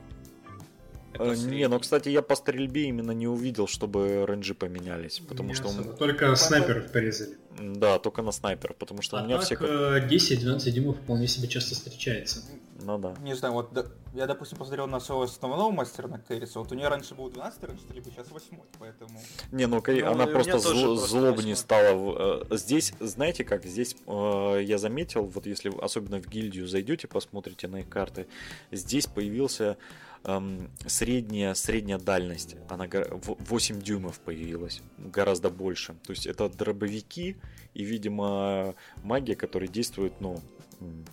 [1.18, 5.54] Э, Не, ну, кстати, я по стрельбе именно не увидел, чтобы рейнджи поменялись, потому Не
[5.54, 5.68] что...
[5.68, 5.90] особо.
[5.90, 7.36] он- Только снайперов порезали.
[7.60, 9.56] Да, только на снайпер, потому что у А меня так все...
[9.56, 12.44] как- э, 10-12 дюймов вполне себе часто встречается.
[12.80, 13.16] Ну да.
[13.20, 16.76] Не знаю, вот да, я, допустим, посмотрел на своего основного мастера на Кэриса, вот у
[16.76, 19.20] нее раньше был 12 раньше стрельбы, сейчас 8 поэтому...
[19.50, 21.56] Не, ну, Ну, она у просто, зло- просто злобнее восьмой.
[21.56, 21.94] стала.
[21.96, 26.68] в- э, Здесь, знаете как, здесь э, я заметил, вот если вы особенно в гильдию
[26.68, 28.28] зайдете, посмотрите на их карты,
[28.70, 29.76] здесь появился
[30.24, 32.56] эм, средняя, средняя дальность.
[32.68, 35.94] Она го- в- 8 дюймов появилась, гораздо больше.
[36.06, 37.36] То есть это дробовики
[37.74, 40.40] и, видимо, магия, которая действует, ну,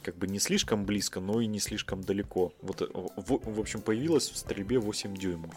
[0.03, 2.53] как бы не слишком близко, но и не слишком далеко.
[2.61, 5.53] Вот, э, в, в общем, появилась в стрельбе 8 дюймов.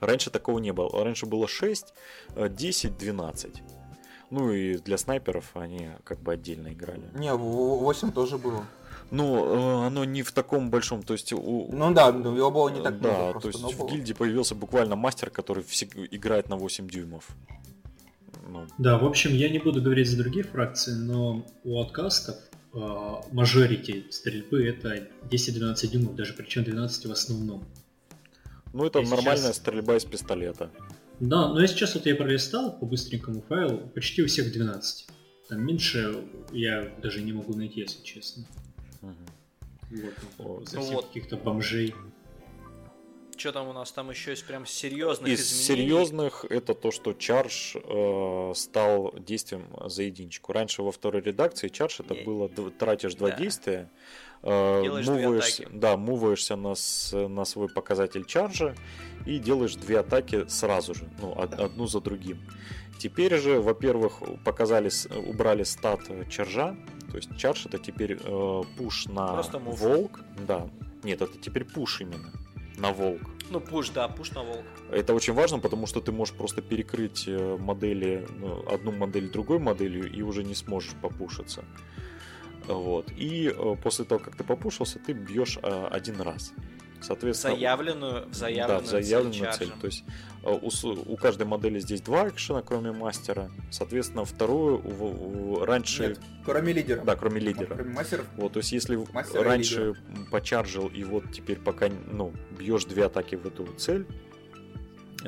[0.00, 1.04] Раньше такого не было.
[1.04, 1.92] Раньше было 6,
[2.36, 3.62] э, 10, 12.
[4.30, 7.02] Ну и для снайперов они как бы отдельно играли.
[7.14, 8.64] Не, в- в- 8 тоже было.
[9.14, 11.68] Ну, э, оно не в таком большом, то есть у...
[11.72, 13.88] Ну да, ну, его было не так да, много то просто, есть в было.
[13.90, 15.64] гильдии появился буквально мастер, который
[16.10, 17.28] играет на 8 дюймов.
[18.48, 22.36] Ну, Да, в общем, я не буду говорить за другие фракции, но у откастов
[23.32, 27.64] мажорити стрельбы это 10-12 дюймов, даже причем 12 в основном.
[28.72, 30.70] ну, это сейчас- нормальная стрельба из пистолета.
[31.20, 35.06] Да, но я сейчас вот я пролистал по быстренькому файлу, почти у всех 12.
[35.48, 36.16] Там меньше
[36.52, 38.44] я даже не могу найти, если честно.
[39.04, 39.16] Мгм.
[39.90, 40.68] Вот, Вот.
[40.68, 41.06] за Ну вот.
[41.06, 41.94] каких-то бомжей.
[43.36, 43.90] Что там у нас?
[43.92, 45.88] Там еще есть прям серьезных Из изменений.
[45.88, 50.52] серьезных это то, что чардж э, стал действием за единичку.
[50.52, 53.36] Раньше во второй редакции чардж это Не- было тратишь два Да.
[53.36, 53.90] действия,
[54.42, 55.68] э, атаки.
[55.72, 56.74] да, муваешься на,
[57.28, 58.74] на свой показатель чарджа
[59.26, 62.38] и делаешь две атаки сразу же, ну, од- одну за другим.
[62.98, 64.90] Теперь же, во-первых, показали,
[65.26, 66.76] убрали стат чаржа,
[67.10, 70.68] то есть чардж это теперь э, пуш на волк, да,
[71.02, 72.30] нет, это теперь пуш именно
[72.76, 73.20] на волк.
[73.50, 74.64] Ну, пуш, да, пуш на волк.
[74.90, 79.58] Это очень важно, потому что ты можешь просто перекрыть э, модели, ну, одну модель другой
[79.58, 81.62] моделью и уже не сможешь попушиться.
[82.66, 83.10] Вот.
[83.16, 86.52] И э, после того, как ты попушился, ты бьешь э, один раз.
[87.00, 89.72] Соответственно, Заявленную, в да, заявленную, в заявленную цель цель.
[89.80, 90.04] То есть
[90.42, 93.50] э, у, у каждой модели здесь два экшена, кроме мастера.
[93.70, 97.02] Соответственно, вторую у- у- раньше, Нет, кроме лидера.
[97.02, 97.74] да, кроме лидера.
[97.74, 98.26] Кроме мастеров.
[98.36, 99.94] Вот, то есть если Мастера раньше
[100.30, 104.06] почаржил и вот теперь пока ну, бьешь две атаки в эту цель,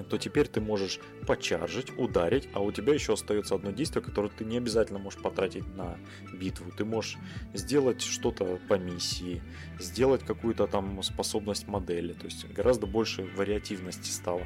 [0.02, 4.44] то теперь ты можешь почаржить, ударить, а у тебя еще остается одно действие, которое ты
[4.44, 5.98] не обязательно можешь потратить на
[6.32, 6.70] битву.
[6.77, 7.16] Ты можешь
[7.55, 9.43] сделать что-то по миссии,
[9.78, 12.12] сделать какую-то там способность модели.
[12.12, 14.43] То есть гораздо больше вариативности стало.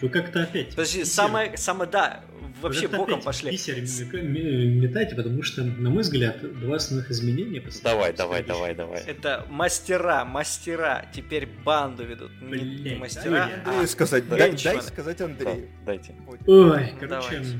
[0.00, 0.70] Вы как-то опять...
[0.70, 2.20] Подожди, бисер- самое, самое, да,
[2.60, 3.50] вообще боком опять пошли.
[3.52, 7.62] бисер м- м- метаете, потому что, на мой взгляд, два основных изменения...
[7.82, 9.02] Давай, давай, давай, давай.
[9.02, 12.30] Это мастера, мастера, теперь банду ведут.
[12.42, 12.58] Не-
[12.90, 14.36] Не, мастера, а сказать, да.
[14.36, 15.68] дай, дай сказать Да, Андрею.
[15.84, 16.14] дайте.
[16.26, 17.58] Ой, Ну, короче, давайте.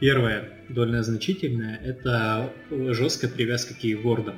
[0.00, 4.36] первое, довольно значительное, это жесткая привязка к кейвордам.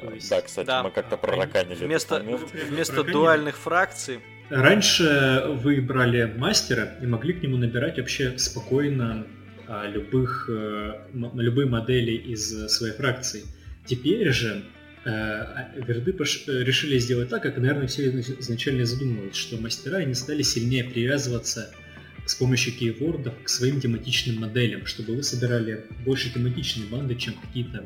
[0.00, 0.82] То есть- Да, кстати, Да.
[0.82, 7.58] мы как-то прораканили вместо, вместо дуальных фракций Раньше вы брали мастера и могли к нему
[7.58, 9.26] набирать вообще спокойно
[9.66, 13.42] а, любых, э, любые модели из э, своей фракции.
[13.84, 14.64] Теперь же
[15.04, 20.14] э, а, верды решили сделать так, как, наверное, все изна- изначально задумывались, что мастера они
[20.14, 21.70] стали сильнее привязываться
[22.24, 27.84] с помощью кейвордов к своим тематичным моделям, чтобы вы собирали больше тематичные банды, чем какие-то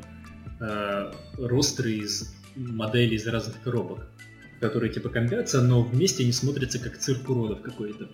[0.61, 4.07] э, ростеры из моделей из разных коробок
[4.69, 8.09] которые типа комбятся, но вместе они смотрятся как цирк уродов какой-то.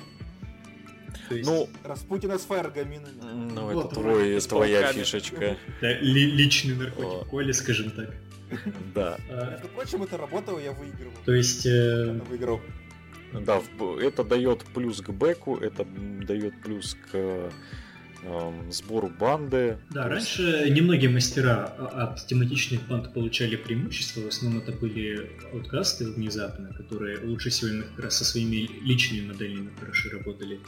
[1.30, 3.22] То есть, Ну, Распутина с фаергаминами.
[3.54, 5.00] ну Вот, это твой, твоя пауками.
[5.02, 5.58] это фишечка.
[5.82, 7.26] ли- личный наркотик О.
[7.26, 8.14] Коли, скажем так.
[8.96, 9.18] Да.
[9.30, 11.14] А, Между прочим, это работало, я выигрывал.
[11.26, 12.60] то есть, э, выиграл.
[13.32, 13.62] Да,
[14.02, 15.86] это дает плюс к бэку, это
[16.28, 17.52] дает плюс к
[18.70, 19.78] сбору банды.
[19.90, 24.72] да, То есть- раньше немногие мастера а- от тематичных банд получали преимущество, в основном это
[24.72, 30.60] были ауткасты внезапно, которые лучше всего как раз со своими личными моделями хорошо работали.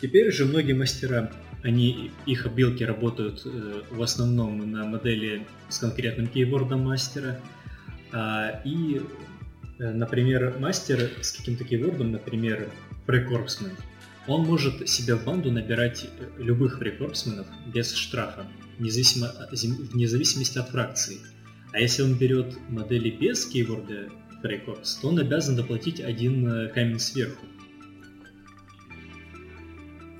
[0.00, 1.30] Теперь же многие мастера,
[1.62, 7.38] они, их обилки работают э, в основном на модели с конкретным кейвордом мастера.
[8.12, 9.02] А, и,
[9.78, 12.70] э, например, мастер с каким-то кейвордом, например,
[13.06, 13.72] фрейкорпсмен,
[14.26, 18.46] он может себе в банду набирать э, любых фрейкорпсменов без штрафа,
[18.78, 19.28] независимо,
[19.92, 21.18] вне зависимости от фракции.
[21.72, 24.08] А если он берет модели без кейворда
[24.42, 27.46] фрейкорпс, то он обязан доплатить один э, камень сверху.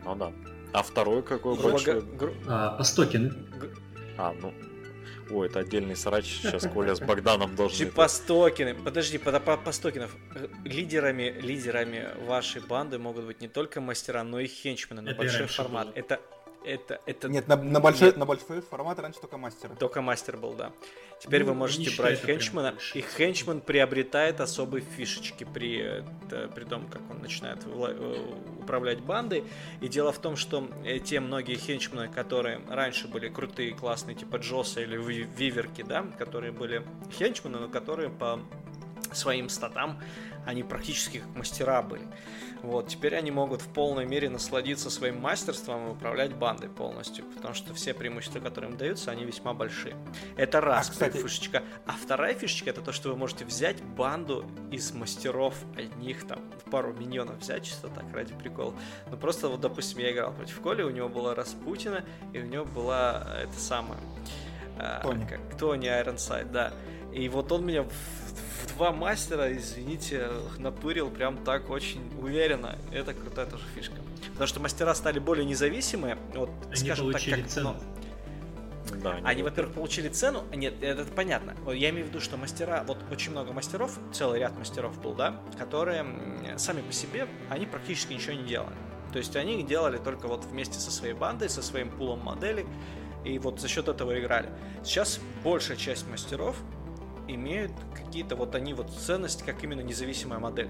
[0.05, 0.33] Ну да.
[0.73, 2.01] А второй какой грубо большой?
[2.01, 3.31] га- гру- А, по стокены.
[3.31, 3.71] г-
[4.17, 4.53] А, ну.
[5.31, 6.41] Ой, это отдельный срач.
[6.43, 7.87] Сейчас Коля с Богданом должны.
[7.87, 8.75] Типа стокены.
[8.75, 10.15] Подожди, по, по, по стокенов.
[10.35, 15.15] Э, Лидерами, лидерами вашей банды могут быть не только мастера, но и хенчмены на и
[15.15, 15.89] большой формат.
[15.95, 16.21] Это,
[16.65, 18.17] это, это Нет, на, на большой, Нет.
[18.17, 19.75] на большой формат раньше только мастера.
[19.75, 20.73] только мастер был, да.
[21.21, 26.03] Теперь Ну, вы можете брать хенчмена, и хенчмен приобретает особые фишечки при,
[26.55, 29.45] при том, как он начинает вла- э, управлять бандой.
[29.83, 34.37] И дело в том, что э, те многие хенчмены, которые раньше были крутые, классные, типа
[34.37, 36.83] Джоса или Ви- Виверки, да, которые были
[37.19, 38.41] хенчмены, но которые по
[39.13, 40.01] своим статам,
[40.47, 42.07] они практически как мастера были.
[42.63, 47.55] Вот, теперь они могут в полной мере насладиться своим мастерством и управлять бандой полностью, потому
[47.55, 49.97] что все преимущества, которые им даются, они весьма большие.
[50.37, 51.63] Это раз А, кстати- фишечка.
[51.87, 56.93] А вторая фишечка это то, что вы можете взять банду из мастеров одних, там, пару
[56.93, 58.75] миньонов взять, чисто так, ради прикола.
[59.11, 62.65] Ну просто вот, допустим, я играл против Коли, у него была Распутина, и у него
[62.67, 64.01] была э, это самое...
[64.79, 65.25] э, Тони.
[65.25, 66.73] Как, Тони Айронсайд, да.
[67.13, 70.29] И вот он меня в, в два мастера, извините,
[70.59, 72.79] напырил прям так очень уверенно.
[72.93, 73.97] Это крутая тоже фишка.
[74.33, 76.17] Потому что мастера стали более независимые.
[76.35, 77.77] Вот, Они скажем так, как, цену.
[78.91, 80.45] ну, Да, они, во-первых, получили цену.
[80.55, 81.55] Нет, это, понятно.
[81.73, 85.41] Я имею в виду, что мастера, вот очень много мастеров, целый ряд мастеров был, да,
[85.59, 86.07] которые
[86.57, 88.75] сами по себе, они практически ничего не делали.
[89.13, 92.67] То есть они их делали только вот вместе со своей бандой, со своим пулом моделей,
[93.25, 94.49] и вот за счет этого играли.
[94.85, 96.57] Сейчас большая часть мастеров
[97.35, 100.69] имеют какие-то вот они вот ценности, как именно независимая модель.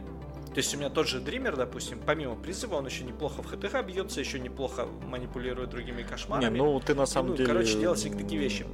[0.52, 3.84] То есть у меня тот же Дример, допустим, помимо призыва, он еще неплохо в ХТХ
[3.86, 6.52] бьется, еще неплохо манипулирует другими кошмарами.
[6.52, 7.46] Не, ну ты на самом ну, деле...
[7.46, 8.66] Короче, делать всякие такие вещи.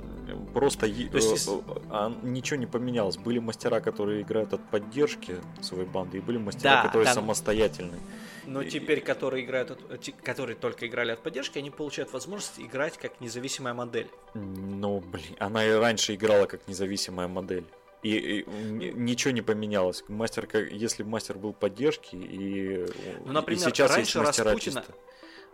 [0.54, 1.60] Просто То есть, э,
[1.90, 3.18] а, ничего не поменялось.
[3.18, 8.00] Были мастера, которые играют от поддержки своей банды, и были мастера, Да, которые там- самостоятельные.
[8.46, 12.58] Но И- теперь, которые играют, от- те- которые только играли от поддержки, они получают возможность
[12.60, 14.08] играть как независимая модель.
[14.34, 17.64] Ну, блин, она и раньше играла как независимая модель.
[18.02, 20.04] И, и н- ничего не поменялось.
[20.08, 22.86] Мастер, если мастер был поддержки, и,
[23.24, 24.94] Ну, и например, сейчас раньше есть мастера Распутина- чисто.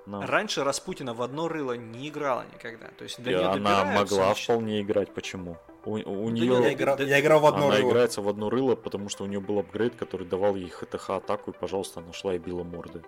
[0.05, 2.89] Ну, Раньше Распутина в одно рыло не играла никогда.
[2.98, 5.14] То есть до и нее она могла значит, вполне играть.
[5.14, 5.56] Почему?
[5.84, 7.90] У, у да нее не, Я играл, да- я играл в одно она рыло.
[7.90, 11.50] играется в одно рыло, потому что у нее был апгрейд, который давал ей ХТХ атаку,
[11.50, 13.02] и, пожалуйста, нашла и била морды.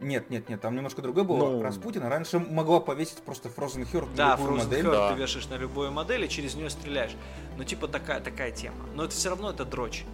[0.00, 1.36] Нет, нет, нет, там немножко другое было.
[1.50, 4.84] Ну- Распутина раньше могла повесить просто Frozen Heart на Да, любую Frozen модель.
[4.86, 5.12] Heart да.
[5.12, 7.12] ты вешаешь на любую модель и через нее стреляешь.
[7.58, 8.76] Ну, типа такая, такая тема.
[8.94, 10.04] Но это все равно это дрочь.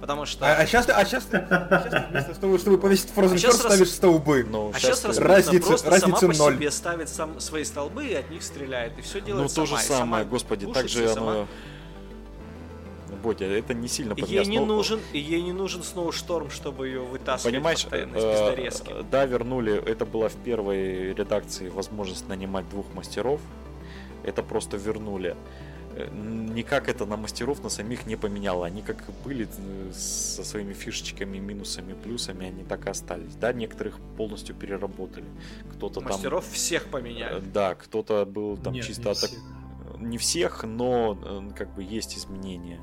[0.00, 0.44] Потому что...
[0.46, 1.38] А, сейчас, ты- а сейчас, ты-
[2.10, 4.44] вместо того, чтобы повесить Frozen А раз- ставишь столбы.
[4.44, 6.54] Но А сейчас Распутина Разница- просто разница сама по ноль.
[6.56, 8.98] себе ставит сам, свои столбы и от них стреляет.
[8.98, 9.80] И все Ну, делает то же сама.
[9.82, 11.46] и самое, сама господи, так же и сама- оно...
[13.22, 17.00] Бодя, это не сильно И Ей не но- нужен, ей не нужен Сноушторм, чтобы ее
[17.00, 18.92] вытаскивать Понимаешь, постоянно из э, пиздорезки.
[19.10, 23.40] да, вернули, это была в первой редакции возможность нанимать двух мастеров.
[24.24, 25.36] Это просто вернули.
[25.96, 28.66] Э, Никак это на мастеров, на самих не поменяло.
[28.66, 33.34] Они как были э, со своими фишечками, минусами, плюсами, они так и остались.
[33.36, 35.26] Да, некоторых полностью переработали.
[35.72, 36.10] Кто-то там...
[36.10, 37.40] Мастеров всех э, поменяли.
[37.40, 39.40] Да, кто-то был там Нет, чисто не атак- всех.
[40.00, 42.80] Не всех, но э, как бы есть изменения.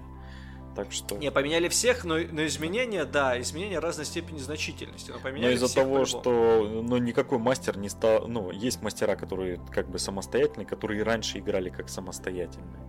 [0.76, 1.18] Так что...
[1.18, 5.12] Не, поменяли всех, но, но изменения, да, изменения разной степени значительности.
[5.12, 6.06] Но Но поменяли из-за всех того, по-любому.
[6.06, 8.28] что ну, никакой мастер не стал...
[8.28, 12.80] Ну, есть мастера, которые как бы самостоятельные, которые и раньше играли как самостоятельные.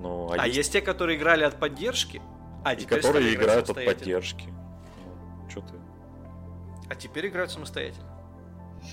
[0.00, 2.22] Но, А есть те, которые играли от поддержки,
[2.64, 4.52] а и которые играют от поддержки.
[5.48, 5.74] Что ты?
[6.88, 8.06] А теперь играют самостоятельно.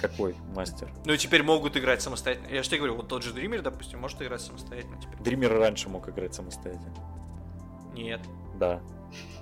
[0.01, 0.89] Какой мастер?
[1.05, 2.47] Ну и теперь могут играть самостоятельно.
[2.47, 5.17] Я же тебе говорю, вот тот же Дример, допустим, может играть самостоятельно теперь.
[5.19, 6.93] Дример раньше мог играть самостоятельно.
[7.93, 8.21] Нет.
[8.59, 8.81] Да.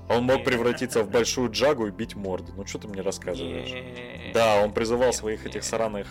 [0.10, 2.52] Он мог превратиться в большую джагу и бить морды.
[2.56, 4.34] Ну что ты мне рассказываешь?
[4.34, 6.08] Да, он призывал своих этих сраных...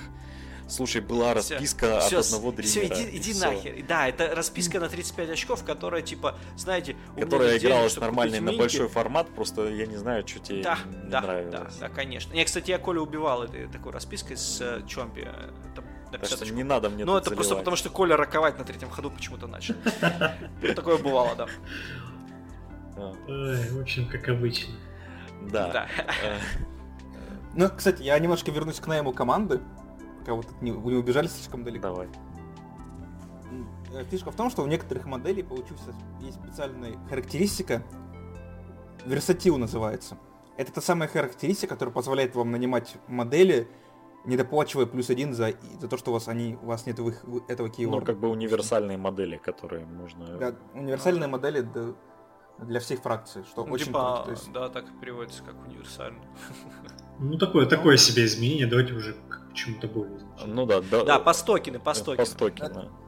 [0.69, 2.95] Слушай, была Всё, расписка всё, от одного Все, дримера.
[2.95, 3.47] иди, и иди всё.
[3.51, 3.85] нахер.
[3.87, 9.29] Да, это расписка на 35 очков, которая, типа, знаете, Которая игралась купить на большой формат,
[9.35, 11.77] просто я не знаю, что тебе Да, не да, да, нравилось.
[11.79, 12.33] да, конечно.
[12.33, 15.23] Не, кстати, я Коля убивал этой такой распиской с э, Чомпи.
[15.27, 17.65] э, там Так 50 что не надо мне Ну, это просто заливать.
[17.65, 19.75] потому, что Коля роковать на третьем ходу почему-то начал.
[20.75, 21.47] Такое бывало, да.
[23.29, 24.75] Ой, в общем, как обычно.
[25.51, 25.69] Да.
[25.73, 25.89] Да.
[26.23, 26.39] Э,
[27.55, 29.61] Ну, кстати, я немножко вернусь к найму команды.
[30.25, 31.89] Тут не, вы не убежали слишком далеко.
[31.89, 32.09] Давай.
[33.95, 37.83] Э, Фишка в том, что у некоторых моделей получился есть специальная характеристика.
[39.05, 40.17] Версатил называется.
[40.57, 43.69] Это та самая характеристика, которая позволяет вам нанимать модели,
[44.25, 47.25] недоплачивая плюс один за, за то, что у вас они у вас нет в их-
[47.25, 48.07] в этого Ну, кейворда.
[48.07, 50.27] как бы универсальные модели, которые можно...
[50.39, 51.67] Да, универсальные модели
[52.59, 54.25] для всех фракций, что Ну, очень типа, круто.
[54.27, 56.23] То есть, да, так и переводится, как универсальный.
[57.19, 58.67] Ну, такое, такое себе изменение.
[58.67, 60.19] Давайте уже к чему-то более.
[60.19, 60.55] значительному.
[60.55, 61.05] Ну да, да.
[61.05, 62.17] Да, постокены, постокены.
[62.17, 62.69] Постокены.
[62.69, 63.02] А,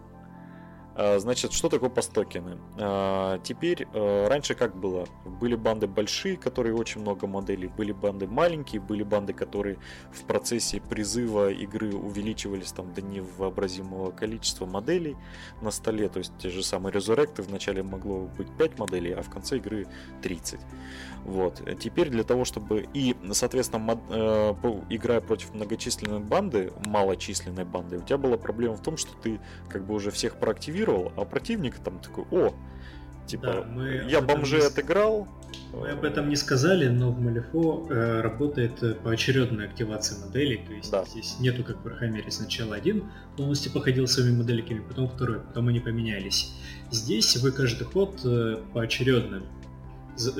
[0.96, 2.58] Значит, что такое постокены?
[2.78, 5.06] А, Теперь, э, раньше как было?
[5.24, 9.78] Были банды большие, которые очень много моделей, были банды маленькие, были банды, которые
[10.12, 15.16] в процессе призыва игры увеличивались там до невообразимого количества моделей
[15.62, 19.30] на столе, то есть те же самые резуректы, вначале могло быть 5 моделей, а в
[19.30, 19.86] конце игры
[20.22, 20.60] 30.
[21.24, 21.62] Вот.
[21.80, 22.86] Теперь для того, чтобы...
[22.92, 28.82] И, соответственно, мод- э, играя против многочисленной банды, малочисленной банды, у тебя была проблема в
[28.82, 30.83] том, что ты как бы уже всех проактивировал,
[31.16, 32.54] а противник там такой, о,
[33.26, 35.28] типа, Да, мы я бомжей не отыграл.
[35.72, 40.72] Мы об этом не сказали, но в Малифо э, работает э, поочередная активация моделей, то
[40.72, 41.04] есть Да.
[41.04, 43.04] здесь нету как в Warhammer сначала один
[43.36, 46.52] полностью походил своими модельками, потом второй, потом они поменялись.
[46.90, 49.42] Здесь вы каждый ход э, поочередно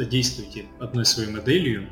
[0.08, 1.88] действуете одной своей моделью,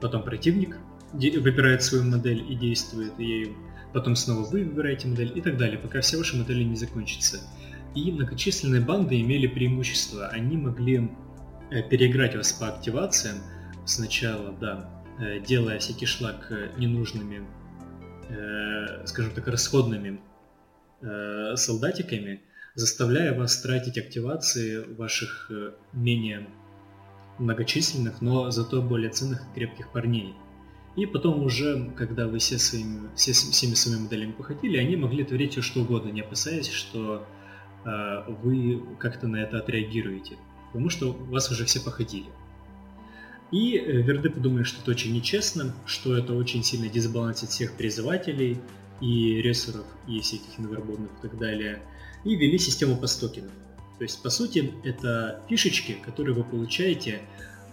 [0.00, 0.76] потом противник
[1.12, 3.56] выбирает свою модель и действует ею,
[3.92, 7.40] потом снова вы выбираете модель и так далее, пока все ваши модели не закончатся.
[7.94, 10.28] И многочисленные банды имели преимущество.
[10.28, 11.10] Они могли
[11.70, 13.38] э, переиграть вас по активациям
[13.84, 17.46] сначала, да, э, делая всякий шлак э, ненужными,
[19.06, 20.20] скажем так, расходными
[21.56, 22.42] солдатиками,
[22.76, 25.50] заставляя вас тратить активации ваших
[25.92, 26.46] менее
[27.40, 30.36] многочисленных, но зато более ценных и крепких парней.
[30.94, 35.52] И потом уже, когда вы все своими, все, всеми своими моделями походили, они могли творить
[35.52, 37.26] все что угодно, не опасаясь, что
[37.84, 40.36] вы как-то на это отреагируете.
[40.72, 42.26] Потому что вас уже все походили.
[43.50, 48.58] И э, Верды подумали, что это очень нечестно, что это очень сильно дисбалансит всех призывателей
[49.00, 51.82] и рессоров, и всяких инвербонных и так далее.
[52.24, 53.50] И ввели систему постокенов.
[53.98, 57.22] То есть, по сути, это фишечки, которые вы получаете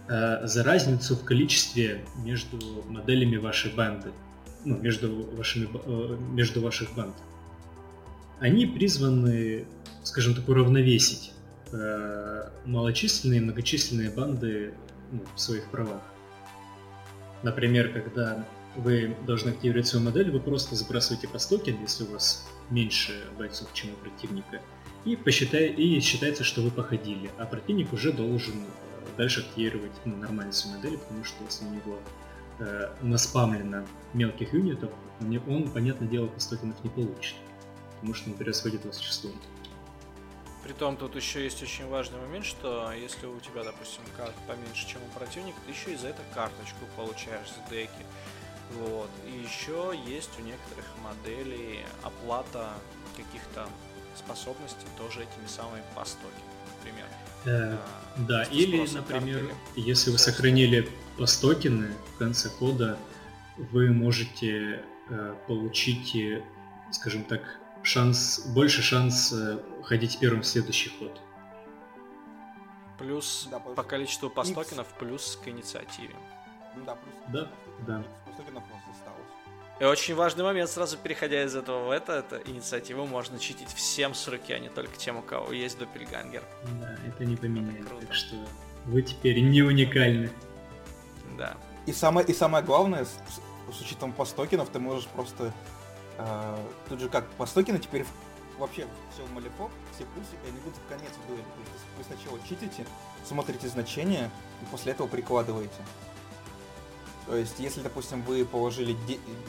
[0.08, 2.58] э, за разницу в количестве между
[2.88, 4.10] моделями вашей банды.
[4.64, 7.14] Ну, между, вашими, э, между ваших банд.
[8.40, 9.66] Они призваны,
[10.04, 11.32] скажем так, уравновесить
[11.72, 14.74] э, малочисленные и многочисленные банды
[15.10, 16.02] ну, в своих правах.
[17.42, 18.44] Например, когда
[18.76, 23.72] вы должны активировать свою модель, вы просто сбрасываете по токен, если у вас меньше бойцов,
[23.74, 24.60] чем у противника,
[25.04, 30.16] и, посчитай, и считается, что вы походили, а противник уже должен э, дальше активировать ну,
[30.16, 31.98] нормальную свою модель, потому что если у него
[32.58, 34.90] э, наспамлено мелких юнитов,
[35.20, 37.36] он, он, понятное дело, по токенов не получит,
[37.98, 39.32] потому что он превосходит вас числом.
[40.62, 45.00] Притом тут еще есть очень важный момент, что если у тебя, допустим, карт поменьше, чем
[45.02, 48.04] у противника, ты еще и за это карточку получаешь с деки.
[48.74, 49.08] Вот.
[49.26, 52.74] И еще есть у некоторых моделей оплата
[53.16, 53.66] каких-то
[54.14, 56.42] способностей тоже этими самыми постоки,
[56.76, 57.06] например.
[57.46, 57.78] Э, а,
[58.18, 62.98] да, или, например, карты, если вы сохранили постокены в конце кода,
[63.56, 66.42] вы можете э, получить, э,
[66.92, 67.58] скажем так,
[67.88, 71.20] шанс, больше шанс э, ходить первым в следующий ход.
[72.98, 76.14] Плюс да, по количеству пастокенов, плюс к инициативе.
[76.84, 77.14] Да, плюс.
[77.28, 77.50] Да,
[77.86, 78.04] да.
[78.26, 79.28] Пастокенов у нас осталось.
[79.80, 84.12] И очень важный момент, сразу переходя из этого в это, это инициативу можно читить всем
[84.12, 86.42] с руки, а не только тем, у кого есть допельгангер.
[86.80, 88.34] Да, это не поменяет, это так что
[88.86, 90.30] вы теперь не уникальны.
[91.38, 91.56] Да.
[91.86, 93.18] И самое, и самое главное, с,
[93.72, 95.54] с учетом постокенов, ты можешь просто
[96.18, 96.58] а,
[96.88, 98.04] тут же как, постокины теперь
[98.58, 101.42] вообще все в Малифо, все плюсики, они будут в конец дуэли.
[101.42, 102.86] То есть вы сначала читите,
[103.24, 104.30] смотрите значения,
[104.60, 105.80] и после этого прикладываете.
[107.26, 108.96] То есть, если, допустим, вы положили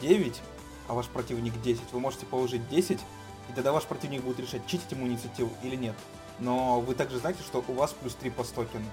[0.02, 0.40] 9,
[0.88, 3.00] а ваш противник 10, вы можете положить 10,
[3.48, 5.96] и тогда ваш противник будет решать, читить ему инициативу или нет.
[6.38, 8.84] Но вы также знаете, что у вас плюс 3 по стокену.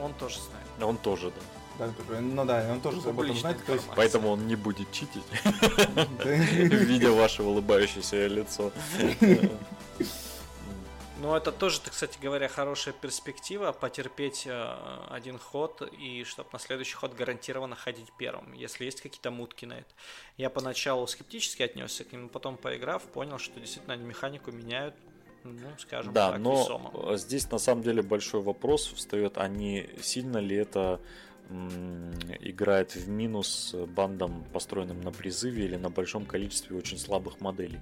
[0.00, 0.66] Он тоже знает.
[0.82, 1.40] Он тоже, да.
[1.78, 1.90] Да,
[2.20, 3.64] ну да, он тоже об этом знает.
[3.64, 3.86] То есть...
[3.96, 5.24] Поэтому он не будет читить,
[6.24, 8.72] видя ваше улыбающееся лицо.
[11.22, 14.76] Ну, это тоже, кстати говоря, хорошая перспектива, потерпеть э,
[15.08, 19.74] один ход и чтобы на следующий ход гарантированно ходить первым, если есть какие-то мутки на
[19.74, 19.94] это.
[20.36, 24.96] Я поначалу скептически отнесся к нему, потом поиграв, понял, что действительно они механику меняют,
[25.44, 27.16] ну, скажем да, так, но весомо.
[27.16, 31.00] здесь на самом деле большой вопрос встает, а не сильно ли это
[32.40, 37.80] играет в минус бандам, построенным на призыве или на большом количестве очень слабых моделей.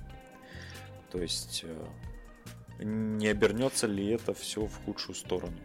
[1.11, 5.57] То есть э, не обернется ли это все в худшую сторону?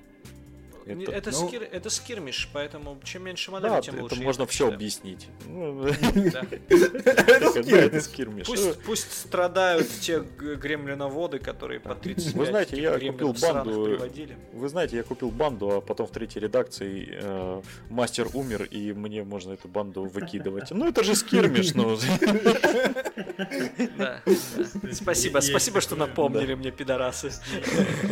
[0.85, 4.15] Это, это, ну, скир, это скирмиш, поэтому чем меньше моделей, да, тем это лучше.
[4.17, 5.27] Это можно все объяснить.
[6.69, 8.47] Это скирмиш.
[8.85, 13.99] Пусть страдают те гремлиноводы, которые по 30 Вы знаете, я купил банду.
[14.53, 19.23] Вы знаете, я купил банду, а потом в третьей редакции э, мастер умер, и мне
[19.23, 20.69] можно эту банду выкидывать.
[20.71, 21.97] Ну это же скирмиш, ну.
[23.97, 24.21] Да.
[24.91, 27.31] Спасибо, спасибо, что напомнили мне, пидорасы.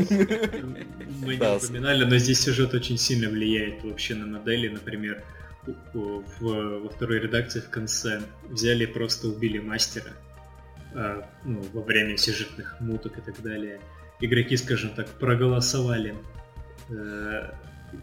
[0.09, 4.69] Мы не упоминали, но здесь уже сюжет очень сильно влияет вообще на модели.
[4.69, 5.23] Например,
[5.93, 10.11] в, во второй редакции в конце взяли и просто убили мастера
[10.93, 13.79] а, ну, во время сюжетных муток и так далее.
[14.21, 16.15] Игроки, скажем так, проголосовали,
[16.89, 17.51] э,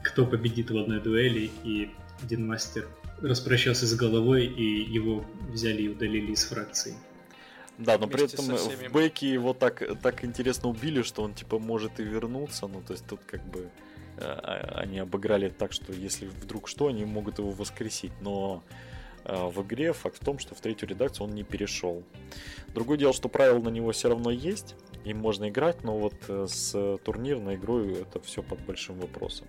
[0.03, 1.91] кто победит в одной дуэли, и
[2.23, 2.87] один мастер
[3.23, 6.95] распрощался с головой, и его взяли и удалили из фракции.
[7.79, 11.99] Да, но при этом в Бэке его так, так интересно убили, что он типа может
[12.01, 12.67] и вернуться.
[12.67, 17.05] Ну, то есть тут как бы Э, они обыграли так, что если вдруг что, они
[17.05, 18.13] могут его воскресить.
[18.21, 18.63] Но
[19.25, 22.03] э, в игре факт в том, что в третью редакцию он не перешел.
[22.75, 24.75] Другое дело, что правил на него все равно есть,
[25.05, 29.47] им можно играть, но вот э, с турнирной игрой это все под большим вопросом.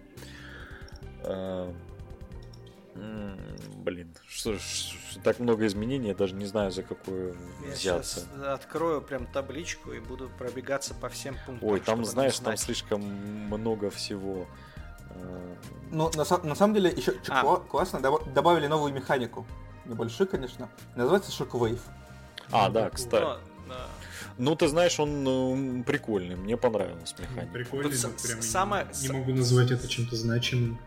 [3.78, 8.28] Блин, что, что так много изменений, я даже не знаю, за какую я взяться.
[8.40, 11.70] Я открою прям табличку и буду пробегаться по всем пунктам.
[11.70, 14.46] Ой, там, знаешь, там слишком много всего.
[15.92, 17.58] Ну, на, на самом деле, еще а.
[17.58, 19.46] классно, добавили новую механику.
[19.86, 20.70] Небольшую, конечно.
[20.96, 21.80] Называется Shockwave.
[22.52, 23.24] А, да, кстати.
[23.24, 23.88] Но, да.
[24.38, 27.54] Ну, ты знаешь, он ну, прикольный, мне понравилась механика.
[27.54, 28.88] Прикольный, Тут прям самое...
[29.02, 30.80] не могу назвать это чем-то значимым.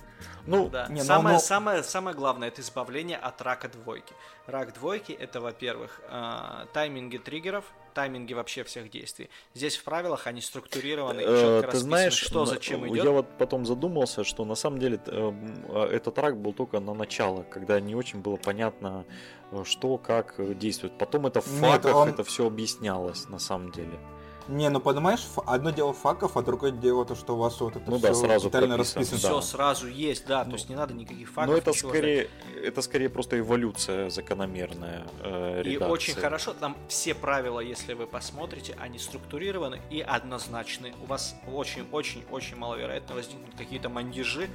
[0.46, 0.86] Ну, Да.
[0.88, 4.12] Не, но самое, оно- самое, самое главное это избавление от рака двойки.
[4.46, 7.64] Рак двойки это, во-первых, э, тайминги триггеров,
[7.94, 9.30] тайминги вообще всех действий.
[9.54, 13.06] Здесь в правилах они структурированы, и Э, четко Ты расписано, знаешь, что зачем я идет.
[13.06, 15.32] вот потом задумался, что на самом деле э,
[15.68, 19.04] а, этот трак был только на начало, когда не очень было понятно,
[19.52, 20.98] э, что, как э, действует.
[20.98, 23.98] Потом это в Нет, факах, он- это все объяснялось на самом деле.
[24.46, 27.90] Не, ну понимаешь, одно дело факов, а другое дело то, что у вас вот это
[27.90, 29.18] Ну да, всё сразу детально расписано.
[29.18, 29.42] Все да.
[29.42, 31.54] сразу есть, да, Ну, то есть не надо никаких фактов.
[31.54, 32.28] Но это скорее,
[32.62, 38.76] это скорее просто эволюция закономерная э, И очень хорошо, там все правила, если вы посмотрите,
[38.78, 40.92] они структурированы и однозначны.
[41.02, 44.50] У вас очень-очень-очень маловероятно возникнут какие-то мандежи,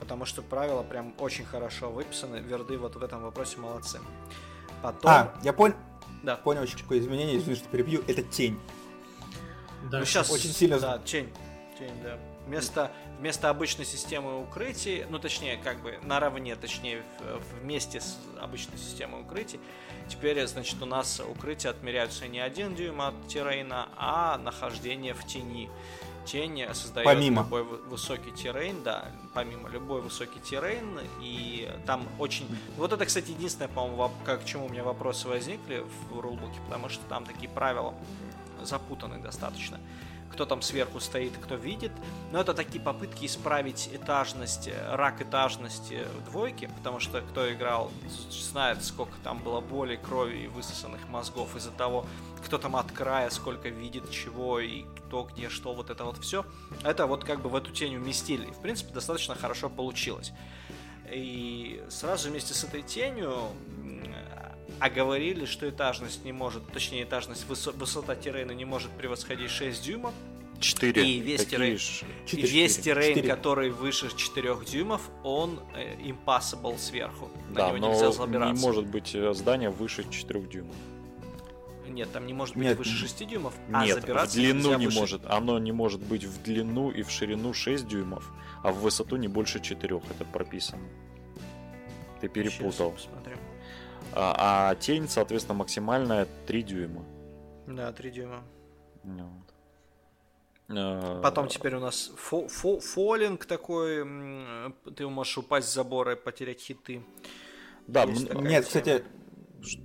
[0.00, 2.38] потому что правила прям очень хорошо выписаны.
[2.38, 4.00] Верды вот в этом вопросе молодцы.
[4.82, 5.10] Потом...
[5.10, 5.76] А, я понял,
[6.24, 6.36] да.
[6.36, 8.58] понял какое изменение, извини, что перебью, это тень.
[9.90, 11.32] Да, Ну, сейчас очень сильно- Да, тень.
[11.78, 12.18] Тень, да.
[12.46, 17.02] Вместо, вместо обычной системы укрытий, ну точнее, как бы наравне, точнее,
[17.60, 19.60] вместе с обычной системой укрытий,
[20.08, 25.68] теперь, значит, у нас укрытия отмеряются не один дюйм от террейна, а нахождение в тени.
[26.24, 27.42] Тень создает Помимо.
[27.42, 32.46] любой вы- высокий террейн, да, помимо любой высокий террейн, и там очень...
[32.76, 36.88] Вот это, кстати, единственное, по-моему, как, к чему у меня вопросы возникли в рулбуке, потому
[36.90, 37.94] что там такие правила
[38.64, 39.78] запутаны достаточно.
[40.32, 41.90] Кто там сверху стоит, кто видит.
[42.32, 47.90] Но это такие попытки исправить этажность, э, рак этажности двойки, потому что кто играл,
[48.30, 52.06] знает, сколько там было боли, крови и высосанных мозгов из-за того,
[52.44, 56.44] кто там от края, сколько видит чего и кто где что, вот это вот все.
[56.84, 58.46] Это вот как бы в эту тень уместили.
[58.46, 60.32] И, в принципе, достаточно хорошо получилось.
[61.10, 63.50] И сразу вместе с этой тенью
[64.78, 69.82] м, оговорили, что этажность не может, точнее этажность, высо- высота террейна не может превосходить 6
[69.84, 70.14] дюймов.
[70.60, 71.06] Четыре.
[71.08, 72.48] И весь террейн- ж- И Четыре.
[72.48, 73.28] весь террейн, Четыре.
[73.34, 77.30] который выше 4 дюймов, он э, impossible сверху.
[77.50, 78.66] На Да, него но нельзя не забираться.
[78.66, 80.74] может быть э, здание выше 4 дюймов.
[81.86, 82.76] Нет, там не может быть Нет.
[82.78, 85.26] выше 6 дюймов, а Нет, в длину нельзя не выше- может.
[85.26, 88.28] Оно не может быть в длину и в ширину 6 дюймов,
[88.64, 90.02] а в высоту не больше 4.
[90.10, 90.82] Это прописано.
[92.20, 92.92] Ты перепутал.
[92.96, 93.37] Сейчас посмотрим.
[94.20, 97.04] А, а тень, соответственно, максимальная 3 дюйма.
[97.68, 98.42] Да, 3 дюйма.
[99.04, 99.44] Вот.
[100.76, 104.04] Э, Потом теперь у нас фо- фо- фоллинг такой,
[104.96, 107.02] ты можешь упасть с забора и потерять хиты.
[107.86, 108.82] Да, есть м- такая Нет, тема.
[108.82, 109.04] кстати,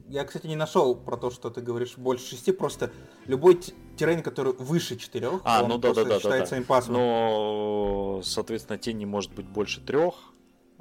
[0.10, 2.92] я, кстати, не нашел про то, что ты говоришь больше шести, просто
[3.28, 3.60] любой
[3.98, 6.62] террейн, который выше четырех, А, он ну да, да, просто да, да, считается да.
[6.62, 6.94] импассом.
[6.96, 10.16] Но, соответственно, тень не может быть больше трех.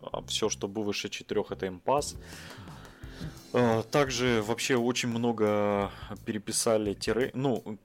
[0.01, 2.17] А все, что выше четырех, это импас.
[3.53, 5.91] Э, Также вообще очень много
[6.25, 7.31] переписали террейн.
[7.35, 7.79] Ну,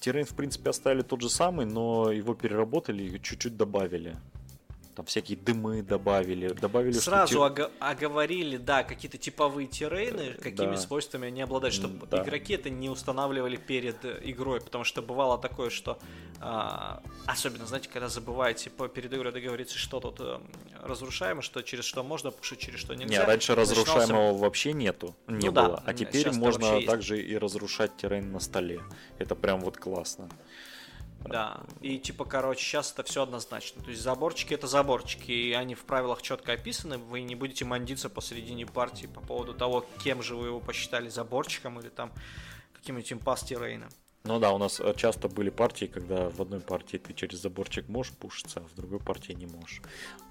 [0.00, 4.16] террейн, в принципе, оставили тот же самый, но его переработали и чуть-чуть добавили.
[4.94, 6.48] Там всякие дымы добавили.
[6.48, 10.76] Добавили, что Сразу те- ого- оговорили, да, какие-то типовые террейны, какими Да.
[10.76, 12.22] свойствами они обладают, чтобы Да.
[12.22, 15.98] игроки это не устанавливали перед э, игрой, потому что бывало такое, что
[16.44, 20.40] а, особенно, знаете, когда забываете по перед игрой договориться, что тут э,
[20.82, 23.06] разрушаемо, что через что можно пушить, через что нельзя.
[23.14, 25.82] Не, раньше начинался- разрушаемого вообще нету, не Ну да, было.
[25.86, 26.86] А не- теперь можно вообще есть.
[26.88, 28.80] также и разрушать террейн на столе.
[29.18, 30.28] Это прям вот классно.
[31.24, 33.82] Да, и типа, короче, сейчас это все однозначно.
[33.82, 36.98] То есть заборчики это заборчики, и они в правилах четко описаны.
[36.98, 41.80] Вы не будете мандиться посередине партии по поводу того, кем же вы его посчитали заборчиком
[41.80, 42.12] или там
[42.74, 43.90] каким-нибудь импас террейном.
[44.24, 47.88] Ну да, у нас э, часто были партии, когда в одной партии ты через заборчик
[47.88, 49.82] можешь пушиться, а в другой партии не можешь.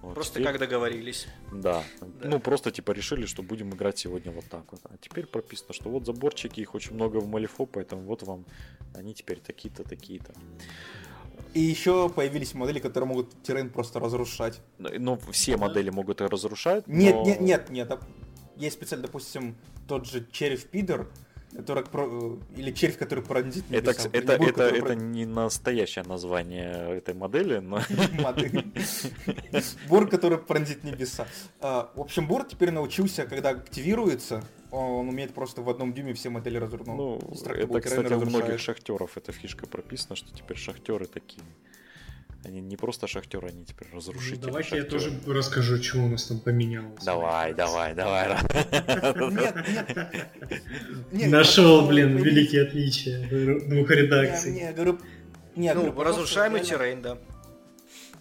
[0.01, 1.27] Вот Просто теперь- как договорились.
[1.51, 1.84] Да.
[1.99, 2.30] Да.
[2.30, 4.80] Ну, просто типа решили, что будем играть сегодня вот так вот.
[4.85, 8.45] А теперь прописано, что вот заборчики, их очень много в Малифо, поэтому вот вам
[8.95, 10.34] они теперь такие-то, такие-то.
[11.53, 14.61] И еще появились модели, которые могут террейн просто разрушать.
[14.77, 16.88] Ну, все модели могут и разрушать.
[16.88, 17.99] Нет, но- нет, нет, нет.
[18.55, 19.57] Есть специально, допустим,
[19.88, 21.09] тот же червь пидор,
[21.56, 25.26] который про- э, или червь, который пронзит Это, небеса, это, или бур, это, это не
[25.26, 27.82] настоящее название этой модели, но.
[29.90, 31.28] Бур, который пронзит небеса.
[31.60, 36.30] А, В общем, Бур теперь научился, когда активируется, он умеет просто в одном дюйме все
[36.30, 36.88] модели разрушать.
[36.88, 41.44] ну, это, кстати, у многих шахтеров эта фишка прописана, что теперь шахтеры такие.
[42.43, 44.38] Они не просто шахтеры, они теперь Ну, разрушители.
[44.39, 45.11] Давайте я шахтеры.
[45.11, 47.03] тоже расскажу, чего у нас там поменялось.
[47.03, 48.30] Давай, давай, давай.
[48.30, 50.27] Нет, нет.
[51.11, 53.27] Нет, Нашел, я блин, великие отличия
[53.68, 54.53] двух редакций.
[54.53, 54.99] не, я говорю,
[55.55, 57.18] нет, Ну, разрушаемый террейн, да.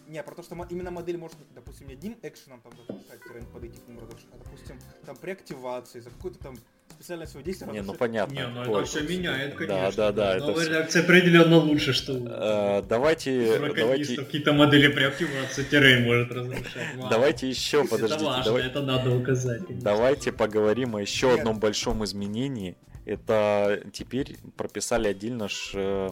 [0.08, 3.78] Не, про то, что именно модель может, допустим, не одним экшеном там разрушать террейн, подойти
[3.80, 4.76] к нему разрушать, а, допустим,
[5.06, 6.58] там при активации, за какой-то там
[7.00, 7.72] специально действие.
[7.72, 8.34] Не, ну понятно.
[8.34, 9.92] Не, ну это все меняет, Да, конечно.
[9.96, 10.70] да, да, это Новая всё.
[10.72, 16.66] реакция определенно лучше, что Э, Давайте, давайте, какие-то модели при активации террей может разрушать.
[16.96, 17.08] Вау.
[17.10, 19.66] давайте еще, Это подождите, важно, давай- это надо указать.
[19.66, 19.82] конечно.
[19.84, 21.38] давайте поговорим о еще Нет.
[21.38, 22.76] одном большом изменении.
[23.06, 26.10] Это теперь прописали отдельно ж, э,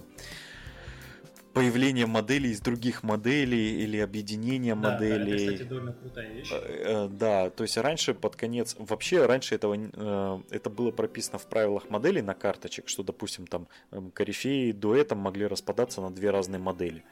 [1.58, 5.32] появление моделей из других моделей или объединение Да, да, моделей.
[5.32, 6.48] это, кстати, довольно крутая вещь.
[6.52, 11.38] Э, э, Да, то есть раньше под конец, вообще раньше этого э, это было прописано
[11.38, 16.30] в правилах моделей на карточек, что, допустим, там эм, корифеи дуэтом могли распадаться на две
[16.30, 17.02] разные модели.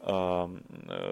[0.00, 0.48] А,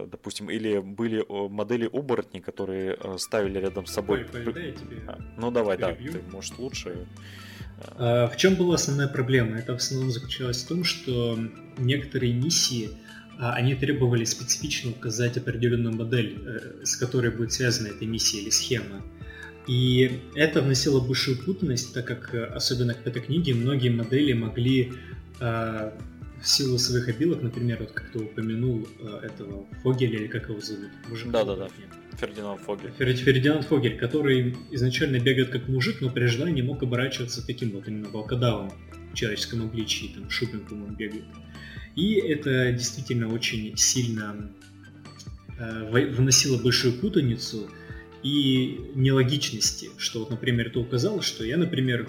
[0.06, 4.24] Допустим, или были модели оборотней, которые ставили рядом с собой.
[4.24, 5.02] Коль, дай я тебе
[5.36, 7.06] Ну давай, да, ты, может, лучше.
[7.96, 9.56] А, В чем была основная проблема?
[9.56, 11.38] Это в основном заключалось в том, что
[11.78, 12.90] некоторые миссии,
[13.38, 18.50] а, они требовали специфично указать определенную модель, э, с которой будет связана эта миссия или
[18.50, 19.02] схема.
[19.66, 24.92] И это вносило большую путанность, так как, э, особенно к этой книге, многие модели могли
[25.40, 25.92] а,
[26.44, 30.60] в силу своих обилок, например, вот как ты упомянул э, этого Фогеля, или как его
[30.60, 30.90] зовут?
[31.26, 31.68] Да-да-да.
[32.18, 32.92] Фердинанд Фогель.
[32.98, 37.88] Фер- Фердинанд Фогель, который изначально бегает как мужик, но при желании мог оборачиваться таким вот
[37.88, 38.72] именно волкодавом
[39.12, 41.24] в человеческом обличии, там шупинком он бегает.
[41.96, 44.50] И это действительно очень сильно
[45.58, 47.70] э, вносило большую путаницу
[48.22, 52.08] и нелогичности, что вот, например, ты указал, что я, например,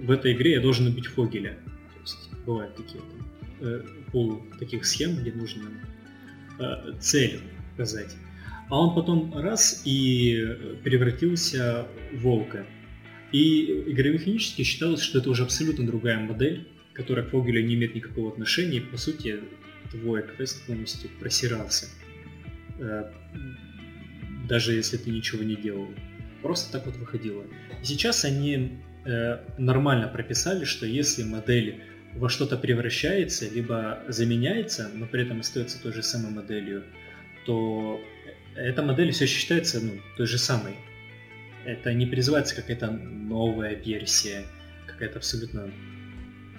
[0.00, 1.58] в этой игре я должен убить Фогеля.
[1.94, 3.28] То есть бывают такие там,
[3.60, 5.68] э, пол таких схем, где нужно
[6.58, 7.40] э, цель
[7.74, 8.14] указать.
[8.68, 12.66] А он потом раз и превратился в волка.
[13.32, 18.30] И игромеханически считалось, что это уже абсолютно другая модель, которая к Фогелю не имеет никакого
[18.32, 18.78] отношения.
[18.78, 19.40] И, по сути,
[19.90, 21.86] твой квест полностью просирался.
[22.78, 23.10] Э,
[24.48, 25.88] Даже если ты ничего не делал.
[26.42, 27.44] Просто так вот выходило.
[27.82, 31.82] И сейчас они э, нормально прописали, что если модель
[32.14, 36.84] во что-то превращается, либо заменяется, но при этом остается той же самой моделью,
[37.44, 38.00] то
[38.56, 40.74] эта модель все считается ну, той же самой.
[41.64, 44.44] Это не призывается какая-то новая версия,
[44.86, 45.70] какая-то абсолютно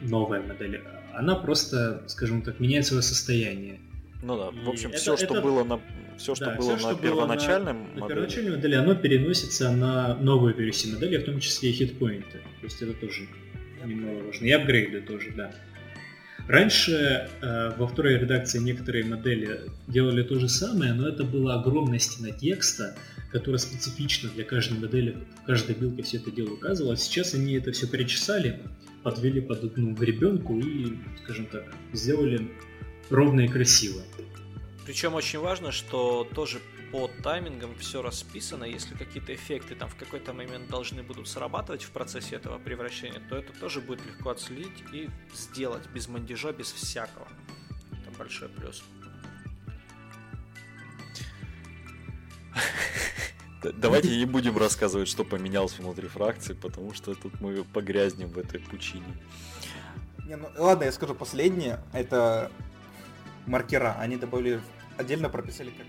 [0.02, 0.82] новая модель.
[1.14, 3.80] Она просто, скажем так, меняет свое состояние.
[4.22, 5.80] Ну да, в общем, это- все, что это- было на
[6.18, 8.08] все, что Да, было всё, на что было первоначальном На модели.
[8.08, 12.40] первоначальной модели оно переносится на новую версию модели, в том числе и хитпоинты.
[12.60, 13.28] То есть это тоже
[13.86, 14.46] немаловажно.
[14.46, 15.52] И апгрейды тоже, да.
[16.48, 22.00] Раньше э, во второй редакции некоторые модели делали то же самое, но это была огромная
[22.00, 22.96] стена текста,
[23.34, 26.96] которая специфично для каждой модели, в каждой билке все это дело указывала.
[26.96, 28.62] Сейчас они это все перечесали,
[29.04, 32.50] подвели под одну гребенку и, скажем так, сделали
[33.10, 34.02] ровно и красиво.
[34.86, 36.60] Причем очень важно, что тоже
[36.92, 38.64] по таймингам все расписано.
[38.64, 43.36] Если какие-то эффекты там в какой-то момент должны будут срабатывать в процессе этого превращения, то
[43.36, 47.28] это тоже будет легко отследить и сделать без мандежа, без всякого.
[47.92, 48.84] Это большой плюс.
[53.74, 58.60] Давайте не будем рассказывать, что поменялось внутри фракции, потому что тут мы погрязнем в этой
[58.60, 59.06] пучине.
[60.26, 61.80] Не, ну, ладно, я скажу последнее.
[61.92, 62.52] Это
[63.46, 63.96] маркера.
[64.00, 64.62] Они добавили,
[64.98, 65.88] отдельно прописали, как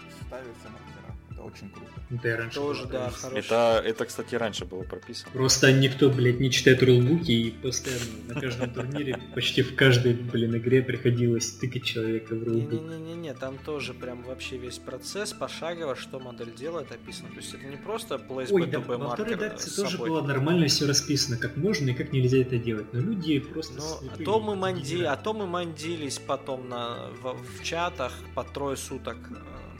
[0.70, 0.97] маркера.
[1.38, 1.90] Это очень круто.
[2.10, 3.38] Да, и раньше Тоже, было да, хорошо.
[3.38, 5.30] Это, это, кстати, раньше было прописано.
[5.32, 10.56] Просто никто, блядь, не читает рулбуки, и постоянно на каждом турнире, почти в каждой, блин,
[10.56, 12.72] игре приходилось тыкать человека в рулбук.
[12.72, 17.28] Не-не-не-не, там тоже прям вообще весь процесс пошагово, что модель делает, описано.
[17.28, 20.86] То есть это не просто place Ой, да, во второй редакции тоже было нормально все
[20.86, 22.92] расписано, как можно и как нельзя это делать.
[22.92, 23.78] Но люди просто...
[23.78, 28.42] Ну, а то мы манди, а то мы мандились потом на, в, в чатах по
[28.42, 29.16] трое суток.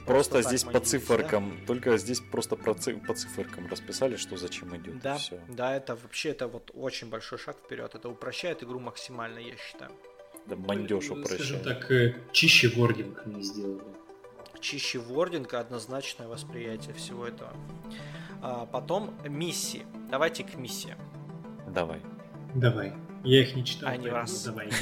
[0.09, 0.99] Просто здесь по мандились, да?
[0.99, 5.01] циферкам, только здесь просто про ци- по циферкам расписали, что зачем идет.
[5.01, 5.41] Да, Все.
[5.49, 7.95] да, это вообще это вот очень большой шаг вперед.
[7.95, 9.93] Это упрощает игру максимально, я считаю.
[10.47, 11.63] Да, мандеж Скажем упрощает.
[11.65, 13.83] так, э, чище вординг они сделали.
[14.61, 17.53] Чище вординг, однозначное восприятие всего этого.
[18.43, 19.87] А, потом миссии.
[20.11, 20.99] Давайте к миссиям.
[21.69, 22.01] Давай.
[22.55, 22.93] Давай.
[23.29, 23.91] Я их не читал.
[23.91, 24.45] Они поэтому раз.
[24.45, 24.77] Давайте.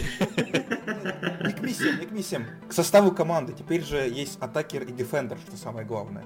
[1.44, 2.46] Не к миссиям, не к миссиям.
[2.68, 3.52] К составу команды.
[3.52, 6.24] Теперь же есть атакер и дефендер, что самое главное.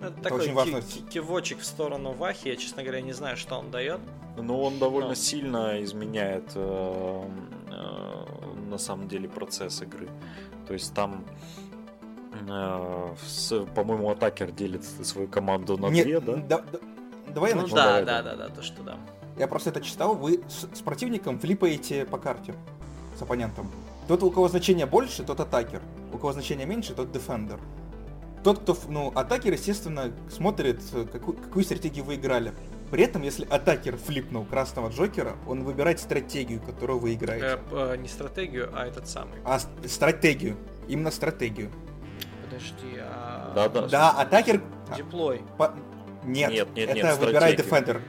[0.00, 0.80] Это такой очень важно.
[0.80, 2.48] ки- ки- кивочек в сторону Вахи.
[2.48, 4.00] Я, честно говоря, не знаю, что он дает.
[4.36, 5.14] Но он довольно Но.
[5.14, 7.22] сильно изменяет э,
[7.70, 10.08] э, на самом деле процесс игры.
[10.66, 11.24] То есть там,
[12.48, 16.36] э, с- по-моему, атакер делит свою команду на Нет, две, да?
[16.36, 16.78] да- да-
[17.34, 17.76] Давай я ну начну.
[17.76, 18.96] да, давай, да, да, да, то что да.
[19.38, 20.14] Я просто это читал.
[20.14, 22.54] Вы с, с противником флипаете по карте
[23.16, 23.70] с оппонентом.
[24.08, 25.82] Тот, у кого значение больше, тот атакер.
[26.12, 27.58] У кого значение меньше, тот дефендер.
[28.44, 30.80] Тот, кто, ну, атакер, естественно, смотрит,
[31.12, 32.54] какую, какую стратегию вы играли.
[32.90, 37.58] При этом, если атакер флипнул красного Джокера, он выбирает стратегию, которую вы играете.
[37.72, 39.34] Э, э, не стратегию, а этот самый.
[39.44, 40.56] А стратегию.
[40.86, 41.72] Именно стратегию.
[42.44, 43.52] Подожди, а...
[43.56, 43.88] Да, да.
[43.88, 44.62] Да, атакер...
[44.96, 45.42] Диплой.
[45.58, 45.74] по-
[46.24, 47.98] Нет, Нет, нет, это нет, выбирает стратегию.
[47.98, 48.02] Defender.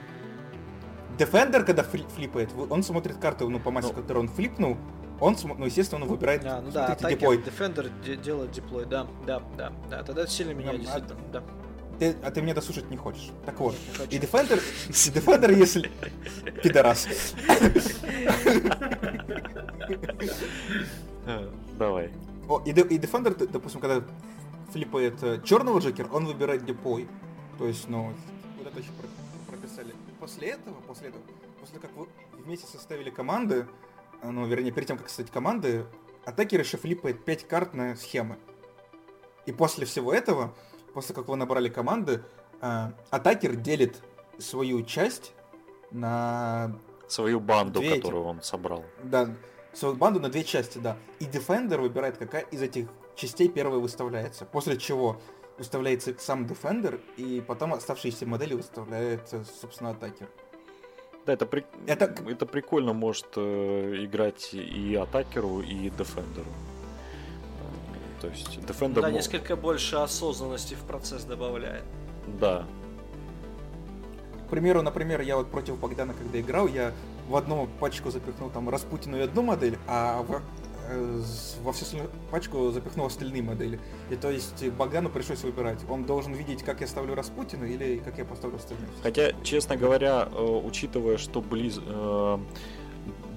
[1.18, 4.02] Defender, когда фли- флипает, он смотрит карту, ну, по массе, Ну.
[4.02, 4.78] которую он флипнул,
[5.20, 7.38] он, ну, естественно, он выбирает Да, ну да, атакер, деплой.
[7.38, 11.44] Defender де- делает диплой, да, да, да, да, тогда это сильно меня Да, действительно, да.
[12.00, 13.32] Ты- а ты меня дослушать не хочешь.
[13.46, 13.74] Так вот.
[13.90, 14.12] Не хочу.
[14.12, 15.90] И Defender, и Defender, если...
[16.62, 17.08] Пидорас.
[21.26, 22.12] Э, Давай.
[22.48, 24.04] О, и, де- и Defender, допустим, когда
[24.72, 27.08] флипает э, черного Джокера, он выбирает депой.
[27.58, 28.14] То есть, ну,
[28.60, 29.07] вот это еще про- прописали.
[30.28, 31.24] После этого, после этого,
[31.62, 32.06] после как вы
[32.44, 33.66] вместе составили команды,
[34.22, 35.86] э, ну, вернее, перед тем, как составить команды,
[36.26, 38.38] атакер еще флипает 5 карт на схемы.
[39.46, 40.54] И после всего этого,
[40.94, 42.26] после как вы набрали команды,
[42.60, 44.04] э, атакер делит
[44.38, 45.32] свою часть
[45.92, 46.78] на
[47.08, 48.02] Свою банду, Две эти.
[48.02, 48.84] которую он собрал.
[49.04, 49.34] да,
[49.72, 50.98] свою банду на две части, да.
[51.20, 54.44] И Defender выбирает, какая из этих частей первая выставляется.
[54.44, 55.22] После чего
[55.58, 60.28] выставляется сам Defender, и потом оставшиеся модели выставляет, э, собственно, атакер.
[61.26, 66.50] Да, это, при- Это- это прикольно может э, играть и атакеру, и дефендеру.
[68.22, 69.02] То есть дефендер...
[69.04, 71.84] Да, мо- несколько больше осознанности в процесс добавляет.
[72.40, 72.66] Да.
[74.48, 76.94] К примеру, например, я вот против Богдана, когда играл, я
[77.28, 80.42] в одну пачку запихнул там Распутину и одну модель, а в-
[81.62, 83.80] во всю остальную пачку запихнул остальные модели.
[84.10, 85.80] И то есть э, Богдану пришлось выбирать.
[85.90, 88.88] Он должен видеть, как я ставлю Распутину или как я поставлю остальные.
[89.04, 92.38] Хотя, честно говоря, э, учитывая, что близ, э,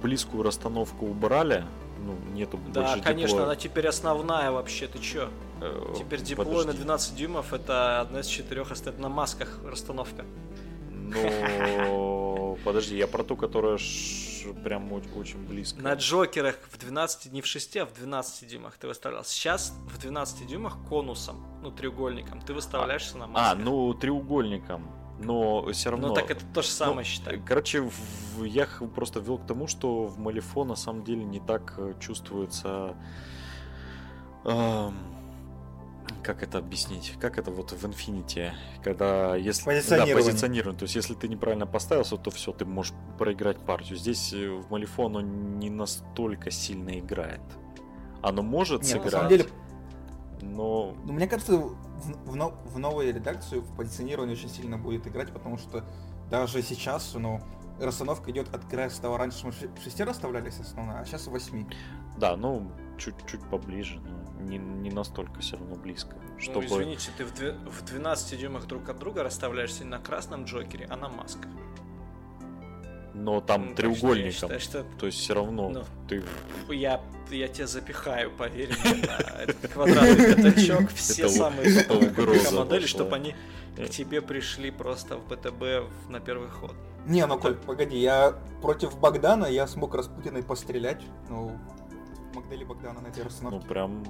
[0.02, 1.64] близкую расстановку убрали,
[1.98, 3.44] ну, нету Да, больше конечно, диплоя.
[3.44, 5.28] она теперь основная вообще, ты чё?
[5.60, 6.78] Э, Теперь диплой на подожди.
[6.78, 10.24] 12 дюймов это одна из четырех остается на масках расстановка.
[10.88, 13.76] Ну, подожди, я про ту, которая
[14.64, 15.80] прям очень близко.
[15.80, 19.24] На Джокерах в 12, не в 6, а в 12 дюймах ты выставлял.
[19.24, 23.58] Сейчас в 12 дюймах конусом, ну треугольником, ты выставляешься на А, масках.
[23.64, 24.90] ну, треугольником.
[25.22, 26.08] Но все равно...
[26.08, 27.42] Ну так это то же самое, Ну, считай.
[27.46, 31.74] Короче, в- я просто вел к тому, что в Малифо на самом деле не так
[31.76, 32.96] э, чувствуется...
[34.44, 34.94] эм,
[36.22, 37.14] как это объяснить?
[37.20, 38.52] Как это вот в Infinity,
[38.82, 40.16] когда если да, Позиционирование.
[40.16, 43.98] позиционирование, то есть если ты неправильно поставился, то все, ты можешь проиграть партию.
[43.98, 47.40] Здесь э, в Малифо оно не настолько сильно играет.
[48.22, 49.46] Оно может Нет, сыграть, на самом деле,
[50.42, 51.76] но ну, мне кажется, в,
[52.30, 55.84] в но- в новой редакции в позиционировании очень сильно будет играть, потому что
[56.30, 57.40] даже сейчас, ну,
[57.80, 61.66] расстановка идет от края стала раньше мы в шести расставлялись основная, а сейчас в восьми.
[62.18, 62.70] да, ну
[63.00, 67.52] чуть-чуть поближе, но не, не настолько все равно близко, чтобы Ну, извините, ты в, две-
[67.52, 71.50] в 12 дюймах друг от друга расставляешься не на красном Джокере, а на масках.
[73.14, 74.32] но там Ну, треугольником.
[74.32, 75.84] считаю, что То есть все равно Ну.
[76.08, 76.22] ты
[76.70, 77.00] я,
[77.30, 83.34] я тебя запихаю, поверь мне, на этот квадратный пятачок, все самые топовые модели, чтобы они
[83.76, 83.86] Э.
[83.86, 86.74] к тебе пришли просто в БТБ на первый ход.
[87.06, 91.56] Не, ну, Коль, погоди, я против Богдана, я смог Распутиной пострелять, ну,
[92.34, 94.04] модели Богдана на этой ну прям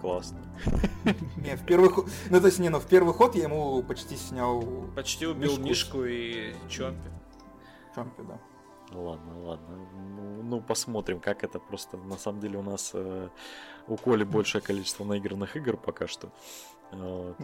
[0.00, 0.38] классно.
[1.36, 4.16] Не, в первый ход, ну, то есть, не, ну, в первый ход я ему почти
[4.16, 4.62] снял
[4.94, 5.98] Почти убил Мишку.
[5.98, 7.08] Мишку и Чомпи.
[7.94, 8.38] Чампи, да.
[8.94, 9.88] Ладно, ладно.
[10.16, 11.96] Ну, ну, посмотрим, как это просто.
[11.96, 13.28] На самом деле у нас э,
[13.86, 16.30] у Коли большее количество наигранных игр пока что.
[16.90, 17.36] Вот.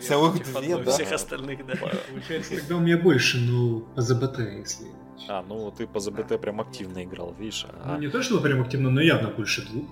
[0.00, 0.90] Целых Против две, да?
[0.92, 1.74] Всех остальных, да.
[2.08, 4.86] Получается, тогда у меня больше, ну, по ЗБТ, если...
[5.28, 7.66] А, ну ты по ЗБТ прям активно играл, видишь?
[7.84, 9.84] Ну, А, не то, чтобы прям активно, но явно больше двух.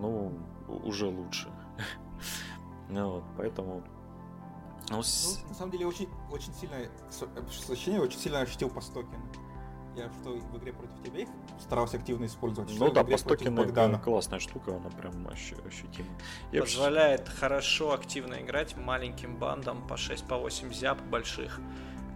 [0.00, 0.32] ну,
[0.84, 1.48] уже лучше.
[2.88, 3.82] Ну вот, поэтому...
[4.90, 6.76] Ну, с- Ну, на самом деле, очень, очень сильно,
[7.68, 9.24] ощущение очень сильно ощутил по стокену.
[9.96, 12.70] Я что в игре против тебя их старался активно использовать.
[12.70, 13.98] что Ну да, по Стокину Богдана.
[13.98, 16.08] классная штука, она прям ощу- ощутима.
[16.52, 21.58] Я вообще- Позволяет хорошо, активно играть маленьким бандам по 6-8 зяб больших,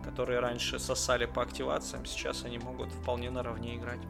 [0.02, 4.00] которые раньше сосали по активациям, сейчас они могут вполне наравне играть.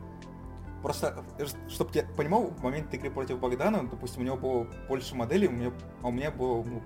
[0.83, 1.25] Просто,
[1.69, 5.53] чтобы ты понимал, в момент игры против Богдана, допустим, у него было больше моделей, у
[5.53, 5.73] меня,
[6.03, 6.83] а у меня было, ну,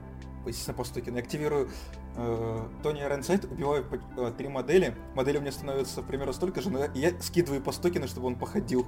[0.47, 1.17] естественно, по стокену.
[1.17, 1.71] Я активирую
[2.17, 3.87] э, Тони Ренсайт, убиваю
[4.17, 7.71] э, три модели, модели у меня становятся примерно столько же, но я, я скидываю по
[7.71, 8.85] стокену, чтобы он походил.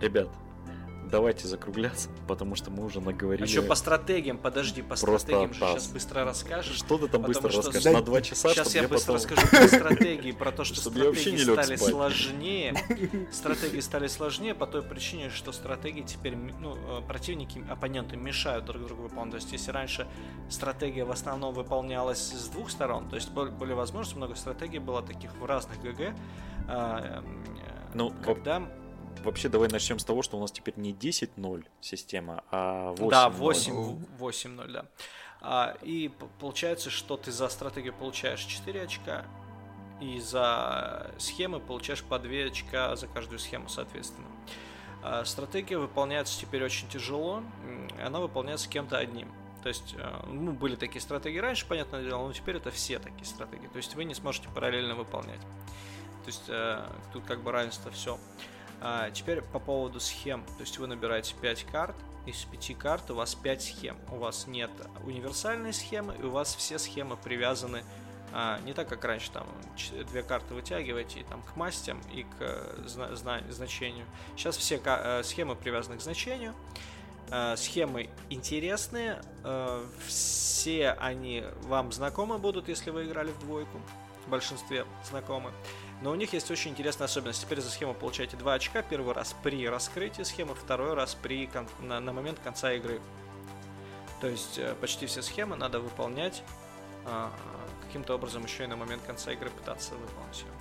[0.00, 0.28] Ребят,
[1.10, 3.44] давайте закругляться, потому что мы уже наговорили.
[3.44, 4.38] А что по стратегиям?
[4.38, 6.76] Подожди, по стратегиям же сейчас быстро расскажешь.
[6.76, 7.92] Что ты там быстро расскажешь?
[7.92, 12.74] На два часа, Сейчас я быстро расскажу про стратегии, про то, что стратегии стали сложнее.
[13.32, 18.86] Стратегии стали сложнее по той причине, что стратегии теперь, ну, э, противники, оппоненты мешают друг
[18.86, 19.32] другу выполнять.
[19.32, 20.06] То есть, если раньше
[20.48, 25.34] стратегия в основном выполнялась с двух сторон, то есть были возможности, много стратегий было таких
[25.36, 26.14] в разных ГГ,
[26.68, 27.46] а, эм,
[27.94, 28.62] ну, когда
[29.26, 33.10] вообще давай начнем с того, что у нас теперь не 10-0 система, а 8-0.
[33.10, 33.28] Да,
[34.18, 34.86] 8-0, да.
[35.40, 39.24] А, и получается, что ты за стратегию получаешь 4 очка,
[40.00, 44.28] и за схемы получаешь по 2 очка за каждую схему, соответственно.
[45.02, 47.42] А, стратегия выполняется теперь очень тяжело,
[48.02, 49.30] она выполняется кем-то одним.
[49.62, 53.24] То есть, э, ну, были такие стратегии раньше, понятное дело, но теперь это все такие
[53.24, 53.66] стратегии.
[53.66, 55.40] То есть вы не сможете параллельно выполнять.
[55.40, 58.16] То есть э, тут как бы равенство все.
[58.80, 60.44] А, теперь по поводу схем.
[60.56, 61.96] То есть вы набираете 5 карт,
[62.26, 63.96] из 5 карт у вас 5 схем.
[64.10, 64.70] У вас нет
[65.04, 67.82] универсальной схемы, и у вас все схемы привязаны
[68.32, 69.46] а, не так, как раньше, там,
[70.10, 74.04] две карты вытягиваете и, там, к мастям и к э, зна- зна- значению.
[74.36, 76.54] Сейчас все э, схемы привязаны к значению.
[77.30, 79.22] Э, схемы интересные,
[80.06, 83.80] все они вам знакомы будут, если вы играли в двойку,
[84.26, 85.52] в большинстве знакомы.
[86.02, 87.40] Но у них есть очень интересная особенность.
[87.40, 88.82] Теперь за схему получаете 2 очка.
[88.82, 93.00] Первый раз при раскрытии схемы, второй раз при кон- на, на момент конца игры.
[94.20, 96.42] То есть э, почти все схемы надо выполнять
[97.06, 97.32] а,
[97.86, 100.52] каким-то образом еще и на момент конца игры пытаться выполнить ее.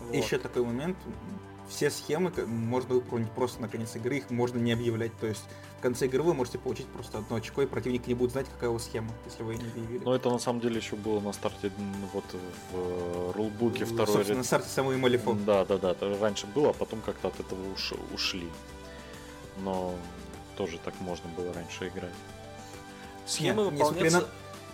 [0.00, 0.14] Вот.
[0.14, 0.96] Еще такой момент.
[1.68, 5.16] Все схемы можно выполнить просто на конец игры, их можно не объявлять.
[5.18, 5.42] То есть
[5.78, 8.70] в конце игры вы можете получить просто одно очко, и противник не будет знать, какая
[8.70, 10.04] у вас схема, если вы ее не объявили.
[10.04, 11.72] Но это на самом деле еще было на старте,
[12.12, 12.24] вот
[12.72, 14.06] в рулбуке второй...
[14.06, 15.32] Собственно, на старте самого Малифо.
[15.32, 17.94] Да, да, да, это раньше было, а потом как-то от этого уш...
[18.12, 18.48] ушли.
[19.58, 19.94] Но
[20.56, 22.12] тоже так можно было раньше играть.
[23.26, 24.28] Схемы Нет, выполняются...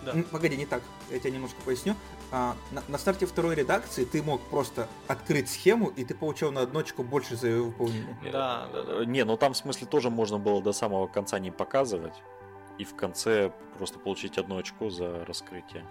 [0.05, 0.23] Не, да.
[0.31, 0.83] Погоди, не так.
[1.09, 1.95] Я тебе немножко поясню.
[2.31, 6.61] А, на, на старте второй редакции ты мог просто открыть схему, и ты получал на
[6.61, 8.15] одну очку больше за ее выполнение.
[8.31, 9.05] Да, да, да.
[9.05, 12.21] Не, ну там в смысле тоже можно было до самого конца не показывать,
[12.77, 15.85] и в конце просто получить одно очко за раскрытие.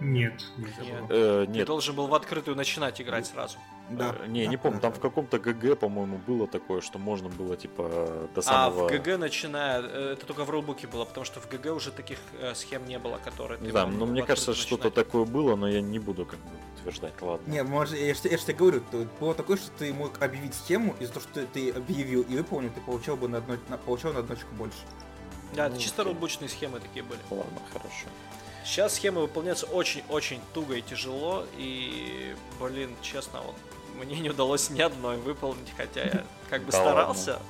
[0.00, 1.04] Нет, нет.
[1.10, 1.58] Э, нет.
[1.58, 3.58] Ты должен был в открытую начинать играть сразу.
[3.90, 4.16] Да.
[4.18, 8.28] Э, не, не помню, там в каком-то ГГ, по-моему, было такое, что можно было, типа,
[8.34, 8.86] до самого...
[8.86, 11.90] А, в ГГ начиная, э, это только в рулбуке было, потому что в ГГ уже
[11.90, 13.58] таких э, схем не было, которые...
[13.58, 17.20] Ты да, но мне кажется, что-то такое было, но я не буду как бы утверждать,
[17.20, 17.50] ладно.
[17.50, 18.82] Не, может, я, я, я же тебе говорю,
[19.18, 22.80] было такое, что ты мог объявить схему, из-за того, что ты объявил и выполнил, ты
[22.80, 24.78] получал бы на одно, на, получал на одну очку больше.
[25.54, 27.20] Да, ну, это чисто рулбучные схемы такие были.
[27.30, 28.06] Ладно, хорошо.
[28.70, 33.56] Сейчас схемы выполняются очень-очень туго и тяжело, и, блин, честно, вот
[33.96, 37.42] мне не удалось ни одной выполнить, хотя я как бы старался.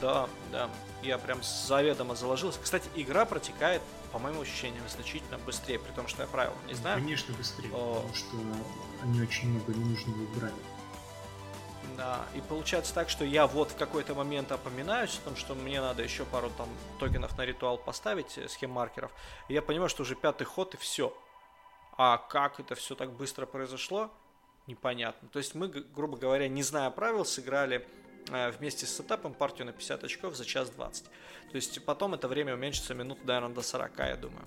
[0.00, 0.70] Да, да.
[1.02, 2.58] Я прям заведомо заложился.
[2.62, 6.98] Кстати, игра протекает, по моим ощущениям, значительно быстрее, при том, что я правил не знаю.
[6.98, 7.96] Конечно, быстрее, О...
[7.96, 8.36] потому что
[9.02, 10.54] они очень много ненужного убрали.
[12.34, 16.02] И получается так, что я вот в какой-то момент опоминаюсь о том, что мне надо
[16.02, 19.12] еще пару там токенов на ритуал поставить, э, схем маркеров.
[19.48, 21.16] И я понимаю, что уже пятый ход и все.
[21.96, 24.10] А как это все так быстро произошло?
[24.66, 25.28] непонятно.
[25.28, 27.86] То есть мы, грубо говоря, не зная правил, сыграли
[28.30, 31.04] э, вместе с сетапом партию на 50 очков за час 20.
[31.04, 31.10] То
[31.52, 34.46] есть потом это время уменьшится минут, наверное, до 40, я думаю.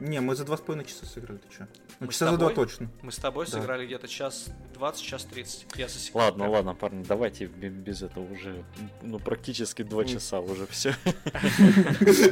[0.00, 1.68] Не, мы за два с половиной часа сыграли, ты что?
[2.00, 2.88] Ну, мы часа за два точно.
[3.02, 3.52] Мы с тобой да.
[3.52, 5.66] сыграли где-то час 20, час 30.
[5.76, 6.22] Я засекал.
[6.22, 6.52] Ладно, прям.
[6.52, 8.64] ладно, парни, давайте без этого уже,
[9.02, 10.94] ну, практически два часа уже все.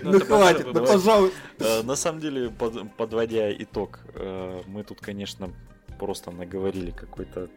[0.03, 1.37] Ну, хватит, да пожалуйста.
[1.59, 2.51] Э, на самом деле,
[2.97, 5.53] подводя итог, э, мы тут, конечно,
[5.99, 7.49] просто наговорили какой-то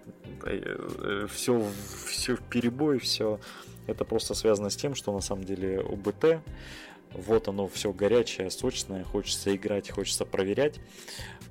[1.27, 1.72] все, э,
[2.07, 3.40] все в перебой, все.
[3.88, 6.41] Это просто связано с тем, что на самом деле УБТ,
[7.14, 10.80] вот оно все горячее, сочное, хочется играть, хочется проверять.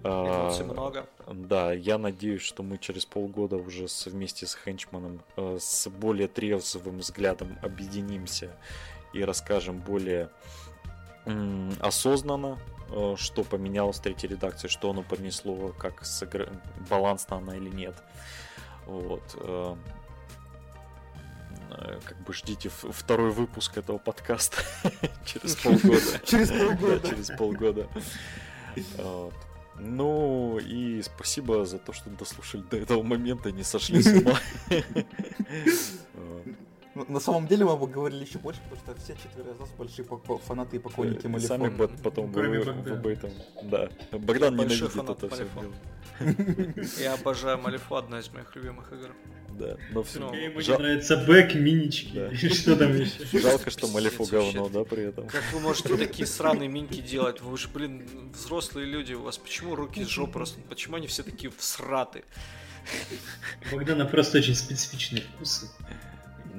[0.05, 1.07] Эмоций а, много.
[1.27, 6.99] Да, я надеюсь, что мы через полгода уже вместе с Хенчманом э, с более трезвым
[6.99, 8.57] взглядом объединимся
[9.13, 10.31] и расскажем более
[11.81, 12.59] осознанно
[12.91, 16.49] Э, что поменялось в третьей редакции, что оно понесло, как сыгр...
[16.89, 17.95] балансно она или нет.
[18.87, 19.23] Вот.
[21.71, 24.63] Э, как бы ждите второй выпуск этого подкаста
[25.27, 26.21] через полгода.
[26.25, 27.09] Через полгода.
[27.09, 27.89] Через полгода.
[29.81, 34.39] Ну и спасибо за то, что дослушали до этого момента, не сошли с ума.
[36.99, 39.71] Ну, На самом деле мы бы говорили еще больше, потому что все четверо из нас
[39.79, 40.05] большие
[40.47, 41.47] фанаты и поклонники Э, Малифо.
[41.49, 42.97] Сами бы потом Кроме вы, Богдана.
[42.97, 43.31] вы бы там...
[43.63, 43.89] Да.
[44.11, 47.01] Богдан большой ненавидит это все.
[47.03, 49.15] Я обожаю Малифо, одна из моих любимых игр.
[49.51, 50.19] Да, но все.
[50.35, 52.35] Ему не Жал- нравится бэк, минички.
[52.53, 53.39] Что там еще?
[53.41, 55.29] Жалко, что Малифо говно, да, при этом.
[55.29, 57.41] Как вы можете такие сраные минки делать?
[57.41, 60.65] Вы же, блин, взрослые люди, у вас почему руки с жопы растут?
[60.65, 62.25] Почему они все такие всраты?
[63.71, 65.69] У Богдана просто очень специфичные вкусы.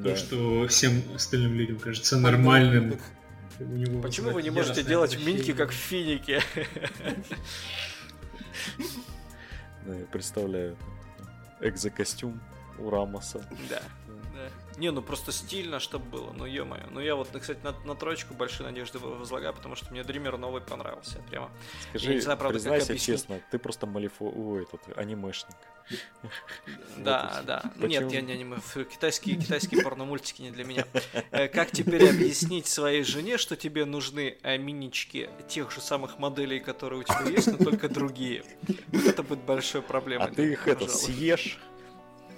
[0.04, 0.12] Да.
[0.12, 2.98] То, что всем остальным людям кажется нормальным.
[3.60, 6.42] у него Почему вы не можете делать минки как финики?
[9.86, 10.78] Да, я представляю.
[11.62, 12.40] Экзокостюм
[12.78, 13.46] у Рамоса.
[13.70, 13.82] Да.
[14.78, 16.88] Не, ну просто стильно, чтобы было, ну ё-моё.
[16.92, 20.62] Ну я вот, кстати, на, на троечку большие надежды возлагаю, потому что мне Дример новый
[20.62, 21.22] понравился.
[21.30, 21.50] Прямо.
[21.94, 23.20] Я Скажи, не знаю, правда, как признайся объяснить.
[23.20, 24.26] честно, ты просто Малифо...
[24.30, 25.56] Ой, этот, анимешник.
[26.98, 27.64] Да, да.
[27.78, 28.58] Нет, я не аниме.
[28.92, 30.86] Китайские, китайские порномультики не для меня.
[31.32, 36.60] Э, Как теперь объяснить своей жене, что тебе нужны э, минички тех же самых моделей,
[36.60, 38.44] которые у тебя есть, но только другие?
[38.90, 40.28] Вот это будет большой проблемой.
[40.28, 41.58] А ты их это съешь?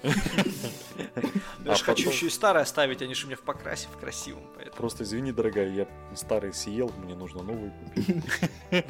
[1.66, 3.98] Я ж а хочу еще и старое ставить, они же у меня в покрасе, в
[4.00, 4.44] красивом.
[4.76, 8.24] Просто извини, дорогая, я старый съел, мне нужно новый купить.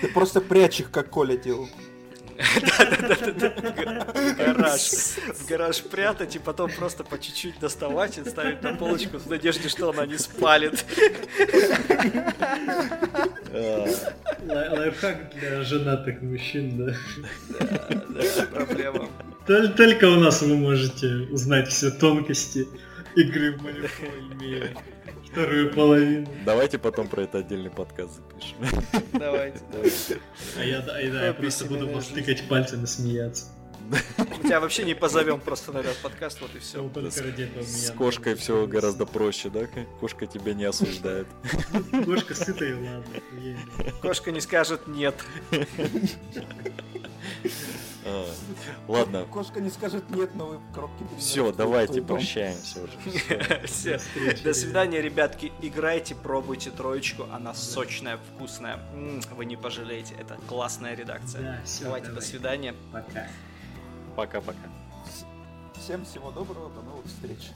[0.00, 1.68] Ты просто прячь их, как Коля делал.
[2.42, 4.80] В гараж.
[5.38, 9.68] В гараж прятать и потом просто по чуть-чуть доставать и ставить на полочку в надежде,
[9.68, 10.84] что она не спалит.
[13.52, 16.94] Лай- Лайфхак для женатых мужчин, да.
[17.60, 19.08] Да, проблема.
[19.46, 22.66] Тол- Только у нас вы можете узнать все тонкости
[23.16, 24.06] игры в Малифо,
[25.32, 26.28] вторую половину.
[26.44, 28.56] Давайте потом про это отдельный подкаст запишем.
[29.12, 30.18] Давайте, давайте.
[30.58, 33.46] А я, да, и да, я просто буду просто тыкать пальцем и смеяться.
[33.90, 33.98] Мы
[34.44, 36.88] тебя вообще не позовем просто на этот подкаст, вот и все.
[37.10, 39.66] С- С кошкой все гораздо проще, да?
[40.00, 41.26] Кошка тебя не осуждает.
[42.04, 43.04] Кошка сытая, ладно.
[44.00, 45.14] Кошка не скажет нет.
[48.04, 48.26] А,
[48.88, 51.04] Ладно, Кошка не скажет нет, но вы коробки...
[51.18, 53.62] все, давайте прощаемся уже.
[54.42, 55.52] До свидания, ребятки.
[55.60, 57.26] Играйте, пробуйте троечку.
[57.32, 58.80] Она сочная, вкусная.
[59.36, 60.14] Вы не пожалеете.
[60.18, 61.62] Это классная редакция.
[61.80, 62.74] Давайте, до свидания.
[62.92, 63.28] Пока.
[64.16, 64.58] Пока-пока.
[65.78, 67.50] Всем всего доброго, до новых встреч.